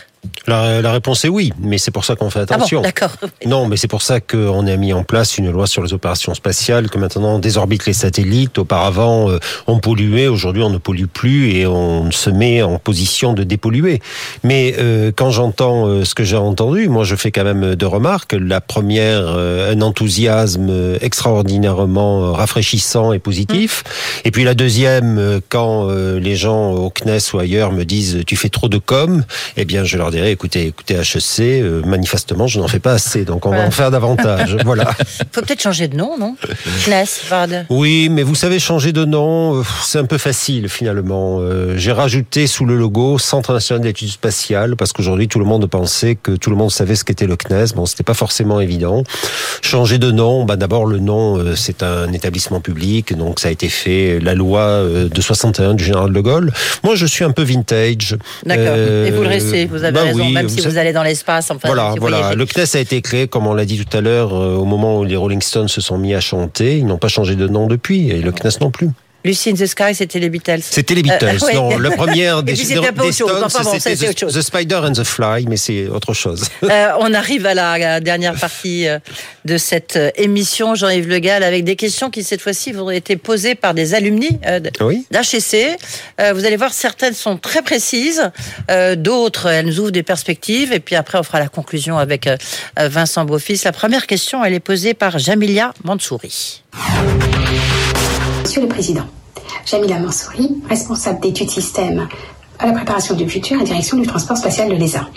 La, 0.48 0.82
la 0.82 0.92
réponse 0.92 1.24
est 1.26 1.30
oui, 1.30 1.54
mais 1.62 1.78
c'est 1.78 1.92
pour 1.92 2.04
ça 2.04 2.16
qu'on 2.16 2.30
fait 2.30 2.40
Ah 2.42 2.46
bon, 2.46 2.56
attention. 2.56 2.82
d'accord. 2.82 3.12
Non, 3.46 3.68
mais 3.68 3.78
c'est 3.78 3.88
pour 3.88 4.02
ça 4.02 4.20
qu'on 4.20 4.66
a 4.68 4.76
mis 4.76 4.92
en 4.94 5.04
place 5.04 5.38
une 5.38 5.50
loi 5.52 5.68
sur 5.68 5.82
les 5.84 5.94
opérations 5.94 6.34
spatiales, 6.34 6.90
que 6.90 6.98
maintenant 6.98 7.36
on 7.36 7.40
désorbite 7.40 7.86
les 7.86 7.94
satellites. 7.94 8.58
Auparavant, 8.58 9.30
euh, 9.30 9.40
on 9.68 9.80
polluait, 9.80 10.28
aujourd'hui 10.28 10.64
on 10.64 10.70
ne 10.70 10.78
pollue 10.78 11.06
plus 11.06 11.52
et 11.52 11.68
on 11.68 12.12
se 12.12 12.30
met 12.30 12.62
en 12.62 12.80
position 12.80 13.34
de 13.34 13.44
dépolluer. 13.44 14.02
Mais 14.44 14.76
euh, 14.80 15.12
quand 15.16 15.30
j'entends 15.32 15.88
euh, 15.88 16.04
ce 16.04 16.16
que 16.16 16.24
j'ai 16.24 16.36
entendu, 16.38 16.90
moi 16.90 17.04
je 17.04 17.16
fais 17.16 17.32
quand 17.32 17.44
même 17.44 17.76
deux 17.76 17.88
remarques. 17.88 18.34
La 18.38 18.60
première, 18.62 19.28
un 19.30 19.82
enthousiasme 19.82 20.98
extraordinairement 21.02 22.34
rafraîchissant 22.34 23.14
et 23.14 23.20
positif. 23.20 23.84
Et 24.26 24.32
puis 24.32 24.44
la 24.44 24.54
deuxième, 24.54 25.40
quand 25.50 25.90
les 25.90 26.36
gens 26.36 26.72
au 26.72 26.90
CNES 26.90 27.20
ou 27.34 27.40
ailleurs 27.40 27.72
me 27.72 27.84
disent 27.86 28.24
tu 28.26 28.36
fais 28.36 28.50
trop 28.50 28.68
de 28.68 28.78
com, 28.78 29.24
eh 29.58 29.66
bien 29.66 29.84
je 29.84 29.98
leur 29.98 30.09
dirais 30.12 30.32
écoutez, 30.32 30.68
écoutez 30.68 30.96
HEC, 30.96 31.40
euh, 31.40 31.82
manifestement 31.86 32.48
je 32.48 32.60
n'en 32.60 32.68
fais 32.68 32.80
pas 32.80 32.94
assez, 32.94 33.26
donc 33.26 33.46
on 33.46 33.52
va 33.52 33.66
en 33.66 33.72
faire 33.72 33.92
davantage. 33.92 34.58
voilà. 34.66 34.92
Faut 35.32 35.42
peut-être 35.42 35.62
changer 35.62 35.88
de 35.88 35.96
nom, 35.96 36.18
non? 36.18 36.36
CNES, 36.86 37.06
pardon. 37.30 37.66
Oui, 37.70 38.10
mais 38.10 38.24
vous 38.24 38.36
savez, 38.36 38.60
changer 38.60 38.92
de 38.92 39.06
nom, 39.06 39.60
euh, 39.60 39.64
c'est 39.84 40.00
un 40.00 40.06
peu 40.06 40.18
facile 40.18 40.70
finalement. 40.70 41.38
Euh, 41.40 41.78
J'ai 41.78 41.92
rajouté 41.92 42.48
sous 42.48 42.66
le 42.66 42.76
logo 42.76 43.18
Centre 43.20 43.54
national 43.54 43.84
d'études 43.84 44.10
spatiales 44.10 44.76
parce 44.76 44.94
qu'aujourd'hui 44.94 45.28
tout 45.28 45.40
le 45.40 45.46
monde 45.46 45.66
pensait 45.68 46.16
que 46.16 46.32
tout 46.32 46.50
le 46.50 46.56
monde 46.56 46.72
savait 46.72 46.96
ce 46.96 47.04
qu'était 47.04 47.28
le 47.28 47.36
CNES. 47.36 47.74
Bon, 47.76 47.86
c'était 47.86 48.04
pas 48.04 48.14
forcément 48.14 48.60
évident. 48.60 49.04
Changer 49.62 49.98
de 49.98 50.12
nom, 50.12 50.46
bah 50.46 50.56
d'abord 50.56 50.86
le 50.86 51.00
nom, 51.00 51.38
euh, 51.38 51.56
c'est 51.56 51.84
un 51.84 52.12
établissement 52.14 52.60
public, 52.60 53.16
donc 53.16 53.40
ça 53.40 53.50
a 53.50 53.52
été 53.52 53.70
fait 53.70 54.20
la 54.20 54.36
loi 54.36 54.84
de 54.84 55.22
61 55.22 55.74
du 55.74 55.84
général 55.84 56.12
de 56.12 56.20
Gaulle. 56.20 56.52
Moi, 56.84 56.96
je 56.96 57.06
suis 57.06 57.24
un 57.24 57.32
peu 57.32 57.44
vintage. 57.44 58.18
D'accord. 58.46 58.76
Et 58.76 59.12
vous 59.12 59.22
le 59.22 59.28
restez, 59.28 59.66
vous 59.66 59.84
avez 59.84 59.99
bah 60.00 60.08
raison, 60.08 60.20
oui, 60.26 60.34
même 60.34 60.48
vous 60.48 60.50
si 60.50 60.58
vous 60.58 60.64
savez- 60.64 60.80
allez 60.80 60.94
dans 60.94 61.04
l'espace. 61.04 61.52
Enfin, 61.52 61.68
voilà, 61.68 61.92
si 61.94 62.00
voilà. 62.00 62.34
Le 62.36 62.46
CNES 62.46 62.76
a 62.76 62.80
été 62.80 63.02
créé, 63.02 63.28
comme 63.28 63.48
on 63.48 63.54
l'a 63.54 63.66
dit 63.66 63.84
tout 63.84 63.98
à 63.98 64.02
l'heure, 64.02 64.34
euh, 64.34 64.56
au 64.56 64.66
moment 64.66 65.00
où 65.00 65.04
les 65.04 65.16
Rolling 65.16 65.42
Stones 65.42 65.68
se 65.68 65.82
sont 65.82 65.98
mis 65.98 66.14
à 66.14 66.20
chanter. 66.20 66.78
Ils 66.78 66.86
n'ont 66.86 66.98
pas 66.98 67.08
changé 67.08 67.36
de 67.36 67.48
nom 67.48 67.68
depuis, 67.68 68.10
et 68.10 68.22
le 68.22 68.32
CNES 68.32 68.60
non 68.62 68.72
plus. 68.72 68.90
Lucy 69.26 69.50
in 69.50 69.54
the 69.54 69.66
Sky, 69.66 69.94
c'était 69.94 70.20
les 70.20 70.30
Beatles. 70.30 70.62
C'était 70.62 70.96
les 70.96 71.02
Beatles. 71.04 71.38
Euh, 71.44 71.46
ouais. 71.46 71.54
Non, 71.54 71.78
le 71.78 71.90
premier 71.92 72.28
Et 72.40 72.44
des, 72.44 72.54
des 72.54 73.12
chose. 73.12 73.14
Stones, 73.14 73.44
Enfin 73.44 73.64
bon, 73.64 73.72
c'était 73.80 74.14
the. 74.14 74.26
The 74.28 74.42
Spider 74.42 74.76
and 74.84 74.94
the 74.94 75.04
Fly, 75.04 75.46
mais 75.48 75.58
c'est 75.58 75.88
autre 75.88 76.14
chose. 76.14 76.48
Euh, 76.70 76.92
on 77.00 77.14
arrive 77.16 77.46
à 77.48 77.54
la, 77.56 77.78
la 77.80 78.00
dernière 78.00 78.36
partie 78.36 78.88
euh, 78.88 79.00
de 79.46 79.58
cette 79.58 79.96
euh, 79.96 80.12
émission, 80.16 80.76
Jean-Yves 80.76 81.08
Le 81.08 81.18
Gall, 81.20 81.44
avec 81.44 81.64
des 81.64 81.76
questions 81.76 82.10
qui, 82.12 82.24
cette 82.24 82.42
fois-ci, 82.42 82.72
vont 82.72 82.92
été 82.92 83.18
posées 83.18 83.56
par 83.56 83.74
des 83.74 83.96
alumni 83.96 84.40
euh, 84.46 84.60
Oui. 84.82 85.06
d'HEC. 85.10 85.78
Euh, 86.22 86.34
vous 86.34 86.46
allez 86.46 86.58
voir, 86.58 86.72
certaines 86.74 87.14
sont 87.16 87.38
très 87.38 87.62
précises, 87.64 88.30
euh, 88.70 88.96
d'autres, 88.96 89.48
elles 89.48 89.66
nous 89.66 89.80
ouvrent 89.80 89.92
des 89.92 90.04
perspectives, 90.04 90.72
et 90.74 90.80
puis 90.80 90.96
après, 90.96 91.18
on 91.18 91.24
fera 91.24 91.40
la 91.40 91.50
conclusion 91.50 91.98
avec 91.98 92.28
euh, 92.28 92.38
euh, 92.78 92.88
Vincent 92.88 93.26
Beaufils. 93.26 93.60
La 93.66 93.72
première 93.72 94.06
question, 94.06 94.46
elle 94.46 94.54
est 94.54 94.60
posée 94.60 94.94
par 94.94 95.18
Jamilia 95.18 95.74
Mansouri. 95.84 96.62
Monsieur 98.50 98.64
le 98.64 98.68
Président, 98.68 99.06
Jamila 99.64 100.00
Mansouri, 100.00 100.50
responsable 100.68 101.20
d'études 101.20 101.52
systèmes 101.52 102.08
à 102.58 102.66
la 102.66 102.72
préparation 102.72 103.14
du 103.14 103.30
futur 103.30 103.60
la 103.60 103.64
direction 103.64 103.96
du 103.96 104.08
transport 104.08 104.38
spatial 104.38 104.70
de 104.70 104.74
l'ESA. 104.74 105.08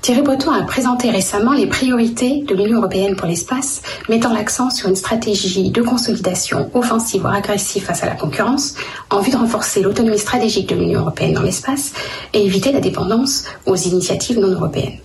Thierry 0.00 0.22
Breton 0.22 0.50
a 0.50 0.64
présenté 0.64 1.10
récemment 1.10 1.52
les 1.52 1.68
priorités 1.68 2.42
de 2.42 2.56
l'Union 2.56 2.78
européenne 2.78 3.14
pour 3.14 3.28
l'espace, 3.28 3.82
mettant 4.08 4.34
l'accent 4.34 4.70
sur 4.70 4.88
une 4.88 4.96
stratégie 4.96 5.70
de 5.70 5.82
consolidation 5.82 6.68
offensive 6.74 7.20
voire 7.20 7.34
agressive 7.34 7.84
face 7.84 8.02
à 8.02 8.06
la 8.06 8.16
concurrence, 8.16 8.74
en 9.10 9.20
vue 9.20 9.30
de 9.30 9.36
renforcer 9.36 9.80
l'autonomie 9.80 10.18
stratégique 10.18 10.68
de 10.68 10.74
l'Union 10.74 11.02
européenne 11.02 11.34
dans 11.34 11.42
l'espace 11.42 11.92
et 12.32 12.44
éviter 12.44 12.72
la 12.72 12.80
dépendance 12.80 13.44
aux 13.66 13.76
initiatives 13.76 14.40
non 14.40 14.48
européennes. 14.48 14.98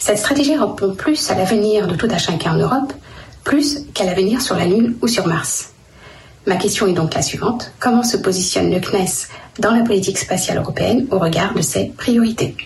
Cette 0.00 0.18
stratégie 0.18 0.56
répond 0.56 0.92
plus 0.96 1.30
à 1.30 1.36
l'avenir 1.36 1.86
de 1.86 1.94
tout 1.94 2.08
à 2.10 2.18
chacun 2.18 2.56
en 2.56 2.58
Europe, 2.58 2.92
plus 3.44 3.84
qu'à 3.94 4.02
l'avenir 4.02 4.42
sur 4.42 4.56
la 4.56 4.64
Lune 4.64 4.96
ou 5.02 5.06
sur 5.06 5.28
Mars. 5.28 5.70
Ma 6.48 6.56
question 6.56 6.86
est 6.86 6.94
donc 6.94 7.12
la 7.12 7.20
suivante. 7.20 7.72
Comment 7.78 8.02
se 8.02 8.16
positionne 8.16 8.70
le 8.70 8.80
CNES 8.80 9.28
dans 9.58 9.72
la 9.72 9.84
politique 9.84 10.16
spatiale 10.16 10.56
européenne 10.56 11.06
au 11.10 11.18
regard 11.18 11.52
de 11.52 11.60
ses 11.60 11.92
priorités? 11.94 12.56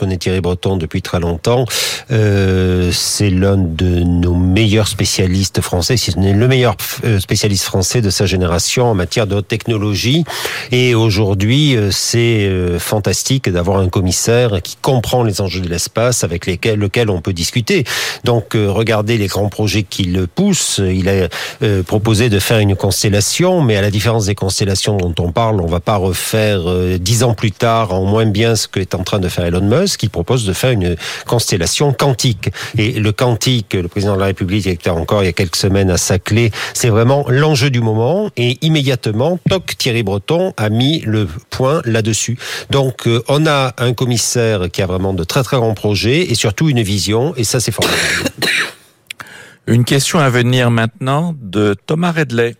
Je 0.00 0.06
connais 0.06 0.16
Thierry 0.16 0.40
Breton 0.40 0.78
depuis 0.78 1.02
très 1.02 1.20
longtemps. 1.20 1.66
Euh, 2.10 2.90
c'est 2.90 3.28
l'un 3.28 3.58
de 3.58 3.84
nos 3.84 4.34
meilleurs 4.34 4.88
spécialistes 4.88 5.60
français, 5.60 5.98
si 5.98 6.12
ce 6.12 6.18
n'est 6.18 6.32
le 6.32 6.48
meilleur 6.48 6.74
euh, 7.04 7.20
spécialiste 7.20 7.64
français 7.64 8.00
de 8.00 8.08
sa 8.08 8.24
génération 8.24 8.86
en 8.86 8.94
matière 8.94 9.26
de 9.26 9.34
haute 9.34 9.48
technologie. 9.48 10.24
Et 10.72 10.94
aujourd'hui, 10.94 11.76
euh, 11.76 11.90
c'est 11.90 12.50
fantastique 12.78 13.50
d'avoir 13.50 13.76
un 13.76 13.90
commissaire 13.90 14.62
qui 14.62 14.78
comprend 14.80 15.22
les 15.22 15.42
enjeux 15.42 15.60
de 15.60 15.68
l'espace 15.68 16.24
avec 16.24 16.46
lesquels 16.46 16.78
lequel 16.78 17.10
on 17.10 17.20
peut 17.20 17.34
discuter. 17.34 17.84
Donc, 18.24 18.54
regardez 18.54 19.18
les 19.18 19.26
grands 19.26 19.50
projets 19.50 19.82
qu'il 19.82 20.26
pousse. 20.34 20.80
Il 20.82 21.10
a 21.10 21.28
proposé 21.82 22.30
de 22.30 22.38
faire 22.38 22.58
une 22.58 22.74
constellation, 22.74 23.60
mais 23.60 23.76
à 23.76 23.82
la 23.82 23.90
différence 23.90 24.26
des 24.26 24.34
constellations 24.34 24.96
dont 24.96 25.14
on 25.18 25.30
parle, 25.30 25.60
on 25.60 25.66
va 25.66 25.80
pas 25.80 25.96
refaire 25.96 26.62
dix 26.98 27.22
ans 27.22 27.34
plus 27.34 27.52
tard 27.52 27.92
en 27.92 28.06
moins 28.06 28.24
bien 28.24 28.56
ce 28.56 28.66
que 28.66 28.80
est 28.80 28.94
en 28.94 29.04
train 29.04 29.18
de 29.18 29.28
faire 29.28 29.44
Elon 29.44 29.60
Musk. 29.60 29.89
Il 30.02 30.10
propose 30.10 30.44
de 30.44 30.52
faire 30.52 30.70
une 30.70 30.96
constellation 31.26 31.92
quantique. 31.92 32.50
Et 32.76 32.92
le 32.92 33.12
quantique, 33.12 33.74
le 33.74 33.88
président 33.88 34.14
de 34.14 34.20
la 34.20 34.26
République 34.26 34.66
était 34.66 34.90
encore 34.90 35.22
il 35.22 35.26
y 35.26 35.28
a 35.28 35.32
quelques 35.32 35.56
semaines 35.56 35.90
à 35.90 35.96
Saclay, 35.96 36.50
c'est 36.74 36.88
vraiment 36.88 37.24
l'enjeu 37.28 37.70
du 37.70 37.80
moment. 37.80 38.30
Et 38.36 38.58
immédiatement, 38.62 39.38
toc, 39.48 39.76
Thierry 39.76 40.02
Breton 40.02 40.52
a 40.56 40.68
mis 40.68 41.00
le 41.00 41.28
point 41.50 41.82
là-dessus. 41.84 42.38
Donc, 42.70 43.06
euh, 43.06 43.22
on 43.28 43.46
a 43.46 43.74
un 43.78 43.92
commissaire 43.92 44.70
qui 44.70 44.82
a 44.82 44.86
vraiment 44.86 45.14
de 45.14 45.24
très 45.24 45.42
très 45.42 45.56
grands 45.56 45.74
projets 45.74 46.30
et 46.30 46.34
surtout 46.34 46.68
une 46.68 46.82
vision. 46.82 47.34
Et 47.36 47.44
ça, 47.44 47.60
c'est 47.60 47.72
formidable. 47.72 48.00
Une 49.66 49.84
question 49.84 50.18
à 50.18 50.30
venir 50.30 50.70
maintenant 50.70 51.34
de 51.40 51.76
Thomas 51.86 52.10
Redley. 52.10 52.56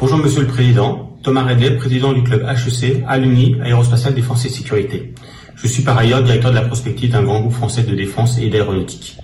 Bonjour 0.00 0.18
Monsieur 0.18 0.42
le 0.42 0.46
Président, 0.46 1.09
Thomas 1.22 1.44
Redley, 1.44 1.76
président 1.76 2.14
du 2.14 2.22
club 2.22 2.46
HEC, 2.48 3.04
Alumni, 3.06 3.56
Aérospatiale, 3.62 4.14
Défense 4.14 4.46
et 4.46 4.48
Sécurité. 4.48 5.12
Je 5.54 5.66
suis 5.66 5.82
par 5.82 5.98
ailleurs 5.98 6.22
directeur 6.22 6.50
de 6.50 6.56
la 6.56 6.62
prospective 6.62 7.10
d'un 7.10 7.22
grand 7.22 7.40
groupe 7.40 7.52
français 7.52 7.82
de 7.82 7.94
défense 7.94 8.38
et 8.38 8.48
d'aéronautique. 8.48 9.18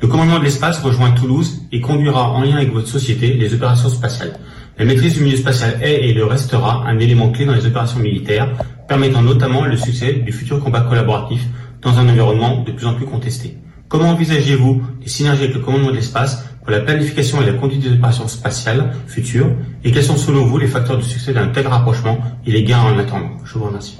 Le 0.00 0.08
commandement 0.08 0.38
de 0.38 0.44
l'espace 0.44 0.80
rejoint 0.80 1.10
Toulouse 1.10 1.60
et 1.70 1.80
conduira 1.82 2.30
en 2.30 2.40
lien 2.40 2.56
avec 2.56 2.72
votre 2.72 2.88
société 2.88 3.34
les 3.34 3.52
opérations 3.52 3.90
spatiales. 3.90 4.32
La 4.78 4.86
maîtrise 4.86 5.14
du 5.14 5.24
milieu 5.24 5.36
spatial 5.36 5.78
est 5.82 6.08
et 6.08 6.14
le 6.14 6.24
restera 6.24 6.86
un 6.86 6.98
élément 6.98 7.30
clé 7.30 7.44
dans 7.44 7.54
les 7.54 7.66
opérations 7.66 8.00
militaires, 8.00 8.48
permettant 8.88 9.20
notamment 9.20 9.66
le 9.66 9.76
succès 9.76 10.14
du 10.14 10.32
futur 10.32 10.58
combat 10.58 10.80
collaboratif 10.80 11.42
dans 11.82 11.98
un 11.98 12.08
environnement 12.08 12.62
de 12.62 12.72
plus 12.72 12.86
en 12.86 12.94
plus 12.94 13.04
contesté. 13.04 13.58
Comment 13.88 14.08
envisagez-vous 14.08 14.82
les 15.02 15.08
synergies 15.08 15.42
avec 15.42 15.54
le 15.54 15.60
commandement 15.60 15.90
de 15.90 15.96
l'espace 15.96 16.46
pour 16.62 16.70
la 16.70 16.80
planification 16.80 17.42
et 17.42 17.46
la 17.46 17.52
conduite 17.54 17.80
des 17.80 17.92
opérations 17.92 18.28
spatiales 18.28 18.92
futures 19.06 19.50
et 19.84 19.90
quels 19.90 20.04
sont 20.04 20.16
selon 20.16 20.44
vous 20.44 20.58
les 20.58 20.68
facteurs 20.68 20.96
de 20.96 21.02
succès 21.02 21.32
d'un 21.32 21.48
tel 21.48 21.66
rapprochement 21.66 22.18
et 22.46 22.52
les 22.52 22.62
gains 22.64 22.80
en 22.80 22.98
attendant 22.98 23.30
Je 23.44 23.58
vous 23.58 23.64
remercie. 23.64 23.98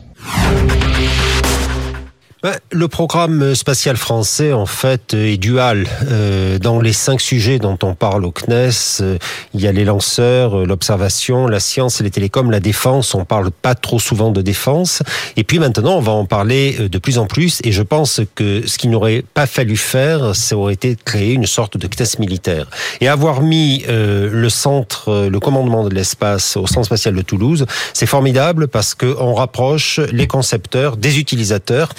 Ben, 2.42 2.56
le 2.72 2.88
programme 2.88 3.54
spatial 3.54 3.96
français, 3.96 4.52
en 4.52 4.66
fait, 4.66 5.14
est 5.14 5.36
dual. 5.36 5.86
Euh, 6.10 6.58
dans 6.58 6.80
les 6.80 6.92
cinq 6.92 7.20
sujets 7.20 7.60
dont 7.60 7.78
on 7.84 7.94
parle 7.94 8.24
au 8.24 8.32
CNES, 8.32 9.00
euh, 9.00 9.16
il 9.54 9.60
y 9.60 9.68
a 9.68 9.72
les 9.72 9.84
lanceurs, 9.84 10.58
euh, 10.58 10.66
l'observation, 10.66 11.46
la 11.46 11.60
science 11.60 12.00
les 12.00 12.10
télécoms, 12.10 12.50
la 12.50 12.58
défense. 12.58 13.14
On 13.14 13.24
parle 13.24 13.52
pas 13.52 13.76
trop 13.76 14.00
souvent 14.00 14.32
de 14.32 14.42
défense. 14.42 15.04
Et 15.36 15.44
puis 15.44 15.60
maintenant, 15.60 15.98
on 15.98 16.00
va 16.00 16.10
en 16.10 16.24
parler 16.24 16.88
de 16.88 16.98
plus 16.98 17.18
en 17.18 17.26
plus. 17.26 17.60
Et 17.62 17.70
je 17.70 17.82
pense 17.82 18.20
que 18.34 18.66
ce 18.66 18.76
qu'il 18.76 18.90
n'aurait 18.90 19.22
pas 19.34 19.46
fallu 19.46 19.76
faire, 19.76 20.34
ça 20.34 20.56
aurait 20.56 20.74
été 20.74 20.96
de 20.96 21.00
créer 21.00 21.34
une 21.34 21.46
sorte 21.46 21.76
de 21.76 21.86
CNES 21.86 22.18
militaire. 22.18 22.66
Et 23.00 23.06
avoir 23.06 23.42
mis 23.42 23.84
le 23.86 24.48
centre, 24.48 25.28
le 25.28 25.38
commandement 25.38 25.88
de 25.88 25.94
l'espace 25.94 26.56
au 26.56 26.66
centre 26.66 26.86
spatial 26.86 27.14
de 27.14 27.22
Toulouse, 27.22 27.66
c'est 27.92 28.06
formidable 28.06 28.66
parce 28.66 28.96
qu'on 28.96 29.34
rapproche 29.34 30.00
les 30.10 30.26
concepteurs 30.26 30.96
des 30.96 31.20
utilisateurs 31.20 31.90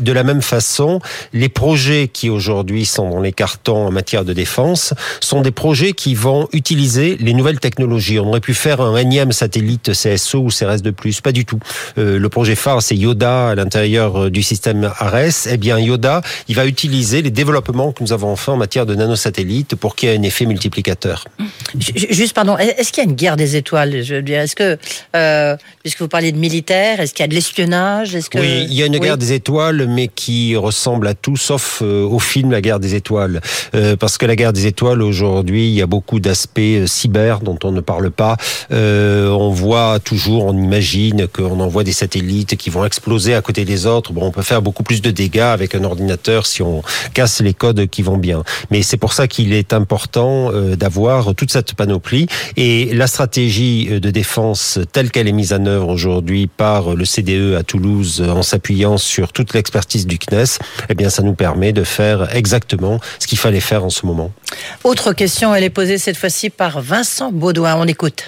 de 0.00 0.12
la 0.12 0.24
même 0.24 0.42
façon, 0.42 1.00
les 1.32 1.48
projets 1.48 2.08
qui 2.08 2.30
aujourd'hui 2.30 2.84
sont 2.84 3.10
dans 3.10 3.20
les 3.20 3.32
cartons 3.32 3.86
en 3.86 3.90
matière 3.90 4.24
de 4.24 4.32
défense 4.32 4.94
sont 5.20 5.40
des 5.40 5.50
projets 5.50 5.92
qui 5.92 6.14
vont 6.14 6.48
utiliser 6.52 7.16
les 7.20 7.32
nouvelles 7.32 7.60
technologies. 7.60 8.18
On 8.18 8.28
aurait 8.28 8.40
pu 8.40 8.54
faire 8.54 8.80
un 8.80 8.96
énième 8.96 9.32
satellite 9.32 9.92
CSO 9.92 10.38
ou 10.38 10.48
CRS2+, 10.48 11.22
pas 11.22 11.32
du 11.32 11.44
tout. 11.44 11.58
Euh, 11.98 12.18
le 12.18 12.28
projet 12.28 12.54
phare, 12.54 12.82
c'est 12.82 12.96
Yoda 12.96 13.50
à 13.50 13.54
l'intérieur 13.54 14.24
euh, 14.24 14.30
du 14.30 14.42
système 14.42 14.90
Ares. 14.98 15.46
Eh 15.50 15.56
bien, 15.56 15.78
Yoda, 15.78 16.22
il 16.48 16.54
va 16.54 16.66
utiliser 16.66 17.22
les 17.22 17.30
développements 17.30 17.92
que 17.92 18.02
nous 18.02 18.12
avons 18.12 18.34
fait 18.36 18.50
en 18.50 18.56
matière 18.56 18.86
de 18.86 18.94
nanosatellites 18.94 19.76
pour 19.76 19.94
qu'il 19.94 20.08
y 20.08 20.12
ait 20.12 20.18
un 20.18 20.22
effet 20.22 20.46
multiplicateur. 20.46 21.24
Juste, 21.78 22.34
pardon, 22.34 22.56
est-ce 22.58 22.92
qu'il 22.92 23.04
y 23.04 23.06
a 23.06 23.10
une 23.10 23.16
guerre 23.16 23.36
des 23.36 23.56
étoiles 23.56 24.02
Je 24.02 24.16
veux 24.16 24.22
dire, 24.22 24.40
est-ce 24.40 24.56
que, 24.56 24.78
euh, 25.14 25.56
puisque 25.82 26.00
vous 26.00 26.08
parlez 26.08 26.32
de 26.32 26.38
militaire, 26.38 27.00
est-ce 27.00 27.14
qu'il 27.14 27.22
y 27.22 27.24
a 27.24 27.28
de 27.28 27.34
l'espionnage? 27.34 28.16
Que 28.30 28.38
oui, 28.38 28.66
il 28.68 28.74
y 28.74 28.82
a 28.82 28.86
une 28.86 28.98
guerre 28.98 29.16
des 29.16 29.32
étoiles 29.32 29.67
mais 29.76 30.08
qui 30.08 30.56
ressemble 30.56 31.06
à 31.06 31.14
tout 31.14 31.36
sauf 31.36 31.80
euh, 31.82 32.04
au 32.04 32.18
film 32.18 32.50
La 32.50 32.60
guerre 32.60 32.80
des 32.80 32.94
étoiles. 32.94 33.40
Euh, 33.74 33.96
parce 33.96 34.18
que 34.18 34.26
la 34.26 34.36
guerre 34.36 34.52
des 34.52 34.66
étoiles, 34.66 35.02
aujourd'hui, 35.02 35.68
il 35.68 35.74
y 35.74 35.82
a 35.82 35.86
beaucoup 35.86 36.20
d'aspects 36.20 36.58
euh, 36.58 36.86
cyber 36.86 37.40
dont 37.40 37.58
on 37.64 37.72
ne 37.72 37.80
parle 37.80 38.10
pas. 38.10 38.36
on 38.70 39.50
voit 39.50 39.98
toujours, 40.00 40.46
on 40.46 40.56
imagine 40.56 41.26
qu'on 41.28 41.60
envoie 41.60 41.84
des 41.84 41.92
satellites 41.92 42.56
qui 42.56 42.70
vont 42.70 42.84
exploser 42.84 43.34
à 43.34 43.42
côté 43.42 43.64
des 43.64 43.86
autres. 43.86 44.12
Bon, 44.12 44.26
on 44.26 44.30
peut 44.30 44.42
faire 44.42 44.62
beaucoup 44.62 44.82
plus 44.82 45.02
de 45.02 45.10
dégâts 45.10 45.40
avec 45.40 45.74
un 45.74 45.84
ordinateur 45.84 46.46
si 46.46 46.62
on 46.62 46.82
casse 47.14 47.40
les 47.40 47.54
codes 47.54 47.86
qui 47.86 48.02
vont 48.02 48.16
bien. 48.16 48.42
Mais 48.70 48.82
c'est 48.82 48.96
pour 48.96 49.12
ça 49.12 49.28
qu'il 49.28 49.52
est 49.52 49.72
important 49.72 50.50
d'avoir 50.76 51.34
toute 51.34 51.50
cette 51.50 51.74
panoplie. 51.74 52.26
Et 52.56 52.94
la 52.94 53.06
stratégie 53.06 54.00
de 54.00 54.10
défense 54.10 54.78
telle 54.92 55.10
qu'elle 55.10 55.28
est 55.28 55.32
mise 55.32 55.52
en 55.52 55.66
œuvre 55.66 55.88
aujourd'hui 55.88 56.46
par 56.46 56.94
le 56.94 57.04
CDE 57.04 57.54
à 57.58 57.62
Toulouse 57.62 58.22
en 58.22 58.42
s'appuyant 58.42 58.98
sur 58.98 59.32
toute 59.32 59.52
l'expertise 59.58 59.78
expertise 59.78 60.06
du 60.06 60.18
CNES, 60.18 60.58
eh 60.88 60.94
bien, 60.94 61.10
ça 61.10 61.22
nous 61.22 61.34
permet 61.34 61.72
de 61.72 61.84
faire 61.84 62.34
exactement 62.34 63.00
ce 63.18 63.26
qu'il 63.26 63.38
fallait 63.38 63.60
faire 63.60 63.84
en 63.84 63.90
ce 63.90 64.06
moment. 64.06 64.32
Autre 64.82 65.12
question, 65.12 65.54
elle 65.54 65.64
est 65.64 65.70
posée 65.70 65.98
cette 65.98 66.16
fois-ci 66.16 66.48
par 66.48 66.80
Vincent 66.80 67.30
Baudouin. 67.32 67.74
On 67.76 67.86
écoute. 67.86 68.24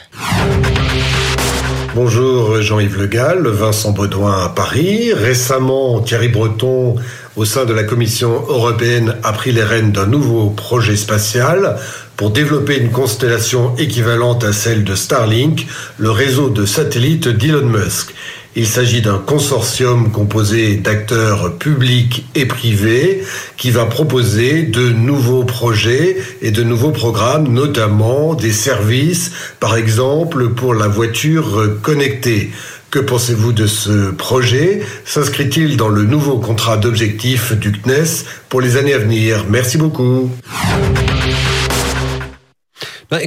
Bonjour 1.95 2.61
Jean-Yves 2.62 2.99
Le 2.99 3.07
Gall, 3.07 3.49
Vincent 3.49 3.91
Baudouin 3.91 4.45
à 4.45 4.49
Paris. 4.49 5.12
Récemment, 5.12 6.01
Thierry 6.01 6.28
Breton, 6.28 6.97
au 7.37 7.45
sein 7.45 7.64
de 7.64 7.72
la 7.72 7.85
Commission 7.85 8.45
européenne, 8.49 9.16
a 9.24 9.33
pris 9.33 9.51
les 9.51 9.64
rênes 9.64 9.93
d'un 9.93 10.07
nouveau 10.07 10.51
projet 10.51 10.97
spatial 10.97 11.78
pour 12.16 12.31
développer 12.31 12.76
une 12.76 12.91
constellation 12.91 13.74
équivalente 13.76 14.45
à 14.45 14.53
celle 14.53 14.85
de 14.85 14.95
Starlink, 14.95 15.66
le 15.99 16.11
réseau 16.11 16.51
de 16.51 16.66
satellites 16.66 17.28
d'Elon 17.28 17.66
Musk. 17.66 18.14
Il 18.57 18.66
s'agit 18.66 19.01
d'un 19.01 19.18
consortium 19.18 20.11
composé 20.11 20.74
d'acteurs 20.74 21.57
publics 21.57 22.26
et 22.34 22.46
privés 22.46 23.22
qui 23.57 23.70
va 23.70 23.86
proposer 23.86 24.64
de 24.64 24.90
nouveaux 24.90 25.44
projets 25.44 26.16
et 26.42 26.51
de 26.51 26.64
nouveaux 26.64 26.90
programmes, 26.90 27.46
notamment 27.48 28.34
des 28.34 28.51
services, 28.51 29.30
par 29.61 29.76
exemple 29.76 30.48
pour 30.51 30.74
la 30.74 30.88
voiture 30.88 31.76
connectée. 31.80 32.51
Que 32.90 32.98
pensez-vous 32.98 33.53
de 33.53 33.68
ce 33.68 34.11
projet? 34.11 34.82
S'inscrit-il 35.05 35.76
dans 35.76 35.88
le 35.88 36.03
nouveau 36.03 36.38
contrat 36.38 36.76
d'objectifs 36.76 37.53
du 37.53 37.70
CNES 37.70 38.24
pour 38.48 38.61
les 38.61 38.76
années 38.76 38.94
à 38.94 38.98
venir? 38.98 39.44
Merci 39.48 39.78
beaucoup. 39.78 40.28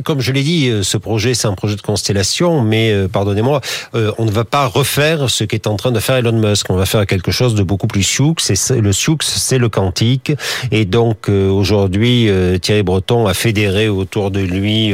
Comme 0.06 0.22
je 0.22 0.32
l'ai 0.32 0.44
dit, 0.44 0.70
euh, 0.70 0.82
ce 0.82 0.98
projet, 0.98 1.34
c'est 1.34 1.48
un 1.48 1.56
projet 1.56 1.76
de 1.76 1.82
constellation, 1.82 2.62
mais 2.62 2.92
euh, 2.94 3.10
pardonnez-moi, 3.10 3.60
euh, 3.96 4.14
on 4.18 4.24
ne 4.24 4.32
va 4.32 4.46
pas 4.46 4.66
refaire 4.66 5.30
ce 5.30 5.44
qu'est 5.44 5.68
en 5.68 5.76
train 5.76 5.92
de 5.92 6.00
faire 6.00 6.16
Elon 6.16 6.32
Musk. 6.32 6.70
On 6.70 6.76
va 6.76 6.86
faire 6.86 7.06
quelque 7.06 7.32
chose 7.32 7.54
de 7.54 7.64
beaucoup 7.64 7.88
plus 7.88 8.04
sioux. 8.04 8.34
C'est 8.38 8.70
le 8.72 8.94
sioux, 8.94 9.18
c'est 9.22 9.58
le 9.58 9.68
quantique, 9.68 10.32
et 10.72 10.86
donc 10.86 11.28
aujourd'hui, 11.30 12.30
Thierry 12.62 12.84
Breton 12.84 13.28
a 13.28 13.34
fédéré 13.34 13.90
autour 13.90 14.32
de 14.32 14.40
lui 14.40 14.94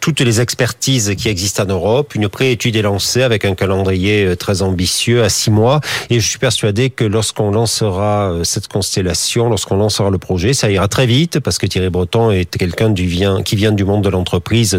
toutes 0.00 0.20
les 0.20 0.40
expertises 0.40 1.14
qui 1.16 1.28
existent 1.28 1.62
en 1.62 1.66
Europe. 1.66 2.14
Une 2.14 2.28
préétude 2.28 2.76
est 2.76 2.82
lancée 2.82 3.22
avec 3.22 3.44
un 3.44 3.54
calendrier 3.54 4.36
très 4.36 4.62
ambitieux 4.62 5.22
à 5.22 5.28
six 5.28 5.50
mois, 5.50 5.80
et 6.10 6.20
je 6.20 6.28
suis 6.28 6.38
persuadé 6.38 6.90
que 6.90 7.04
lorsqu'on 7.04 7.50
lancera 7.50 8.32
cette 8.44 8.68
constellation, 8.68 9.48
lorsqu'on 9.48 9.76
lancera 9.76 10.10
le 10.10 10.18
projet, 10.18 10.52
ça 10.52 10.70
ira 10.70 10.88
très 10.88 11.06
vite 11.06 11.40
parce 11.40 11.58
que 11.58 11.66
Thierry 11.66 11.90
Breton 11.90 12.30
est 12.30 12.56
quelqu'un 12.56 12.92
qui 12.94 13.56
vient 13.56 13.72
du 13.72 13.84
monde 13.84 14.02
de 14.02 14.10
l'entreprise 14.10 14.25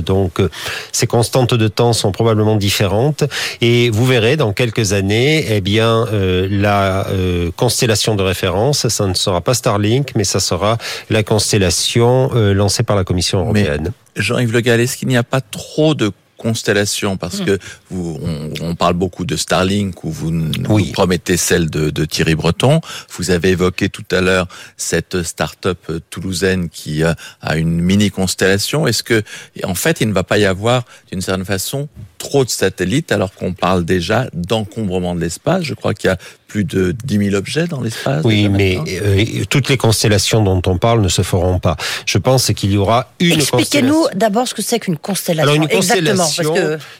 Donc, 0.05 0.39
euh, 0.39 0.49
ces 0.91 1.07
constantes 1.07 1.53
de 1.53 1.67
temps 1.67 1.93
sont 1.93 2.11
probablement 2.11 2.55
différentes. 2.55 3.23
Et 3.61 3.89
vous 3.89 4.05
verrez 4.05 4.37
dans 4.37 4.53
quelques 4.53 4.93
années, 4.93 5.45
eh 5.49 5.61
bien, 5.61 6.05
euh, 6.13 6.47
la 6.49 7.07
euh, 7.07 7.51
constellation 7.55 8.15
de 8.15 8.23
référence, 8.23 8.87
ça 8.87 9.07
ne 9.07 9.13
sera 9.13 9.41
pas 9.41 9.53
Starlink, 9.53 10.11
mais 10.15 10.23
ça 10.23 10.39
sera 10.39 10.77
la 11.09 11.23
constellation 11.23 12.29
lancée 12.33 12.83
par 12.83 12.95
la 12.95 13.03
Commission 13.03 13.39
européenne. 13.39 13.91
Jean-Yves 14.15 14.51
Le 14.51 14.61
Gall, 14.61 14.79
est-ce 14.79 14.97
qu'il 14.97 15.07
n'y 15.07 15.17
a 15.17 15.23
pas 15.23 15.41
trop 15.41 15.95
de 15.95 16.11
constellation 16.37 17.17
parce 17.17 17.41
mm. 17.41 17.45
que 17.45 17.59
vous, 17.89 18.19
on, 18.61 18.75
parle 18.75 18.93
beaucoup 18.93 19.25
de 19.25 19.35
Starlink 19.35 20.03
où 20.03 20.11
vous, 20.11 20.31
vous 20.65 20.85
promettez 20.91 21.37
celle 21.37 21.69
de, 21.69 21.89
de, 21.89 22.05
Thierry 22.05 22.35
Breton. 22.35 22.81
Vous 23.17 23.31
avez 23.31 23.49
évoqué 23.49 23.89
tout 23.89 24.05
à 24.11 24.21
l'heure 24.21 24.47
cette 24.77 25.23
start-up 25.23 25.91
toulousaine 26.09 26.69
qui 26.69 27.03
a 27.03 27.15
une 27.57 27.81
mini 27.81 28.11
constellation. 28.11 28.87
Est-ce 28.87 29.03
que, 29.03 29.23
en 29.63 29.75
fait, 29.75 30.01
il 30.01 30.07
ne 30.07 30.13
va 30.13 30.23
pas 30.23 30.37
y 30.37 30.45
avoir 30.45 30.83
d'une 31.11 31.21
certaine 31.21 31.45
façon 31.45 31.89
trop 32.17 32.43
de 32.45 32.49
satellites 32.49 33.11
alors 33.11 33.33
qu'on 33.33 33.53
parle 33.53 33.85
déjà 33.85 34.27
d'encombrement 34.33 35.15
de 35.15 35.21
l'espace? 35.21 35.63
Je 35.63 35.73
crois 35.73 35.93
qu'il 35.93 36.09
y 36.09 36.11
a 36.11 36.17
plus 36.47 36.63
de 36.63 36.95
10 37.03 37.29
000 37.29 37.35
objets 37.35 37.67
dans 37.67 37.81
l'espace. 37.81 38.23
Oui, 38.23 38.49
mais 38.49 38.79
euh, 38.87 39.43
toutes 39.49 39.69
les 39.69 39.77
constellations 39.77 40.43
dont 40.43 40.61
on 40.65 40.77
parle 40.77 41.01
ne 41.01 41.09
se 41.09 41.21
feront 41.21 41.59
pas. 41.59 41.75
Je 42.05 42.17
pense 42.17 42.51
qu'il 42.53 42.71
y 42.71 42.77
aura 42.77 43.11
une 43.19 43.33
Expliquez-nous 43.33 44.07
d'abord 44.15 44.47
ce 44.47 44.53
que 44.53 44.61
c'est 44.61 44.79
qu'une 44.79 44.97
constellation. 44.97 45.51
Alors 45.51 45.61
une 45.61 45.69
constellation, 45.69 46.26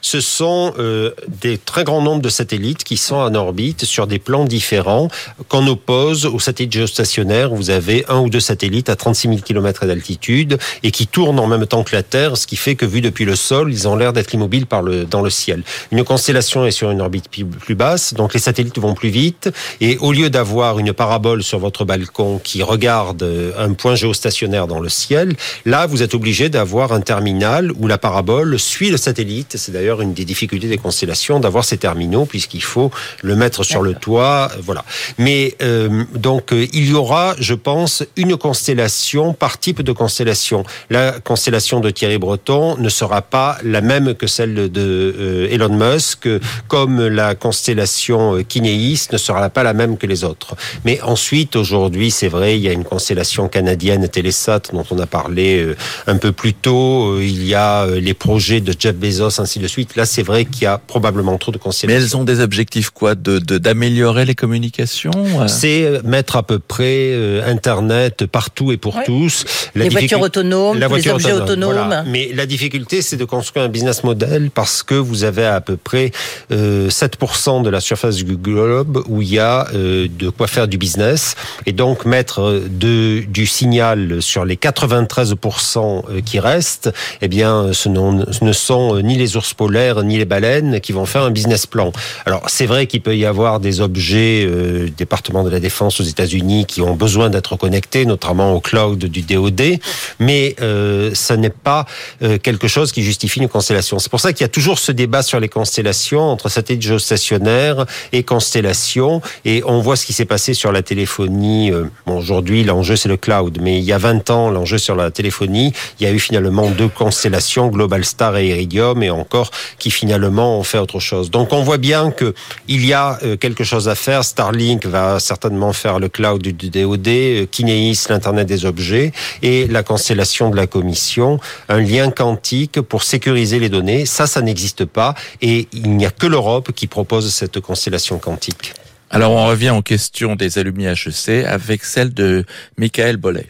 ce 0.01 0.21
sont 0.21 0.73
euh, 0.79 1.11
des 1.41 1.57
très 1.57 1.83
grands 1.83 2.01
nombres 2.01 2.21
de 2.21 2.29
satellites 2.29 2.83
qui 2.83 2.97
sont 2.97 3.15
en 3.15 3.33
orbite 3.35 3.85
sur 3.85 4.07
des 4.07 4.19
plans 4.19 4.45
différents 4.45 5.09
qu'on 5.47 5.65
oppose 5.67 6.25
aux 6.25 6.39
satellites 6.39 6.73
géostationnaires. 6.73 7.53
Vous 7.53 7.69
avez 7.69 8.05
un 8.09 8.19
ou 8.19 8.29
deux 8.29 8.39
satellites 8.39 8.89
à 8.89 8.95
36 8.95 9.27
000 9.29 9.41
km 9.41 9.85
d'altitude 9.85 10.57
et 10.83 10.91
qui 10.91 11.07
tournent 11.07 11.39
en 11.39 11.47
même 11.47 11.65
temps 11.65 11.83
que 11.83 11.95
la 11.95 12.03
Terre, 12.03 12.37
ce 12.37 12.47
qui 12.47 12.55
fait 12.55 12.75
que 12.75 12.85
vu 12.85 13.01
depuis 13.01 13.25
le 13.25 13.35
sol, 13.35 13.71
ils 13.71 13.87
ont 13.87 13.95
l'air 13.95 14.13
d'être 14.13 14.33
immobiles 14.33 14.65
par 14.65 14.81
le 14.81 15.05
dans 15.05 15.21
le 15.21 15.29
ciel. 15.29 15.63
Une 15.91 16.03
constellation 16.03 16.65
est 16.65 16.71
sur 16.71 16.91
une 16.91 17.01
orbite 17.01 17.29
plus 17.29 17.75
basse, 17.75 18.13
donc 18.13 18.33
les 18.33 18.39
satellites 18.39 18.79
vont 18.79 18.93
plus 18.93 19.09
vite. 19.09 19.49
Et 19.81 19.97
au 19.97 20.11
lieu 20.11 20.29
d'avoir 20.29 20.79
une 20.79 20.93
parabole 20.93 21.43
sur 21.43 21.59
votre 21.59 21.85
balcon 21.85 22.39
qui 22.43 22.63
regarde 22.63 23.23
euh, 23.23 23.51
un 23.57 23.73
point 23.73 23.95
géostationnaire 23.95 24.67
dans 24.67 24.79
le 24.79 24.89
ciel, 24.89 25.35
là, 25.65 25.85
vous 25.87 26.03
êtes 26.03 26.13
obligé 26.13 26.49
d'avoir 26.49 26.91
un 26.91 27.01
terminal 27.01 27.71
où 27.77 27.87
la 27.87 27.97
parabole 27.97 28.59
suit 28.59 28.89
le 28.89 28.97
satellite. 28.97 29.16
C'est 29.55 29.71
d'ailleurs 29.71 30.01
une 30.01 30.13
des 30.13 30.25
difficultés 30.25 30.67
des 30.67 30.77
constellations 30.77 31.39
d'avoir 31.39 31.65
ces 31.65 31.77
terminaux 31.77 32.25
puisqu'il 32.25 32.63
faut 32.63 32.91
le 33.23 33.35
mettre 33.35 33.63
sur 33.63 33.81
le 33.81 33.93
toit. 33.93 34.49
Euh, 34.51 34.61
voilà. 34.61 34.83
Mais 35.17 35.55
euh, 35.61 36.03
donc 36.13 36.51
il 36.51 36.89
y 36.89 36.93
aura, 36.93 37.35
je 37.39 37.53
pense, 37.53 38.03
une 38.15 38.37
constellation 38.37 39.33
par 39.33 39.59
type 39.59 39.81
de 39.81 39.91
constellation. 39.91 40.63
La 40.89 41.19
constellation 41.19 41.79
de 41.79 41.89
Thierry 41.89 42.17
Breton 42.17 42.77
ne 42.77 42.89
sera 42.89 43.21
pas 43.21 43.57
la 43.63 43.81
même 43.81 44.15
que 44.15 44.27
celle 44.27 44.71
de 44.71 45.15
euh, 45.19 45.47
Elon 45.51 45.69
Musk, 45.69 46.27
comme 46.67 47.07
la 47.07 47.35
constellation 47.35 48.43
Kinéis 48.43 49.07
ne 49.11 49.17
sera 49.17 49.49
pas 49.49 49.63
la 49.63 49.73
même 49.73 49.97
que 49.97 50.07
les 50.07 50.23
autres. 50.23 50.55
Mais 50.85 51.01
ensuite, 51.01 51.55
aujourd'hui, 51.55 52.11
c'est 52.11 52.27
vrai, 52.27 52.57
il 52.57 52.63
y 52.63 52.69
a 52.69 52.73
une 52.73 52.83
constellation 52.83 53.47
canadienne 53.47 54.07
Telesat 54.07 54.61
dont 54.73 54.85
on 54.91 54.99
a 54.99 55.05
parlé 55.05 55.61
euh, 55.61 55.75
un 56.07 56.17
peu 56.17 56.31
plus 56.31 56.53
tôt. 56.53 57.13
Euh, 57.13 57.23
il 57.23 57.45
y 57.45 57.55
a 57.55 57.85
les 57.87 58.13
projets 58.13 58.61
de 58.61 58.73
Jeff 58.77 58.95
Bezos, 59.07 59.39
ainsi 59.39 59.59
de 59.59 59.67
suite. 59.67 59.95
Là, 59.95 60.05
c'est 60.05 60.23
vrai 60.23 60.45
qu'il 60.45 60.63
y 60.63 60.65
a 60.65 60.77
probablement 60.77 61.37
trop 61.37 61.51
de 61.51 61.57
constellations. 61.57 61.99
Mais 61.99 62.05
elles 62.05 62.17
ont 62.17 62.23
des 62.23 62.39
objectifs 62.39 62.89
quoi 62.89 63.15
De 63.15 63.39
d'améliorer 63.39 64.25
les 64.25 64.35
communications 64.35 65.11
C'est 65.47 66.01
mettre 66.03 66.35
à 66.35 66.43
peu 66.43 66.59
près 66.59 67.15
Internet 67.45 68.25
partout 68.25 68.71
et 68.71 68.77
pour 68.77 68.97
tous. 69.05 69.45
La 69.75 69.85
les 69.85 69.89
voitures 69.89 70.21
autonomes, 70.21 70.79
la 70.79 70.87
les 70.87 71.09
objets 71.09 71.33
autonomes. 71.33 72.03
Mais 72.07 72.31
la 72.33 72.45
difficulté, 72.45 73.01
c'est 73.01 73.17
de 73.17 73.25
construire 73.25 73.65
un 73.65 73.69
business 73.69 74.03
model 74.03 74.51
parce 74.53 74.83
que 74.83 74.95
vous 74.95 75.23
avez 75.23 75.45
à 75.45 75.61
peu 75.61 75.77
près 75.77 76.11
7% 76.51 77.63
de 77.63 77.69
la 77.69 77.79
surface 77.79 78.15
du 78.17 78.35
globe 78.35 79.03
où 79.07 79.21
il 79.21 79.29
y 79.29 79.39
a 79.39 79.67
de 79.73 80.29
quoi 80.29 80.47
faire 80.47 80.67
du 80.67 80.77
business 80.77 81.35
et 81.65 81.71
donc 81.71 82.05
mettre 82.05 82.61
de, 82.69 83.21
du 83.27 83.45
signal 83.45 84.21
sur 84.21 84.45
les 84.45 84.55
93% 84.55 85.77
euh, 86.09 86.21
qui 86.21 86.39
restent, 86.39 86.91
eh 87.21 87.27
bien, 87.27 87.73
ce, 87.73 87.89
ne 87.89 88.51
sont 88.53 88.96
euh, 88.97 89.01
ni 89.01 89.15
les 89.15 89.37
ours 89.37 89.53
polaires 89.53 90.03
ni 90.03 90.17
les 90.17 90.25
baleines 90.25 90.79
qui 90.79 90.91
vont 90.91 91.05
faire 91.05 91.23
un 91.23 91.31
business 91.31 91.65
plan. 91.65 91.91
Alors, 92.25 92.43
c'est 92.47 92.65
vrai 92.65 92.87
qu'il 92.87 93.01
peut 93.01 93.15
y 93.15 93.25
avoir 93.25 93.59
des 93.59 93.81
objets, 93.81 94.45
euh, 94.45 94.89
département 94.95 95.43
de 95.43 95.49
la 95.49 95.59
défense 95.59 95.99
aux 95.99 96.03
États-Unis, 96.03 96.65
qui 96.65 96.81
ont 96.81 96.95
besoin 96.95 97.29
d'être 97.29 97.55
connectés, 97.55 98.05
notamment 98.05 98.53
au 98.53 98.59
cloud 98.59 99.05
du 99.05 99.21
DoD, 99.21 99.79
mais 100.19 100.55
euh, 100.61 101.11
ce 101.13 101.33
n'est 101.33 101.49
pas 101.49 101.85
euh, 102.21 102.37
quelque 102.37 102.67
chose 102.67 102.91
qui 102.91 103.03
justifie 103.03 103.39
une 103.39 103.49
constellation. 103.49 103.99
C'est 103.99 104.09
pour 104.09 104.19
ça 104.19 104.33
qu'il 104.33 104.43
y 104.43 104.45
a 104.45 104.49
toujours 104.49 104.79
ce 104.79 104.91
débat 104.91 105.21
sur 105.21 105.39
les 105.39 105.49
constellations 105.49 106.21
entre 106.21 106.49
satellites 106.49 106.81
géostationnaires 106.81 107.85
et 108.11 108.23
constellations, 108.23 109.21
et 109.45 109.63
on 109.65 109.81
voit 109.81 109.95
ce 109.95 110.05
qui 110.05 110.13
s'est 110.13 110.25
passé 110.25 110.53
sur 110.53 110.71
la 110.71 110.81
téléphonie. 110.81 111.71
Aujourd'hui, 112.05 112.63
l'enjeu 112.63 112.95
c'est 112.95 113.09
le 113.09 113.17
cloud, 113.17 113.59
mais 113.61 113.79
il 113.79 113.83
y 113.83 113.93
a 113.93 113.97
20 113.97 114.29
ans, 114.29 114.49
l'enjeu 114.49 114.77
sur 114.77 114.95
la 114.95 115.11
téléphonie, 115.11 115.73
il 115.99 116.07
y 116.07 116.09
a 116.09 116.13
eu 116.13 116.19
finalement 116.19 116.69
deux 116.69 116.87
constellations, 116.87 117.67
Global 117.67 118.05
Star 118.05 118.37
et 118.37 118.47
Iridium, 118.47 118.86
et 119.01 119.09
encore 119.09 119.51
qui 119.79 119.91
finalement 119.91 120.57
ont 120.59 120.63
fait 120.63 120.79
autre 120.79 120.99
chose. 120.99 121.31
Donc 121.31 121.53
on 121.53 121.63
voit 121.63 121.77
bien 121.77 122.11
que 122.11 122.33
il 122.67 122.85
y 122.85 122.93
a 122.93 123.19
euh, 123.23 123.37
quelque 123.37 123.63
chose 123.63 123.89
à 123.89 123.95
faire. 123.95 124.23
Starlink 124.23 124.85
va 124.85 125.19
certainement 125.19 125.73
faire 125.73 125.99
le 125.99 126.09
cloud 126.09 126.41
du 126.41 126.69
DoD, 126.69 127.07
euh, 127.07 127.45
Kineis 127.45 128.05
l'internet 128.09 128.47
des 128.47 128.65
objets 128.65 129.11
et 129.41 129.67
la 129.67 129.83
constellation 129.83 130.49
de 130.49 130.55
la 130.55 130.67
Commission, 130.67 131.39
un 131.69 131.79
lien 131.79 132.11
quantique 132.11 132.81
pour 132.81 133.03
sécuriser 133.03 133.59
les 133.59 133.69
données. 133.69 134.05
Ça, 134.05 134.27
ça 134.27 134.41
n'existe 134.41 134.85
pas 134.85 135.15
et 135.41 135.67
il 135.73 135.97
n'y 135.97 136.05
a 136.05 136.11
que 136.11 136.27
l'Europe 136.27 136.71
qui 136.71 136.87
propose 136.87 137.33
cette 137.33 137.59
constellation 137.59 138.19
quantique. 138.19 138.73
Alors 139.09 139.31
on 139.31 139.47
revient 139.47 139.69
aux 139.69 139.81
questions 139.81 140.35
des 140.35 140.59
alumni 140.59 140.85
HEC 140.85 141.45
avec 141.45 141.83
celle 141.85 142.13
de 142.13 142.43
Michael 142.77 143.17
Bollet. 143.17 143.47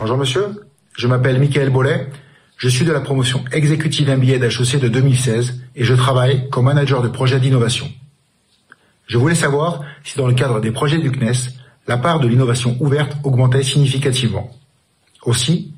Bonjour 0.00 0.16
monsieur, 0.16 0.46
je 0.96 1.06
m'appelle 1.06 1.38
Michael 1.38 1.68
Bollet, 1.68 2.08
je 2.60 2.68
suis 2.68 2.84
de 2.84 2.92
la 2.92 3.00
promotion 3.00 3.42
exécutive 3.52 4.10
MBA 4.10 4.36
d'HEC 4.38 4.78
de 4.78 4.88
2016 4.88 5.62
et 5.76 5.84
je 5.84 5.94
travaille 5.94 6.50
comme 6.50 6.66
manager 6.66 7.00
de 7.00 7.08
projet 7.08 7.40
d'innovation. 7.40 7.90
Je 9.06 9.16
voulais 9.16 9.34
savoir 9.34 9.80
si 10.04 10.18
dans 10.18 10.26
le 10.26 10.34
cadre 10.34 10.60
des 10.60 10.70
projets 10.70 10.98
du 10.98 11.10
CNES, 11.10 11.54
la 11.88 11.96
part 11.96 12.20
de 12.20 12.28
l'innovation 12.28 12.76
ouverte 12.78 13.16
augmentait 13.24 13.62
significativement. 13.62 14.50
Aussi, 15.22 15.72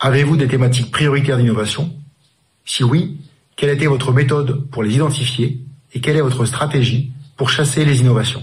avez-vous 0.00 0.38
des 0.38 0.48
thématiques 0.48 0.90
prioritaires 0.90 1.36
d'innovation? 1.36 1.92
Si 2.64 2.82
oui, 2.82 3.18
quelle 3.54 3.68
était 3.68 3.86
votre 3.86 4.10
méthode 4.10 4.66
pour 4.70 4.82
les 4.82 4.94
identifier 4.94 5.60
et 5.92 6.00
quelle 6.00 6.16
est 6.16 6.22
votre 6.22 6.46
stratégie 6.46 7.12
pour 7.36 7.50
chasser 7.50 7.84
les 7.84 8.00
innovations? 8.00 8.42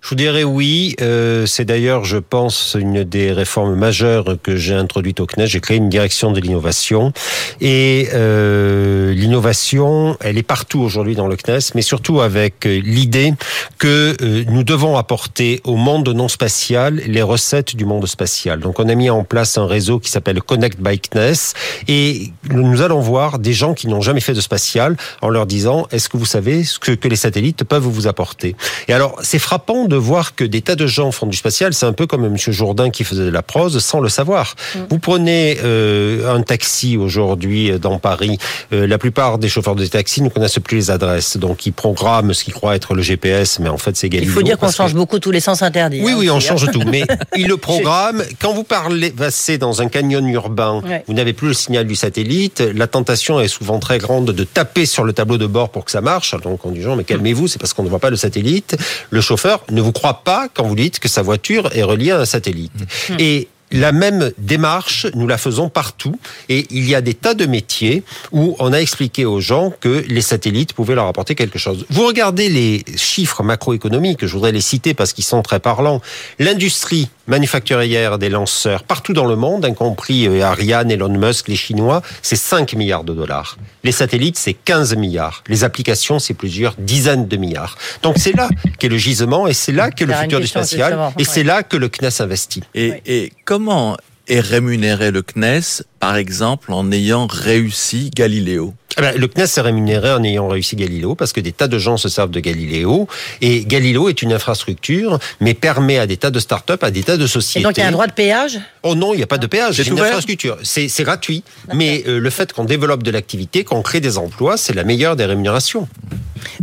Je 0.00 0.08
vous 0.08 0.14
dirais 0.14 0.44
oui. 0.44 0.96
Euh, 1.02 1.44
c'est 1.44 1.66
d'ailleurs, 1.66 2.04
je 2.04 2.16
pense, 2.16 2.76
une 2.78 3.04
des 3.04 3.32
réformes 3.32 3.74
majeures 3.74 4.36
que 4.42 4.56
j'ai 4.56 4.74
introduites 4.74 5.20
au 5.20 5.26
CNES. 5.26 5.46
J'ai 5.46 5.60
créé 5.60 5.76
une 5.76 5.90
direction 5.90 6.32
de 6.32 6.40
l'innovation. 6.40 7.12
Et 7.60 8.08
euh, 8.14 9.12
l'innovation, 9.12 10.16
elle 10.20 10.38
est 10.38 10.42
partout 10.42 10.80
aujourd'hui 10.80 11.14
dans 11.14 11.26
le 11.26 11.36
CNES, 11.36 11.72
mais 11.74 11.82
surtout 11.82 12.22
avec 12.22 12.66
euh, 12.66 12.80
l'idée 12.82 13.34
que 13.78 14.16
euh, 14.22 14.44
nous 14.48 14.64
devons 14.64 14.96
apporter 14.96 15.60
au 15.64 15.76
monde 15.76 16.08
non 16.08 16.28
spatial 16.28 17.02
les 17.06 17.22
recettes 17.22 17.76
du 17.76 17.84
monde 17.84 18.06
spatial. 18.06 18.60
Donc 18.60 18.80
on 18.80 18.88
a 18.88 18.94
mis 18.94 19.10
en 19.10 19.22
place 19.22 19.58
un 19.58 19.66
réseau 19.66 19.98
qui 19.98 20.10
s'appelle 20.10 20.40
Connect 20.40 20.80
by 20.80 20.98
CNES. 20.98 21.54
Et 21.88 22.32
nous 22.48 22.80
allons 22.80 23.00
voir 23.00 23.38
des 23.38 23.52
gens 23.52 23.74
qui 23.74 23.86
n'ont 23.86 24.00
jamais 24.00 24.20
fait 24.20 24.34
de 24.34 24.40
spatial 24.40 24.96
en 25.20 25.28
leur 25.28 25.44
disant, 25.44 25.86
est-ce 25.92 26.08
que 26.08 26.16
vous 26.16 26.24
savez 26.24 26.64
ce 26.64 26.78
que 26.78 27.06
les 27.06 27.16
satellites 27.16 27.64
peuvent 27.64 27.82
vous 27.82 28.06
apporter? 28.06 28.56
Et 28.88 28.94
alors, 28.94 29.16
c'est 29.22 29.38
frappant 29.38 29.89
de 29.90 29.96
voir 29.96 30.34
que 30.34 30.44
des 30.44 30.62
tas 30.62 30.76
de 30.76 30.86
gens 30.86 31.12
font 31.12 31.26
du 31.26 31.36
spatial. 31.36 31.74
C'est 31.74 31.84
un 31.84 31.92
peu 31.92 32.06
comme 32.06 32.24
M. 32.24 32.36
Jourdain 32.38 32.88
qui 32.88 33.04
faisait 33.04 33.26
de 33.26 33.30
la 33.30 33.42
prose 33.42 33.78
sans 33.84 34.00
le 34.00 34.08
savoir. 34.08 34.54
Mm. 34.74 34.78
Vous 34.88 34.98
prenez 34.98 35.58
euh, 35.62 36.34
un 36.34 36.40
taxi 36.42 36.96
aujourd'hui 36.96 37.78
dans 37.78 37.98
Paris. 37.98 38.38
Euh, 38.72 38.86
la 38.86 38.96
plupart 38.96 39.38
des 39.38 39.48
chauffeurs 39.48 39.74
de 39.74 39.84
taxi 39.86 40.22
ne 40.22 40.28
connaissent 40.28 40.58
plus 40.58 40.76
les 40.76 40.90
adresses. 40.90 41.36
Donc, 41.36 41.66
ils 41.66 41.72
programment 41.72 42.32
ce 42.32 42.44
qu'ils 42.44 42.54
croient 42.54 42.76
être 42.76 42.94
le 42.94 43.02
GPS, 43.02 43.58
mais 43.58 43.68
en 43.68 43.78
fait, 43.78 43.96
c'est 43.96 44.08
Galileo. 44.08 44.30
Il 44.30 44.34
faut 44.34 44.42
dire 44.42 44.58
qu'on 44.58 44.70
change 44.70 44.94
beaucoup 44.94 45.18
tous 45.18 45.30
les 45.30 45.40
sens 45.40 45.62
interdits. 45.62 46.00
Oui, 46.02 46.12
hein, 46.12 46.16
oui, 46.18 46.30
on 46.30 46.40
change 46.40 46.70
tout. 46.70 46.82
Mais 46.86 47.04
ils 47.36 47.48
le 47.48 47.56
programment. 47.56 48.22
Quand 48.40 48.54
vous 48.54 48.64
parlez, 48.64 49.10
passez 49.10 49.58
dans 49.58 49.82
un 49.82 49.88
canyon 49.88 50.26
urbain, 50.28 50.82
vous 51.06 51.14
n'avez 51.14 51.32
plus 51.32 51.48
le 51.48 51.54
signal 51.54 51.86
du 51.86 51.96
satellite. 51.96 52.62
La 52.74 52.86
tentation 52.86 53.40
est 53.40 53.48
souvent 53.48 53.78
très 53.78 53.98
grande 53.98 54.30
de 54.30 54.44
taper 54.44 54.86
sur 54.86 55.04
le 55.04 55.12
tableau 55.12 55.36
de 55.38 55.46
bord 55.46 55.70
pour 55.70 55.84
que 55.84 55.90
ça 55.90 56.00
marche. 56.00 56.34
Donc, 56.42 56.64
on 56.64 56.70
dit, 56.70 56.80
mais 56.96 57.04
calmez-vous, 57.04 57.48
c'est 57.48 57.58
parce 57.58 57.72
qu'on 57.72 57.82
ne 57.82 57.88
voit 57.88 57.98
pas 57.98 58.10
le 58.10 58.16
satellite. 58.16 58.76
Le 59.10 59.20
chauffeur 59.20 59.64
ne 59.70 59.79
vous 59.80 59.92
croit 59.92 60.22
pas 60.24 60.48
quand 60.52 60.64
vous 60.64 60.76
dites 60.76 60.98
que 60.98 61.08
sa 61.08 61.22
voiture 61.22 61.70
est 61.74 61.82
reliée 61.82 62.10
à 62.10 62.20
un 62.20 62.24
satellite. 62.24 62.72
Mmh. 63.08 63.14
Et 63.18 63.48
la 63.72 63.92
même 63.92 64.32
démarche, 64.38 65.06
nous 65.14 65.26
la 65.26 65.38
faisons 65.38 65.68
partout. 65.68 66.18
Et 66.48 66.66
il 66.70 66.88
y 66.88 66.94
a 66.94 67.00
des 67.00 67.14
tas 67.14 67.34
de 67.34 67.46
métiers 67.46 68.02
où 68.32 68.56
on 68.58 68.72
a 68.72 68.78
expliqué 68.78 69.24
aux 69.24 69.40
gens 69.40 69.72
que 69.80 70.04
les 70.08 70.20
satellites 70.20 70.72
pouvaient 70.72 70.94
leur 70.94 71.06
apporter 71.06 71.34
quelque 71.34 71.58
chose. 71.58 71.86
Vous 71.90 72.06
regardez 72.06 72.48
les 72.48 72.84
chiffres 72.96 73.42
macroéconomiques, 73.42 74.26
je 74.26 74.32
voudrais 74.32 74.52
les 74.52 74.60
citer 74.60 74.94
parce 74.94 75.12
qu'ils 75.12 75.24
sont 75.24 75.42
très 75.42 75.60
parlants. 75.60 76.00
L'industrie 76.38 77.08
manufacturière 77.26 78.18
des 78.18 78.28
lanceurs 78.28 78.82
partout 78.82 79.12
dans 79.12 79.24
le 79.24 79.36
monde, 79.36 79.64
y 79.68 79.74
compris 79.74 80.26
euh, 80.26 80.42
Ariane, 80.42 80.90
Elon 80.90 81.08
Musk, 81.08 81.48
les 81.48 81.56
Chinois, 81.56 82.02
c'est 82.22 82.36
5 82.36 82.74
milliards 82.74 83.04
de 83.04 83.14
dollars. 83.14 83.56
Les 83.84 83.92
satellites, 83.92 84.36
c'est 84.36 84.52
15 84.52 84.96
milliards. 84.96 85.44
Les 85.46 85.62
applications, 85.62 86.18
c'est 86.18 86.34
plusieurs 86.34 86.74
dizaines 86.76 87.28
de 87.28 87.36
milliards. 87.36 87.78
Donc 88.02 88.16
c'est 88.18 88.36
là 88.36 88.48
qu'est 88.78 88.88
le 88.88 88.98
gisement 88.98 89.46
et 89.46 89.54
c'est 89.54 89.72
là 89.72 89.90
qu'est 89.90 90.06
le 90.06 90.14
futur 90.14 90.40
du 90.40 90.46
spatial 90.48 91.12
et 91.18 91.24
c'est 91.24 91.44
là 91.44 91.62
que 91.62 91.76
le 91.76 91.88
CNES 91.88 92.20
investit. 92.20 92.62
Et, 92.74 93.00
et 93.06 93.32
comment 93.62 93.94
est 94.26 94.40
rémunéré 94.40 95.10
le 95.10 95.20
CNES, 95.20 95.84
par 96.00 96.16
exemple, 96.16 96.72
en 96.72 96.90
ayant 96.90 97.26
réussi 97.26 98.10
Galiléo 98.14 98.74
eh 98.98 99.02
ben, 99.02 99.16
le 99.16 99.28
CNES 99.28 99.44
est 99.44 99.60
rémunéré 99.60 100.10
en 100.12 100.22
ayant 100.24 100.48
réussi 100.48 100.74
Galiléo 100.74 101.14
parce 101.14 101.32
que 101.32 101.40
des 101.40 101.52
tas 101.52 101.68
de 101.68 101.78
gens 101.78 101.96
se 101.96 102.08
servent 102.08 102.30
de 102.30 102.40
Galiléo 102.40 103.06
et 103.40 103.64
Galiléo 103.64 104.08
est 104.08 104.22
une 104.22 104.32
infrastructure 104.32 105.18
mais 105.40 105.54
permet 105.54 105.98
à 105.98 106.06
des 106.06 106.16
tas 106.16 106.30
de 106.30 106.40
start-up, 106.40 106.82
à 106.82 106.90
des 106.90 107.02
tas 107.02 107.16
de 107.16 107.26
sociétés. 107.26 107.60
Et 107.60 107.62
donc 107.62 107.76
il 107.76 107.80
y 107.80 107.82
a 107.84 107.86
un 107.86 107.92
droit 107.92 108.06
de 108.06 108.12
péage? 108.12 108.58
Oh 108.82 108.94
non, 108.94 109.14
il 109.14 109.18
n'y 109.18 109.22
a 109.22 109.28
pas 109.28 109.38
de 109.38 109.46
péage. 109.46 109.76
C'est 109.76 109.86
une 109.86 110.00
infrastructure. 110.00 110.58
C'est 110.62 111.04
gratuit. 111.04 111.44
Mais 111.74 112.02
euh, 112.06 112.18
le 112.18 112.30
fait 112.30 112.52
qu'on 112.52 112.64
développe 112.64 113.02
de 113.02 113.10
l'activité, 113.10 113.62
qu'on 113.62 113.82
crée 113.82 114.00
des 114.00 114.18
emplois, 114.18 114.56
c'est 114.56 114.74
la 114.74 114.84
meilleure 114.84 115.16
des 115.16 115.24
rémunérations. 115.24 115.88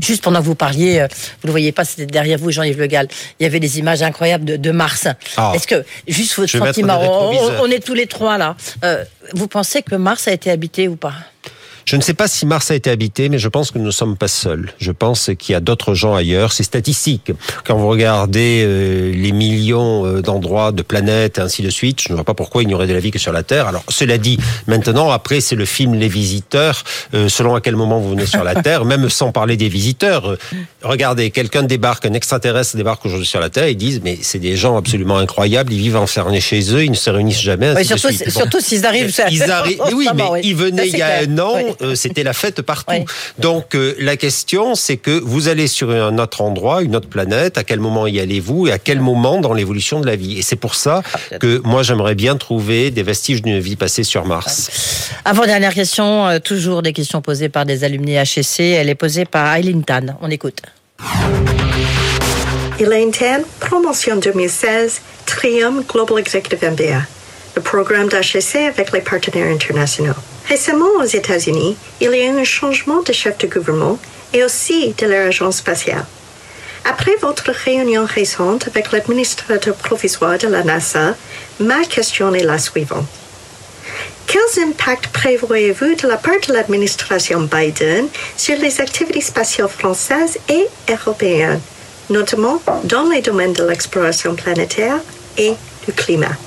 Juste 0.01 0.23
pendant 0.23 0.39
que 0.39 0.45
vous 0.45 0.55
parliez, 0.55 0.99
euh, 0.99 1.07
vous 1.07 1.45
ne 1.45 1.47
le 1.47 1.51
voyez 1.51 1.71
pas, 1.71 1.85
c'était 1.85 2.05
derrière 2.05 2.39
vous, 2.39 2.51
Jean-Yves 2.51 2.79
Le 2.79 2.87
Gall, 2.87 3.07
il 3.39 3.43
y 3.43 3.45
avait 3.45 3.59
des 3.59 3.79
images 3.79 4.01
incroyables 4.01 4.59
de, 4.59 4.71
Mars. 4.71 5.07
Ah. 5.37 5.53
Est-ce 5.55 5.67
que, 5.67 5.85
juste 6.07 6.35
votre 6.35 6.51
sentiment, 6.51 6.99
on, 7.61 7.65
est 7.67 7.79
tous 7.79 7.93
les 7.93 8.07
trois 8.07 8.37
là, 8.37 8.55
euh, 8.83 9.03
vous 9.33 9.47
pensez 9.47 9.81
que 9.81 9.95
Mars 9.95 10.27
a 10.27 10.33
été 10.33 10.51
habité 10.51 10.87
ou 10.87 10.95
pas? 10.95 11.13
Je 11.87 11.95
ne 11.95 12.01
sais 12.01 12.13
pas 12.13 12.27
si 12.27 12.45
Mars 12.45 12.69
a 12.69 12.75
été 12.75 12.89
habité, 12.89 13.29
mais 13.29 13.39
je 13.39 13.47
pense 13.47 13.71
que 13.71 13.79
nous 13.79 13.85
ne 13.85 13.91
sommes 13.91 14.17
pas 14.17 14.27
seuls. 14.27 14.73
Je 14.77 14.91
pense 14.91 15.31
qu'il 15.39 15.53
y 15.53 15.55
a 15.55 15.61
d'autres 15.61 15.93
gens 15.93 16.15
ailleurs. 16.15 16.51
C'est 16.51 16.63
statistique. 16.63 17.31
Quand 17.63 17.77
vous 17.77 17.87
regardez 17.87 18.63
euh, 18.65 19.13
les 19.13 19.31
millions 19.31 20.05
euh, 20.05 20.21
d'endroits, 20.21 20.73
de 20.73 20.81
planètes, 20.81 21.37
et 21.37 21.41
ainsi 21.41 21.61
de 21.61 21.69
suite, 21.69 22.01
je 22.01 22.09
ne 22.09 22.15
vois 22.15 22.25
pas 22.25 22.33
pourquoi 22.33 22.61
il 22.61 22.67
n'y 22.67 22.73
aurait 22.73 22.87
de 22.87 22.93
la 22.93 22.99
vie 22.99 23.11
que 23.11 23.19
sur 23.19 23.31
la 23.31 23.43
Terre. 23.43 23.67
Alors, 23.67 23.85
cela 23.87 24.17
dit, 24.17 24.37
maintenant, 24.67 25.11
après, 25.11 25.39
c'est 25.39 25.55
le 25.55 25.63
film 25.63 25.95
Les 25.95 26.09
Visiteurs. 26.09 26.83
Euh, 27.13 27.29
selon 27.29 27.55
à 27.55 27.61
quel 27.61 27.77
moment 27.77 28.01
vous 28.01 28.09
venez 28.09 28.25
sur 28.25 28.43
la 28.43 28.61
Terre, 28.61 28.83
même 28.83 29.09
sans 29.09 29.31
parler 29.31 29.55
des 29.55 29.69
visiteurs. 29.69 30.35
regardez, 30.83 31.31
quelqu'un 31.31 31.63
débarque, 31.63 32.05
un 32.05 32.13
extraterrestre 32.13 32.75
débarque 32.75 33.05
aujourd'hui 33.05 33.27
sur 33.27 33.39
la 33.39 33.49
Terre, 33.49 33.69
ils 33.69 33.77
disent, 33.77 34.01
mais 34.03 34.19
c'est 34.21 34.39
des 34.39 34.57
gens 34.57 34.75
absolument 34.75 35.19
incroyables, 35.19 35.71
ils 35.71 35.79
vivent 35.79 35.95
enfermés 35.95 36.41
chez 36.41 36.73
eux, 36.73 36.83
ils 36.83 36.91
ne 36.91 36.95
se 36.95 37.09
réunissent 37.09 37.39
jamais. 37.39 37.81
surtout, 37.85 38.11
surtout 38.11 38.59
s'ils 38.59 38.85
arrivent. 38.85 39.13
Ils 39.31 39.43
arrivent. 39.51 39.81
oui, 39.93 40.09
mais 40.13 40.41
ils 40.43 40.55
venaient 40.55 40.89
il 40.89 40.97
y 40.97 41.01
a 41.01 41.19
un 41.19 41.39
an. 41.39 41.55
Euh, 41.81 41.95
c'était 41.95 42.23
la 42.23 42.33
fête 42.33 42.61
partout. 42.61 43.05
Donc 43.39 43.75
euh, 43.75 43.95
la 43.99 44.17
question, 44.17 44.75
c'est 44.75 44.97
que 44.97 45.11
vous 45.11 45.47
allez 45.47 45.67
sur 45.67 45.91
un 45.91 46.17
autre 46.17 46.41
endroit, 46.41 46.81
une 46.81 46.95
autre 46.95 47.09
planète, 47.09 47.57
à 47.57 47.63
quel 47.63 47.79
moment 47.79 48.07
y 48.07 48.19
allez-vous 48.19 48.67
et 48.67 48.71
à 48.71 48.79
quel 48.79 48.99
moment 48.99 49.39
dans 49.39 49.53
l'évolution 49.53 49.99
de 49.99 50.05
la 50.05 50.15
vie? 50.15 50.37
Et 50.37 50.41
c'est 50.41 50.55
pour 50.55 50.75
ça 50.75 51.01
ah, 51.13 51.37
que 51.39 51.61
moi 51.63 51.83
j'aimerais 51.83 52.15
bien 52.15 52.35
trouver 52.35 52.91
des 52.91 53.03
vestiges 53.03 53.41
d'une 53.41 53.59
vie 53.59 53.75
passée 53.75 54.03
sur 54.03 54.25
Mars. 54.25 55.11
Avant 55.25 55.45
dernière 55.45 55.73
question, 55.73 56.27
euh, 56.27 56.39
toujours 56.39 56.81
des 56.81 56.93
questions 56.93 57.21
posées 57.21 57.49
par 57.49 57.65
des 57.65 57.83
alumni 57.83 58.15
HEC. 58.15 58.59
Elle 58.59 58.89
est 58.89 58.95
posée 58.95 59.25
par 59.25 59.55
Eileen 59.55 59.83
Tan. 59.83 60.17
On 60.21 60.29
écoute. 60.29 60.61
Elaine 62.79 63.11
Tan, 63.11 63.41
promotion 63.59 64.17
2016, 64.17 65.01
Trium 65.25 65.83
Global 65.87 66.19
Executive 66.19 66.59
MBA. 66.63 67.01
le 67.55 67.61
programme 67.63 68.07
d'HSC 68.07 68.55
avec 68.55 68.91
les 68.91 69.01
partenaires 69.01 69.51
internationaux. 69.51 70.13
Récemment, 70.49 70.89
aux 70.99 71.05
États-Unis, 71.05 71.75
il 71.99 72.09
y 72.09 72.21
a 72.21 72.25
eu 72.25 72.39
un 72.39 72.43
changement 72.43 73.01
de 73.01 73.11
chef 73.11 73.37
de 73.37 73.47
gouvernement 73.47 73.99
et 74.33 74.43
aussi 74.43 74.93
de 74.97 75.05
leur 75.05 75.27
agence 75.27 75.57
spatiale. 75.57 76.05
Après 76.85 77.15
votre 77.21 77.51
réunion 77.51 78.05
récente 78.05 78.67
avec 78.67 78.93
l'administrateur 78.93 79.75
provisoire 79.75 80.37
de 80.37 80.47
la 80.47 80.63
NASA, 80.63 81.15
ma 81.59 81.83
question 81.83 82.33
est 82.33 82.43
la 82.43 82.57
suivante. 82.57 83.05
Quels 84.25 84.63
impacts 84.63 85.07
prévoyez-vous 85.07 85.95
de 85.95 86.07
la 86.07 86.17
part 86.17 86.39
de 86.47 86.53
l'administration 86.53 87.41
Biden 87.41 88.07
sur 88.37 88.57
les 88.57 88.79
activités 88.79 89.21
spatiales 89.21 89.69
françaises 89.69 90.37
et 90.49 90.67
européennes, 90.89 91.61
notamment 92.09 92.61
dans 92.85 93.09
les 93.09 93.21
domaines 93.21 93.53
de 93.53 93.63
l'exploration 93.63 94.35
planétaire 94.35 94.99
et 95.37 95.53
du 95.85 95.93
climat? 95.93 96.37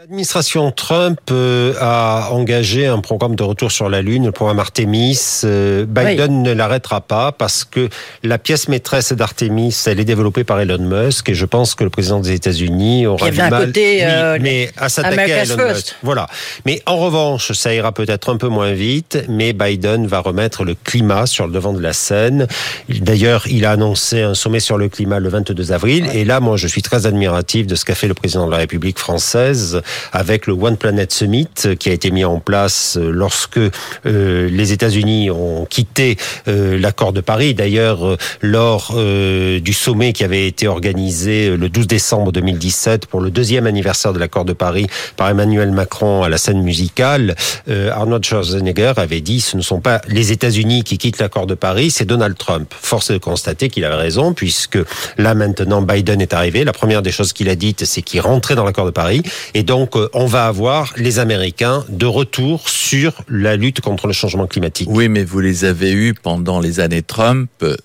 L'administration 0.00 0.70
Trump 0.70 1.20
euh, 1.30 1.74
a 1.78 2.30
engagé 2.30 2.86
un 2.86 3.00
programme 3.00 3.36
de 3.36 3.42
retour 3.42 3.70
sur 3.70 3.90
la 3.90 4.00
Lune, 4.00 4.24
le 4.24 4.32
programme 4.32 4.58
Artemis. 4.58 5.42
Euh, 5.44 5.84
Biden 5.84 6.42
ne 6.42 6.52
l'arrêtera 6.52 7.02
pas 7.02 7.32
parce 7.32 7.64
que 7.64 7.90
la 8.22 8.38
pièce 8.38 8.68
maîtresse 8.68 9.12
d'Artemis, 9.12 9.76
elle 9.84 10.00
est 10.00 10.06
développée 10.06 10.42
par 10.42 10.58
Elon 10.58 10.78
Musk 10.78 11.28
et 11.28 11.34
je 11.34 11.44
pense 11.44 11.74
que 11.74 11.84
le 11.84 11.90
président 11.90 12.18
des 12.18 12.32
États-Unis 12.32 13.06
aura 13.06 13.30
du 13.30 13.36
mal, 13.36 13.66
côté, 13.66 13.98
euh, 14.02 14.38
mais 14.40 14.70
à 14.78 14.88
s'attaquer 14.88 15.34
à 15.34 15.42
Elon 15.42 15.68
Musk. 15.68 15.94
Voilà. 16.02 16.28
Mais 16.64 16.80
en 16.86 16.96
revanche, 16.96 17.52
ça 17.52 17.74
ira 17.74 17.92
peut-être 17.92 18.32
un 18.32 18.38
peu 18.38 18.48
moins 18.48 18.72
vite, 18.72 19.18
mais 19.28 19.52
Biden 19.52 20.06
va 20.06 20.20
remettre 20.20 20.64
le 20.64 20.76
climat 20.82 21.26
sur 21.26 21.46
le 21.46 21.52
devant 21.52 21.74
de 21.74 21.82
la 21.82 21.92
scène. 21.92 22.46
D'ailleurs, 22.88 23.46
il 23.48 23.66
a 23.66 23.72
annoncé 23.72 24.22
un 24.22 24.32
sommet 24.32 24.60
sur 24.60 24.78
le 24.78 24.88
climat 24.88 25.18
le 25.18 25.28
22 25.28 25.72
avril 25.72 26.08
et 26.14 26.24
là, 26.24 26.40
moi, 26.40 26.56
je 26.56 26.68
suis 26.68 26.80
très 26.80 27.04
admiratif 27.04 27.66
de 27.66 27.74
ce 27.74 27.84
qu'a 27.84 27.94
fait 27.94 28.08
le 28.08 28.14
président 28.14 28.46
de 28.46 28.52
la 28.52 28.56
République 28.56 28.98
française 28.98 29.82
avec 30.12 30.46
le 30.46 30.54
One 30.54 30.76
Planet 30.76 31.12
Summit 31.12 31.48
euh, 31.66 31.74
qui 31.74 31.88
a 31.90 31.92
été 31.92 32.10
mis 32.10 32.24
en 32.24 32.40
place 32.40 32.96
euh, 32.96 33.10
lorsque 33.10 33.58
euh, 33.58 34.48
les 34.50 34.72
États-Unis 34.72 35.30
ont 35.30 35.64
quitté 35.66 36.16
l'accord 36.46 37.12
de 37.12 37.20
Paris. 37.20 37.54
D'ailleurs, 37.54 38.16
lors 38.40 38.94
du 38.94 39.72
sommet 39.72 40.12
qui 40.12 40.24
avait 40.24 40.46
été 40.46 40.68
organisé 40.68 41.56
le 41.56 41.68
12 41.68 41.86
décembre 41.86 42.32
2017 42.32 43.06
pour 43.06 43.20
le 43.20 43.30
deuxième 43.30 43.66
anniversaire 43.66 44.12
de 44.12 44.18
l'accord 44.18 44.44
de 44.44 44.52
Paris 44.52 44.86
par 45.16 45.28
Emmanuel 45.28 45.70
Macron 45.70 46.22
à 46.22 46.28
la 46.28 46.38
scène 46.38 46.62
musicale, 46.62 47.34
Arnold 47.68 48.24
Schwarzenegger 48.24 48.94
avait 48.96 49.20
dit 49.20 49.40
ce 49.40 49.56
ne 49.56 49.62
sont 49.62 49.80
pas 49.80 50.00
les 50.08 50.32
États-Unis 50.32 50.84
qui 50.84 50.98
quittent 50.98 51.18
l'accord 51.18 51.46
de 51.46 51.54
Paris, 51.54 51.90
c'est 51.90 52.04
Donald 52.04 52.36
Trump. 52.36 52.72
Force 52.80 53.10
est 53.10 53.14
de 53.14 53.18
constater 53.18 53.68
qu'il 53.68 53.84
avait 53.84 53.94
raison 53.94 54.32
puisque 54.32 54.78
là 55.18 55.34
maintenant 55.34 55.82
Biden 55.82 56.20
est 56.20 56.34
arrivé. 56.34 56.64
La 56.64 56.72
première 56.72 57.02
des 57.02 57.12
choses 57.12 57.32
qu'il 57.32 57.48
a 57.48 57.54
dites, 57.54 57.84
c'est 57.84 58.02
qu'il 58.02 58.20
rentrait 58.20 58.54
dans 58.54 58.64
l'accord 58.64 58.86
de 58.86 58.90
Paris 58.90 59.22
et 59.54 59.62
donc 59.62 59.79
donc, 59.80 59.96
euh, 59.96 60.10
on 60.12 60.26
va 60.26 60.46
avoir 60.46 60.92
les 60.98 61.20
Américains 61.20 61.86
de 61.88 62.04
retour 62.04 62.68
sur 62.68 63.14
la 63.30 63.56
lutte 63.56 63.80
contre 63.80 64.08
le 64.08 64.12
changement 64.12 64.46
climatique. 64.46 64.90
Oui, 64.90 65.08
mais 65.08 65.24
vous 65.24 65.40
les 65.40 65.64
avez 65.64 65.90
eus 65.92 66.12
pendant 66.12 66.60
les 66.60 66.80
années 66.80 67.00
Trump 67.00 67.48
euh, 67.62 67.76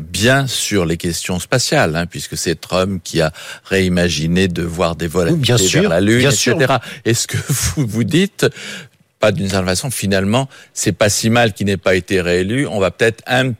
bien 0.00 0.48
sur 0.48 0.84
les 0.84 0.96
questions 0.96 1.38
spatiales, 1.38 1.94
hein, 1.94 2.06
puisque 2.06 2.36
c'est 2.36 2.60
Trump 2.60 3.00
qui 3.04 3.20
a 3.20 3.32
réimaginé 3.66 4.48
de 4.48 4.64
voir 4.64 4.96
des 4.96 5.06
vols 5.06 5.36
bien 5.36 5.56
sûr, 5.56 5.82
vers 5.82 5.90
la 5.90 6.00
Lune, 6.00 6.18
bien 6.18 6.30
etc. 6.30 6.78
Est-ce 7.04 7.28
que 7.28 7.36
vous 7.48 7.86
vous 7.86 8.02
dites, 8.02 8.46
pas 9.20 9.30
d'une 9.30 9.48
certaine 9.48 9.68
façon, 9.68 9.92
finalement, 9.92 10.48
c'est 10.72 10.90
pas 10.90 11.08
si 11.08 11.30
mal 11.30 11.52
qu'il 11.52 11.66
n'ait 11.66 11.76
pas 11.76 11.94
été 11.94 12.20
réélu, 12.20 12.66
on 12.66 12.80
va 12.80 12.90
peut-être 12.90 13.22
un 13.28 13.52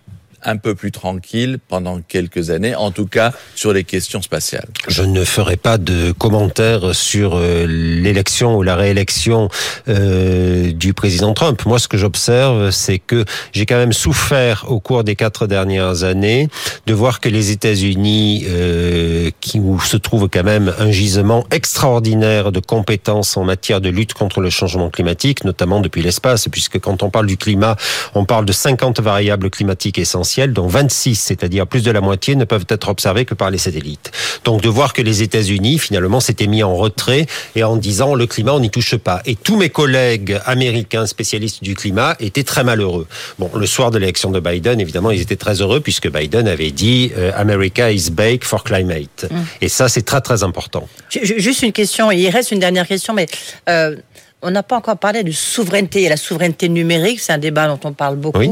un 0.45 0.57
peu 0.57 0.75
plus 0.75 0.93
tranquille 0.93 1.59
pendant 1.69 2.01
quelques 2.01 2.51
années, 2.51 2.75
en 2.75 2.91
tout 2.91 3.07
cas 3.07 3.33
sur 3.55 3.73
les 3.73 3.85
questions 3.85 4.23
spatiales. 4.23 4.69
Je 4.89 5.03
ne 5.03 5.25
ferai 5.25 5.57
pas 5.57 5.79
de 5.79 6.13
commentaires 6.13 6.95
sur 6.95 7.35
euh, 7.35 7.67
l'élection 7.67 8.57
ou 8.57 8.63
la 8.63 8.77
réélection 8.77 9.49
euh, 9.89 10.73
du 10.73 10.93
président 10.93 11.35
Trump. 11.35 11.65
Moi, 11.67 11.79
ce 11.79 11.89
que 11.89 11.97
j'observe, 11.97 12.71
c'est 12.71 12.99
que 12.99 13.25
j'ai 13.53 13.67
quand 13.67 13.77
même 13.77 13.93
souffert 13.93 14.67
au 14.69 14.81
cours 14.81 15.05
des 15.05 15.17
quatre 15.17 15.47
dernières 15.47 16.05
années 16.05 16.49
de 16.87 16.95
voir 16.95 17.21
que 17.21 17.29
les 17.29 17.51
États-Unis, 17.51 18.45
euh, 18.49 19.31
qui 19.41 19.59
où 19.59 19.81
se 19.81 19.97
trouve 19.97 20.29
quand 20.29 20.45
même 20.45 20.75
un 20.79 20.91
gisement 20.91 21.47
extraordinaire 21.51 22.53
de 22.53 22.61
compétences 22.61 23.37
en 23.37 23.45
matière 23.45 23.81
de 23.81 23.89
lutte 23.89 24.15
contre 24.15 24.41
le 24.41 24.51
changement 24.51 24.91
climatique, 24.91 25.45
notamment 25.45 25.81
depuis 25.81 26.03
l'espace, 26.03 26.49
puisque 26.49 26.79
quand 26.79 27.03
on 27.03 27.11
parle 27.11 27.27
du 27.27 27.37
climat, 27.37 27.77
on 28.15 28.25
parle 28.25 28.45
de 28.45 28.53
50 28.53 29.01
variables 29.01 29.51
climatiques 29.51 29.99
essentielles 29.99 30.34
dont 30.53 30.67
26, 30.67 31.15
c'est-à-dire 31.15 31.67
plus 31.67 31.83
de 31.83 31.91
la 31.91 32.01
moitié, 32.01 32.37
ne 32.37 32.45
peuvent 32.45 32.67
être 32.69 32.89
observés 32.89 33.25
que 33.25 33.35
par 33.35 33.51
les 33.51 33.59
satellites. 33.59 34.11
Donc 34.45 34.63
de 34.63 34.69
voir 34.69 34.93
que 34.93 35.03
les 35.03 35.23
États-Unis, 35.23 35.79
finalement, 35.79 36.21
s'étaient 36.21 36.47
mis 36.47 36.63
en 36.63 36.75
retrait 36.75 37.27
et 37.55 37.65
en 37.65 37.77
disant 37.77 38.15
le 38.15 38.27
climat, 38.27 38.53
on 38.53 38.61
n'y 38.61 38.71
touche 38.71 38.97
pas. 38.97 39.23
Et 39.27 39.37
tous 39.37 39.57
mes 39.57 39.71
collègues 39.71 40.39
américains 40.45 41.07
spécialistes 41.07 41.63
du 41.63 41.75
climat 41.75 42.17
étaient 42.21 42.43
très 42.43 42.65
malheureux. 42.65 43.07
Bon, 43.39 43.51
le 43.55 43.67
soir 43.67 43.91
de 43.91 43.99
l'élection 43.99 44.31
de 44.31 44.41
Biden, 44.41 44.81
évidemment, 44.81 45.11
ils 45.11 45.21
étaient 45.21 45.37
très 45.37 45.61
heureux 45.61 45.81
puisque 45.81 46.11
Biden 46.11 46.49
avait 46.49 46.71
dit 46.71 47.13
euh, 47.17 47.33
America 47.37 47.91
is 47.91 48.11
bake 48.11 48.45
for 48.45 48.65
climate. 48.65 49.27
Mmh. 49.31 49.37
Et 49.61 49.69
ça, 49.69 49.89
c'est 49.89 50.03
très 50.03 50.21
très 50.21 50.43
important. 50.43 50.89
Juste 51.11 51.63
une 51.63 51.73
question, 51.73 52.11
il 52.11 52.29
reste 52.29 52.51
une 52.51 52.59
dernière 52.59 52.87
question, 52.87 53.15
mais 53.15 53.27
euh, 53.69 53.97
on 54.45 54.51
n'a 54.51 54.63
pas 54.63 54.77
encore 54.77 54.99
parlé 54.99 55.25
de 55.25 55.33
souveraineté. 55.33 56.01
Il 56.01 56.03
y 56.05 56.07
a 56.07 56.11
la 56.11 56.17
souveraineté 56.17 56.69
numérique, 56.69 57.19
c'est 57.19 57.33
un 57.33 57.39
débat 57.39 57.67
dont 57.67 57.81
on 57.85 57.93
parle 57.93 58.17
beaucoup. 58.17 58.43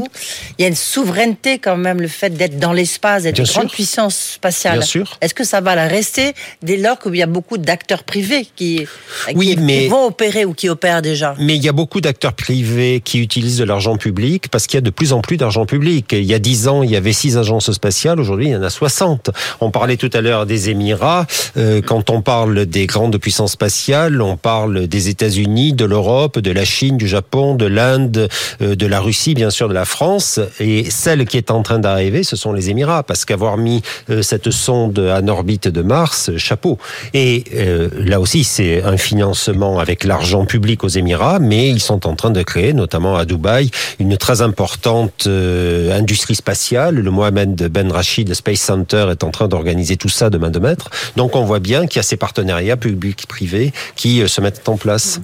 Il 0.57 0.61
y 0.61 0.65
a 0.65 0.67
une 0.67 0.75
souveraineté 0.75 1.59
quand 1.59 1.77
même, 1.77 2.01
le 2.01 2.07
fait 2.07 2.31
d'être 2.31 2.57
dans 2.57 2.73
l'espace, 2.73 3.23
d'être 3.23 3.39
une 3.39 3.45
grande 3.45 3.71
puissance 3.71 4.15
spatiale. 4.33 4.79
Bien 4.79 4.85
sûr. 4.85 5.17
Est-ce 5.21 5.33
que 5.33 5.43
ça 5.43 5.61
va 5.61 5.75
la 5.75 5.87
rester 5.87 6.33
dès 6.63 6.77
lors 6.77 6.97
qu'il 6.97 7.15
y 7.15 7.21
a 7.21 7.27
beaucoup 7.27 7.59
d'acteurs 7.59 8.03
privés 8.03 8.47
qui, 8.55 8.87
oui, 9.35 9.55
mais, 9.59 9.87
vont 9.87 10.07
opérer 10.07 10.45
ou 10.45 10.53
qui 10.53 10.67
opèrent 10.67 11.03
déjà? 11.03 11.35
Mais 11.39 11.55
il 11.55 11.63
y 11.63 11.69
a 11.69 11.73
beaucoup 11.73 12.01
d'acteurs 12.01 12.33
privés 12.33 13.01
qui 13.03 13.19
utilisent 13.19 13.57
de 13.57 13.63
l'argent 13.63 13.95
public 13.97 14.49
parce 14.49 14.65
qu'il 14.65 14.77
y 14.77 14.79
a 14.79 14.81
de 14.81 14.89
plus 14.89 15.13
en 15.13 15.21
plus 15.21 15.37
d'argent 15.37 15.65
public. 15.67 16.11
Il 16.13 16.25
y 16.25 16.33
a 16.33 16.39
dix 16.39 16.67
ans, 16.67 16.81
il 16.81 16.89
y 16.89 16.95
avait 16.95 17.13
six 17.13 17.37
agences 17.37 17.71
spatiales. 17.71 18.19
Aujourd'hui, 18.19 18.47
il 18.47 18.51
y 18.51 18.55
en 18.55 18.63
a 18.63 18.71
60. 18.71 19.29
On 19.61 19.69
parlait 19.69 19.97
tout 19.97 20.09
à 20.13 20.21
l'heure 20.21 20.47
des 20.47 20.69
Émirats. 20.71 21.27
Euh, 21.57 21.81
quand 21.81 22.09
on 22.09 22.21
parle 22.23 22.65
des 22.65 22.87
grandes 22.87 23.17
puissances 23.17 23.51
spatiales, 23.51 24.21
on 24.21 24.37
parle 24.37 24.87
des 24.87 25.09
États-Unis, 25.09 25.73
de 25.73 25.82
l'Europe, 25.85 26.39
de 26.39 26.51
la 26.51 26.65
Chine, 26.65 26.97
du 26.97 27.07
Japon, 27.07 27.55
de 27.55 27.65
l'Inde, 27.65 28.27
euh, 28.61 28.75
de 28.75 28.85
la 28.85 28.99
Russie, 28.99 29.33
bien 29.33 29.49
sûr, 29.49 29.69
de 29.69 29.73
la 29.73 29.85
France. 29.85 30.39
Et 30.59 30.89
celle 30.89 31.25
qui 31.25 31.37
est 31.37 31.51
en 31.51 31.63
train 31.63 31.79
d'arriver, 31.79 32.23
ce 32.23 32.35
sont 32.35 32.53
les 32.53 32.69
Émirats, 32.69 33.03
parce 33.03 33.25
qu'avoir 33.25 33.57
mis 33.57 33.81
euh, 34.09 34.21
cette 34.21 34.51
sonde 34.51 34.99
en 34.99 35.27
orbite 35.27 35.67
de 35.67 35.81
Mars, 35.81 36.31
chapeau. 36.37 36.77
Et 37.13 37.43
euh, 37.55 37.89
là 37.97 38.19
aussi, 38.19 38.43
c'est 38.43 38.83
un 38.83 38.97
financement 38.97 39.79
avec 39.79 40.03
l'argent 40.03 40.45
public 40.45 40.83
aux 40.83 40.89
Émirats, 40.89 41.39
mais 41.39 41.69
ils 41.69 41.81
sont 41.81 42.07
en 42.07 42.15
train 42.15 42.31
de 42.31 42.41
créer, 42.41 42.73
notamment 42.73 43.15
à 43.15 43.25
Dubaï, 43.25 43.69
une 43.99 44.17
très 44.17 44.41
importante 44.41 45.27
industrie 45.27 46.35
spatiale. 46.35 46.95
Le 46.95 47.11
Mohamed 47.11 47.67
Ben 47.69 47.91
Rachid 47.91 48.33
Space 48.33 48.61
Center 48.61 49.07
est 49.11 49.23
en 49.23 49.31
train 49.31 49.47
d'organiser 49.47 49.97
tout 49.97 50.09
ça 50.09 50.29
de 50.29 50.37
main 50.37 50.49
de 50.49 50.59
maître. 50.59 50.89
Donc 51.15 51.35
on 51.35 51.43
voit 51.43 51.59
bien 51.59 51.87
qu'il 51.87 51.97
y 51.97 51.99
a 51.99 52.03
ces 52.03 52.17
partenariats 52.17 52.77
publics-privés 52.77 53.73
qui 53.95 54.27
se 54.27 54.41
mettent 54.41 54.67
en 54.67 54.77
place. 54.77 55.21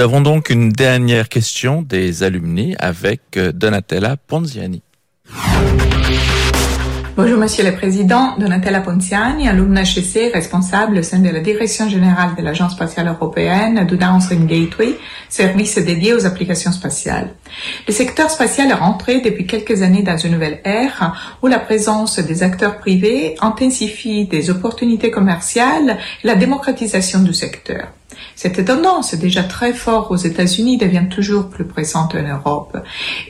Avons 0.00 0.20
donc 0.20 0.50
une 0.50 0.70
dernière 0.70 1.28
question 1.28 1.82
des 1.82 2.22
alumni 2.22 2.76
avec 2.78 3.20
euh, 3.36 3.52
Donatella 3.52 4.16
Ponziani. 4.16 4.82
Bonjour 7.16 7.36
Monsieur 7.36 7.64
le 7.64 7.74
Président, 7.74 8.36
Donatella 8.38 8.80
Ponziani, 8.80 9.48
alumne 9.48 9.78
HEC, 9.78 10.32
responsable 10.32 10.98
au 10.98 11.02
sein 11.02 11.18
de 11.18 11.28
la 11.28 11.40
Direction 11.40 11.88
générale 11.88 12.36
de 12.36 12.42
l'Agence 12.44 12.74
spatiale 12.74 13.08
européenne 13.08 13.86
du 13.88 13.96
Downstream 13.96 14.46
Gateway, 14.46 14.96
service 15.28 15.78
dédié 15.78 16.14
aux 16.14 16.26
applications 16.26 16.70
spatiales. 16.70 17.30
Le 17.88 17.92
secteur 17.92 18.30
spatial 18.30 18.70
est 18.70 18.74
rentré 18.74 19.20
depuis 19.20 19.46
quelques 19.48 19.82
années 19.82 20.02
dans 20.02 20.16
une 20.16 20.32
nouvelle 20.32 20.60
ère 20.62 21.36
où 21.42 21.48
la 21.48 21.58
présence 21.58 22.20
des 22.20 22.44
acteurs 22.44 22.78
privés 22.78 23.34
intensifie 23.40 24.26
des 24.26 24.48
opportunités 24.48 25.10
commerciales 25.10 25.98
et 26.22 26.26
la 26.28 26.36
démocratisation 26.36 27.18
du 27.20 27.34
secteur. 27.34 27.88
Cette 28.38 28.64
tendance, 28.64 29.16
déjà 29.16 29.42
très 29.42 29.72
forte 29.72 30.12
aux 30.12 30.16
États-Unis, 30.16 30.78
devient 30.78 31.06
toujours 31.10 31.48
plus 31.48 31.64
présente 31.64 32.14
en 32.14 32.22
Europe. 32.22 32.78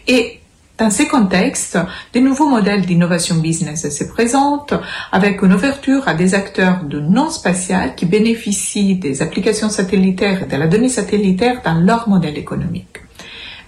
Et 0.06 0.38
dans 0.76 0.90
ces 0.90 1.08
contextes, 1.08 1.78
de 2.12 2.20
nouveaux 2.20 2.50
modèles 2.50 2.84
d'innovation 2.84 3.36
business 3.36 3.88
se 3.88 4.04
présentent 4.04 4.74
avec 5.10 5.40
une 5.40 5.54
ouverture 5.54 6.06
à 6.06 6.12
des 6.12 6.34
acteurs 6.34 6.84
de 6.84 7.00
non 7.00 7.30
spatial 7.30 7.94
qui 7.94 8.04
bénéficient 8.04 8.96
des 8.96 9.22
applications 9.22 9.70
satellitaires 9.70 10.42
et 10.42 10.46
de 10.46 10.56
la 10.58 10.66
donnée 10.66 10.90
satellitaire 10.90 11.62
dans 11.64 11.80
leur 11.80 12.06
modèle 12.10 12.36
économique. 12.36 13.07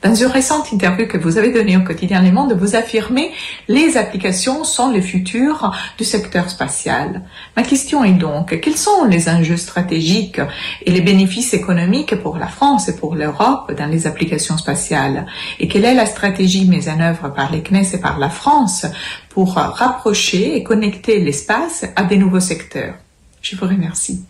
Dans 0.03 0.14
une 0.14 0.28
récente 0.28 0.72
interview 0.72 1.07
que 1.07 1.18
vous 1.18 1.36
avez 1.36 1.53
donnée 1.53 1.76
au 1.76 1.82
quotidien 1.82 2.22
Le 2.22 2.32
Monde, 2.32 2.57
vous 2.59 2.74
affirmez 2.74 3.32
les 3.68 3.98
applications 3.98 4.64
sont 4.64 4.90
le 4.90 5.03
futur 5.03 5.72
du 5.98 6.05
secteur 6.05 6.48
spatial. 6.48 7.22
Ma 7.55 7.62
question 7.62 8.03
est 8.03 8.12
donc, 8.12 8.59
quels 8.61 8.78
sont 8.78 9.05
les 9.05 9.28
enjeux 9.28 9.59
stratégiques 9.59 10.40
et 10.86 10.90
les 10.90 11.03
bénéfices 11.03 11.53
économiques 11.53 12.14
pour 12.14 12.38
la 12.38 12.46
France 12.46 12.88
et 12.88 12.96
pour 12.96 13.14
l'Europe 13.14 13.72
dans 13.76 13.86
les 13.86 14.07
applications 14.07 14.57
spatiales? 14.57 15.26
Et 15.59 15.68
quelle 15.68 15.84
est 15.84 15.94
la 15.94 16.07
stratégie 16.07 16.66
mise 16.66 16.88
en 16.88 16.98
œuvre 17.01 17.28
par 17.28 17.53
les 17.53 17.62
CNES 17.62 17.94
et 17.94 17.98
par 17.98 18.18
la 18.18 18.30
France 18.30 18.86
pour 19.28 19.55
rapprocher 19.55 20.57
et 20.57 20.62
connecter 20.62 21.20
l'espace 21.20 21.84
à 21.94 22.05
des 22.05 22.16
nouveaux 22.16 22.40
secteurs? 22.40 22.94
Je 23.42 23.55
vous 23.55 23.66
remercie. 23.66 24.24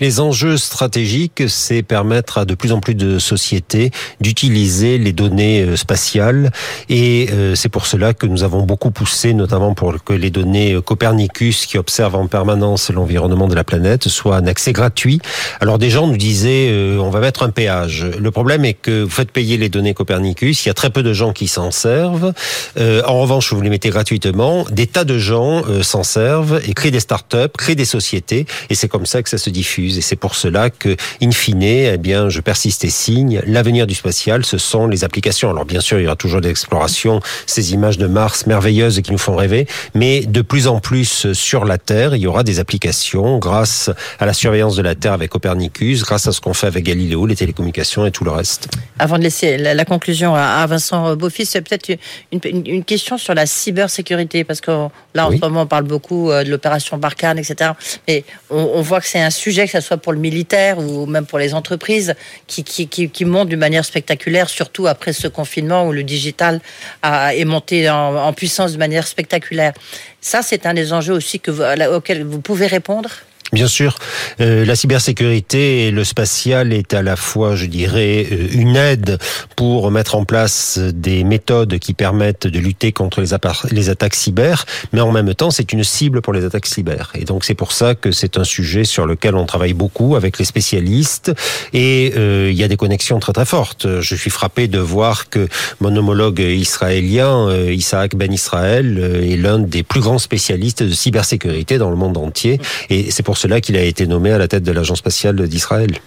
Les 0.00 0.20
enjeux 0.20 0.56
stratégiques, 0.56 1.42
c'est 1.48 1.82
permettre 1.82 2.38
à 2.38 2.44
de 2.44 2.54
plus 2.54 2.70
en 2.70 2.78
plus 2.78 2.94
de 2.94 3.18
sociétés 3.18 3.90
d'utiliser 4.20 4.96
les 4.96 5.12
données 5.12 5.62
euh, 5.62 5.76
spatiales 5.76 6.52
et 6.88 7.28
euh, 7.32 7.56
c'est 7.56 7.68
pour 7.68 7.86
cela 7.86 8.14
que 8.14 8.26
nous 8.26 8.44
avons 8.44 8.62
beaucoup 8.62 8.92
poussé, 8.92 9.34
notamment 9.34 9.74
pour 9.74 10.04
que 10.04 10.12
les 10.12 10.30
données 10.30 10.78
Copernicus 10.84 11.66
qui 11.66 11.78
observent 11.78 12.14
en 12.14 12.28
permanence 12.28 12.90
l'environnement 12.90 13.48
de 13.48 13.56
la 13.56 13.64
planète 13.64 14.08
soient 14.08 14.36
un 14.36 14.46
accès 14.46 14.72
gratuit. 14.72 15.20
Alors 15.60 15.78
des 15.78 15.90
gens 15.90 16.06
nous 16.06 16.16
disaient 16.16 16.68
euh, 16.70 16.98
on 16.98 17.10
va 17.10 17.18
mettre 17.18 17.42
un 17.42 17.50
péage. 17.50 18.06
Le 18.20 18.30
problème 18.30 18.64
est 18.64 18.74
que 18.74 19.02
vous 19.02 19.10
faites 19.10 19.32
payer 19.32 19.56
les 19.56 19.68
données 19.68 19.94
Copernicus, 19.94 20.64
il 20.64 20.68
y 20.68 20.70
a 20.70 20.74
très 20.74 20.90
peu 20.90 21.02
de 21.02 21.12
gens 21.12 21.32
qui 21.32 21.48
s'en 21.48 21.72
servent. 21.72 22.32
en 22.78 23.20
revanche, 23.20 23.52
vous 23.52 23.60
les 23.60 23.70
mettez 23.70 23.90
gratuitement, 23.90 24.64
des 24.70 24.86
tas 24.86 25.04
de 25.04 25.18
gens 25.18 25.64
s'en 25.82 26.04
servent 26.04 26.60
et 26.66 26.74
créent 26.74 26.92
des 26.92 27.00
startups, 27.00 27.48
créent 27.56 27.74
des 27.74 27.84
sociétés 27.84 28.46
et 28.70 28.74
c'est 28.76 28.88
comme 28.88 29.06
ça 29.06 29.22
que 29.22 29.28
ça 29.28 29.38
se 29.38 29.50
diffuse 29.50 29.87
et 29.96 30.00
c'est 30.00 30.16
pour 30.16 30.34
cela 30.34 30.70
que 30.70 30.96
in 31.22 31.30
fine, 31.30 31.62
eh 31.62 31.98
bien, 31.98 32.28
je 32.28 32.40
persiste 32.40 32.84
et 32.84 32.90
signe, 32.90 33.40
l'avenir 33.46 33.86
du 33.86 33.94
spatial, 33.94 34.44
ce 34.44 34.58
sont 34.58 34.86
les 34.86 35.04
applications. 35.04 35.50
Alors 35.50 35.64
bien 35.64 35.80
sûr, 35.80 35.98
il 35.98 36.04
y 36.04 36.06
aura 36.06 36.16
toujours 36.16 36.40
des 36.40 36.50
explorations, 36.50 37.20
ces 37.46 37.72
images 37.72 37.98
de 37.98 38.06
Mars 38.06 38.46
merveilleuses 38.46 39.00
qui 39.00 39.12
nous 39.12 39.18
font 39.18 39.36
rêver, 39.36 39.66
mais 39.94 40.20
de 40.20 40.42
plus 40.42 40.66
en 40.66 40.80
plus 40.80 41.32
sur 41.32 41.64
la 41.64 41.78
Terre, 41.78 42.14
il 42.14 42.22
y 42.22 42.26
aura 42.26 42.42
des 42.42 42.58
applications 42.60 43.38
grâce 43.38 43.90
à 44.18 44.26
la 44.26 44.32
surveillance 44.32 44.76
de 44.76 44.82
la 44.82 44.94
Terre 44.94 45.12
avec 45.12 45.30
Copernicus, 45.30 46.02
grâce 46.02 46.26
à 46.26 46.32
ce 46.32 46.40
qu'on 46.40 46.54
fait 46.54 46.66
avec 46.66 46.84
Galiléo, 46.84 47.26
les 47.26 47.36
télécommunications 47.36 48.06
et 48.06 48.10
tout 48.10 48.24
le 48.24 48.30
reste. 48.30 48.68
Avant 48.98 49.18
de 49.18 49.22
laisser 49.22 49.56
la, 49.56 49.84
conclusion 49.84 50.34
à, 50.34 50.66
Vincent 50.66 51.16
Beaufils, 51.16 51.46
c'est 51.46 51.62
peut-être 51.62 51.90
une, 52.32 52.84
question 52.84 53.18
sur 53.18 53.34
la 53.34 53.46
cybersécurité, 53.46 54.44
parce 54.44 54.60
que 54.60 54.70
là, 55.14 55.28
en 55.28 55.30
ce 55.30 55.36
moment, 55.36 55.62
on 55.62 55.66
parle 55.66 55.84
beaucoup 55.84 56.30
euh, 56.30 56.44
de 56.44 56.50
l'opération 56.50 56.98
Barkhane, 56.98 57.38
etc. 57.38 57.72
Mais 58.06 58.24
on, 58.50 58.70
on 58.74 58.82
voit 58.82 59.00
que 59.00 59.06
c'est 59.06 59.20
un 59.20 59.30
sujet, 59.30 59.66
que 59.66 59.77
ce 59.80 59.88
soit 59.88 59.96
pour 59.96 60.12
le 60.12 60.18
militaire 60.18 60.78
ou 60.78 61.06
même 61.06 61.26
pour 61.26 61.38
les 61.38 61.54
entreprises, 61.54 62.14
qui, 62.46 63.24
montent 63.24 63.48
d'une 63.48 63.58
manière 63.58 63.84
spectaculaire, 63.84 64.48
surtout 64.48 64.86
après 64.86 65.12
ce 65.12 65.28
confinement 65.28 65.86
où 65.86 65.92
le 65.92 66.02
digital 66.02 66.60
est 67.04 67.44
monté 67.44 67.88
en, 67.90 68.32
puissance 68.32 68.72
de 68.72 68.78
manière 68.78 69.06
spectaculaire. 69.06 69.72
Ça, 70.20 70.42
c'est 70.42 70.66
un 70.66 70.74
des 70.74 70.92
enjeux 70.92 71.14
aussi 71.14 71.40
que 71.40 71.50
auxquels 71.94 72.24
vous 72.24 72.40
pouvez 72.40 72.66
répondre? 72.66 73.10
Bien 73.52 73.66
sûr, 73.66 73.96
euh, 74.42 74.66
la 74.66 74.76
cybersécurité 74.76 75.86
et 75.86 75.90
le 75.90 76.04
spatial 76.04 76.74
est 76.74 76.92
à 76.92 77.02
la 77.02 77.16
fois, 77.16 77.56
je 77.56 77.64
dirais, 77.64 78.26
euh, 78.30 78.48
une 78.52 78.76
aide 78.76 79.18
pour 79.56 79.90
mettre 79.90 80.16
en 80.16 80.24
place 80.24 80.78
des 80.78 81.24
méthodes 81.24 81.78
qui 81.78 81.94
permettent 81.94 82.46
de 82.46 82.58
lutter 82.58 82.92
contre 82.92 83.22
les, 83.22 83.28
les 83.70 83.88
attaques 83.88 84.14
cyber, 84.14 84.66
mais 84.92 85.00
en 85.00 85.12
même 85.12 85.34
temps, 85.34 85.50
c'est 85.50 85.72
une 85.72 85.82
cible 85.82 86.20
pour 86.20 86.34
les 86.34 86.44
attaques 86.44 86.66
cyber. 86.66 87.10
Et 87.14 87.24
donc, 87.24 87.42
c'est 87.44 87.54
pour 87.54 87.72
ça 87.72 87.94
que 87.94 88.12
c'est 88.12 88.36
un 88.36 88.44
sujet 88.44 88.84
sur 88.84 89.06
lequel 89.06 89.34
on 89.34 89.46
travaille 89.46 89.72
beaucoup 89.72 90.14
avec 90.14 90.38
les 90.38 90.44
spécialistes 90.44 91.32
et 91.72 92.12
euh, 92.18 92.50
il 92.50 92.56
y 92.56 92.64
a 92.64 92.68
des 92.68 92.76
connexions 92.76 93.18
très 93.18 93.32
très 93.32 93.46
fortes. 93.46 93.86
Je 94.00 94.14
suis 94.14 94.30
frappé 94.30 94.68
de 94.68 94.78
voir 94.78 95.30
que 95.30 95.48
mon 95.80 95.96
homologue 95.96 96.40
israélien, 96.40 97.50
Isaac 97.70 98.14
Ben 98.14 98.30
Israël, 98.30 99.22
est 99.22 99.36
l'un 99.36 99.58
des 99.58 99.82
plus 99.82 100.00
grands 100.00 100.18
spécialistes 100.18 100.82
de 100.82 100.92
cybersécurité 100.92 101.78
dans 101.78 101.88
le 101.88 101.96
monde 101.96 102.18
entier 102.18 102.60
et 102.90 103.10
c'est 103.10 103.22
pour 103.22 103.37
cela 103.38 103.60
qu'il 103.60 103.76
a 103.76 103.82
été 103.82 104.06
nommé 104.06 104.32
à 104.32 104.38
la 104.38 104.48
tête 104.48 104.64
de 104.64 104.72
l'Agence 104.72 104.98
spatiale 104.98 105.48
d'Israël. 105.48 106.00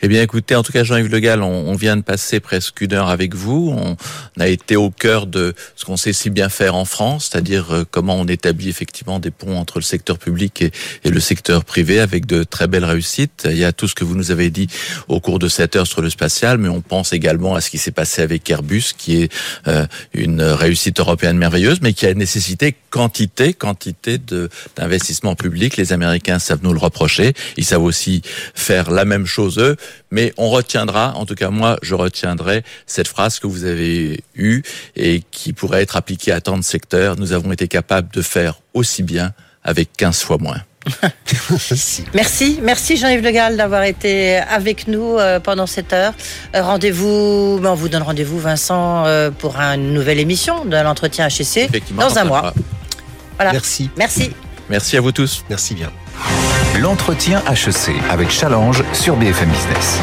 Eh 0.00 0.06
bien, 0.06 0.22
écoutez, 0.22 0.54
en 0.54 0.62
tout 0.62 0.70
cas, 0.70 0.84
Jean-Yves 0.84 1.10
Le 1.10 1.18
Gall, 1.18 1.42
on, 1.42 1.74
vient 1.74 1.96
de 1.96 2.02
passer 2.02 2.38
presque 2.38 2.80
une 2.82 2.92
heure 2.92 3.08
avec 3.08 3.34
vous. 3.34 3.74
On, 3.76 3.96
a 4.38 4.46
été 4.46 4.76
au 4.76 4.90
cœur 4.90 5.26
de 5.26 5.54
ce 5.74 5.84
qu'on 5.84 5.96
sait 5.96 6.12
si 6.12 6.30
bien 6.30 6.48
faire 6.48 6.76
en 6.76 6.84
France, 6.84 7.30
c'est-à-dire 7.30 7.74
euh, 7.74 7.84
comment 7.90 8.14
on 8.14 8.26
établit 8.26 8.68
effectivement 8.68 9.18
des 9.18 9.32
ponts 9.32 9.58
entre 9.58 9.78
le 9.78 9.82
secteur 9.82 10.18
public 10.18 10.62
et, 10.62 10.70
le 11.04 11.18
secteur 11.18 11.64
privé 11.64 11.98
avec 11.98 12.26
de 12.26 12.44
très 12.44 12.68
belles 12.68 12.84
réussites. 12.84 13.48
Il 13.50 13.56
y 13.56 13.64
a 13.64 13.72
tout 13.72 13.88
ce 13.88 13.96
que 13.96 14.04
vous 14.04 14.14
nous 14.14 14.30
avez 14.30 14.50
dit 14.50 14.68
au 15.08 15.18
cours 15.18 15.40
de 15.40 15.48
cette 15.48 15.74
heure 15.74 15.88
sur 15.88 16.00
le 16.00 16.10
spatial, 16.10 16.58
mais 16.58 16.68
on 16.68 16.80
pense 16.80 17.12
également 17.12 17.56
à 17.56 17.60
ce 17.60 17.68
qui 17.68 17.78
s'est 17.78 17.90
passé 17.90 18.22
avec 18.22 18.48
Airbus, 18.48 18.92
qui 18.96 19.22
est 19.22 19.32
euh, 19.66 19.84
une 20.14 20.42
réussite 20.42 21.00
européenne 21.00 21.38
merveilleuse, 21.38 21.80
mais 21.82 21.92
qui 21.92 22.06
a 22.06 22.14
nécessité 22.14 22.76
quantité, 22.90 23.52
quantité 23.52 24.18
d'investissements 24.76 25.34
publics. 25.34 25.76
Les 25.76 25.92
Américains 25.92 26.38
savent 26.38 26.60
nous 26.62 26.72
le 26.72 26.78
reprocher. 26.78 27.34
Ils 27.56 27.64
savent 27.64 27.82
aussi 27.82 28.22
faire 28.54 28.92
la 28.92 29.04
même 29.04 29.26
chose 29.26 29.58
eux 29.58 29.76
mais 30.10 30.32
on 30.36 30.50
retiendra, 30.50 31.14
en 31.16 31.26
tout 31.26 31.34
cas 31.34 31.50
moi, 31.50 31.76
je 31.82 31.94
retiendrai 31.94 32.64
cette 32.86 33.08
phrase 33.08 33.38
que 33.38 33.46
vous 33.46 33.64
avez 33.64 34.22
eue 34.34 34.62
et 34.96 35.22
qui 35.30 35.52
pourrait 35.52 35.82
être 35.82 35.96
appliquée 35.96 36.32
à 36.32 36.40
tant 36.40 36.56
de 36.56 36.64
secteurs. 36.64 37.16
Nous 37.16 37.32
avons 37.32 37.52
été 37.52 37.68
capables 37.68 38.12
de 38.12 38.22
faire 38.22 38.60
aussi 38.74 39.02
bien 39.02 39.32
avec 39.62 39.90
15 39.96 40.22
fois 40.22 40.38
moins. 40.38 40.62
merci, 42.14 42.60
merci 42.62 42.96
Jean-Yves 42.96 43.22
Le 43.22 43.30
Gall 43.30 43.56
d'avoir 43.56 43.82
été 43.82 44.36
avec 44.36 44.88
nous 44.88 45.18
euh, 45.18 45.40
pendant 45.40 45.66
cette 45.66 45.92
heure. 45.92 46.14
Euh, 46.54 46.62
rendez-vous, 46.62 47.58
ben, 47.62 47.70
on 47.70 47.74
vous 47.74 47.88
donne 47.88 48.02
rendez-vous 48.02 48.38
Vincent 48.38 49.04
euh, 49.04 49.30
pour 49.30 49.56
une 49.56 49.92
nouvelle 49.92 50.18
émission 50.18 50.64
de 50.64 50.76
l'entretien 50.76 51.28
HEC 51.28 51.70
dans 51.94 52.18
un 52.18 52.24
mois. 52.24 52.54
Voilà. 53.36 53.52
Merci. 53.52 53.90
Merci. 53.96 54.30
Merci 54.70 54.96
à 54.96 55.00
vous 55.00 55.12
tous. 55.12 55.44
Merci 55.48 55.74
bien. 55.74 55.90
L'entretien 56.80 57.42
HEC 57.48 57.94
avec 58.10 58.30
Challenge 58.30 58.84
sur 58.92 59.16
BFM 59.16 59.48
Business. 59.50 59.98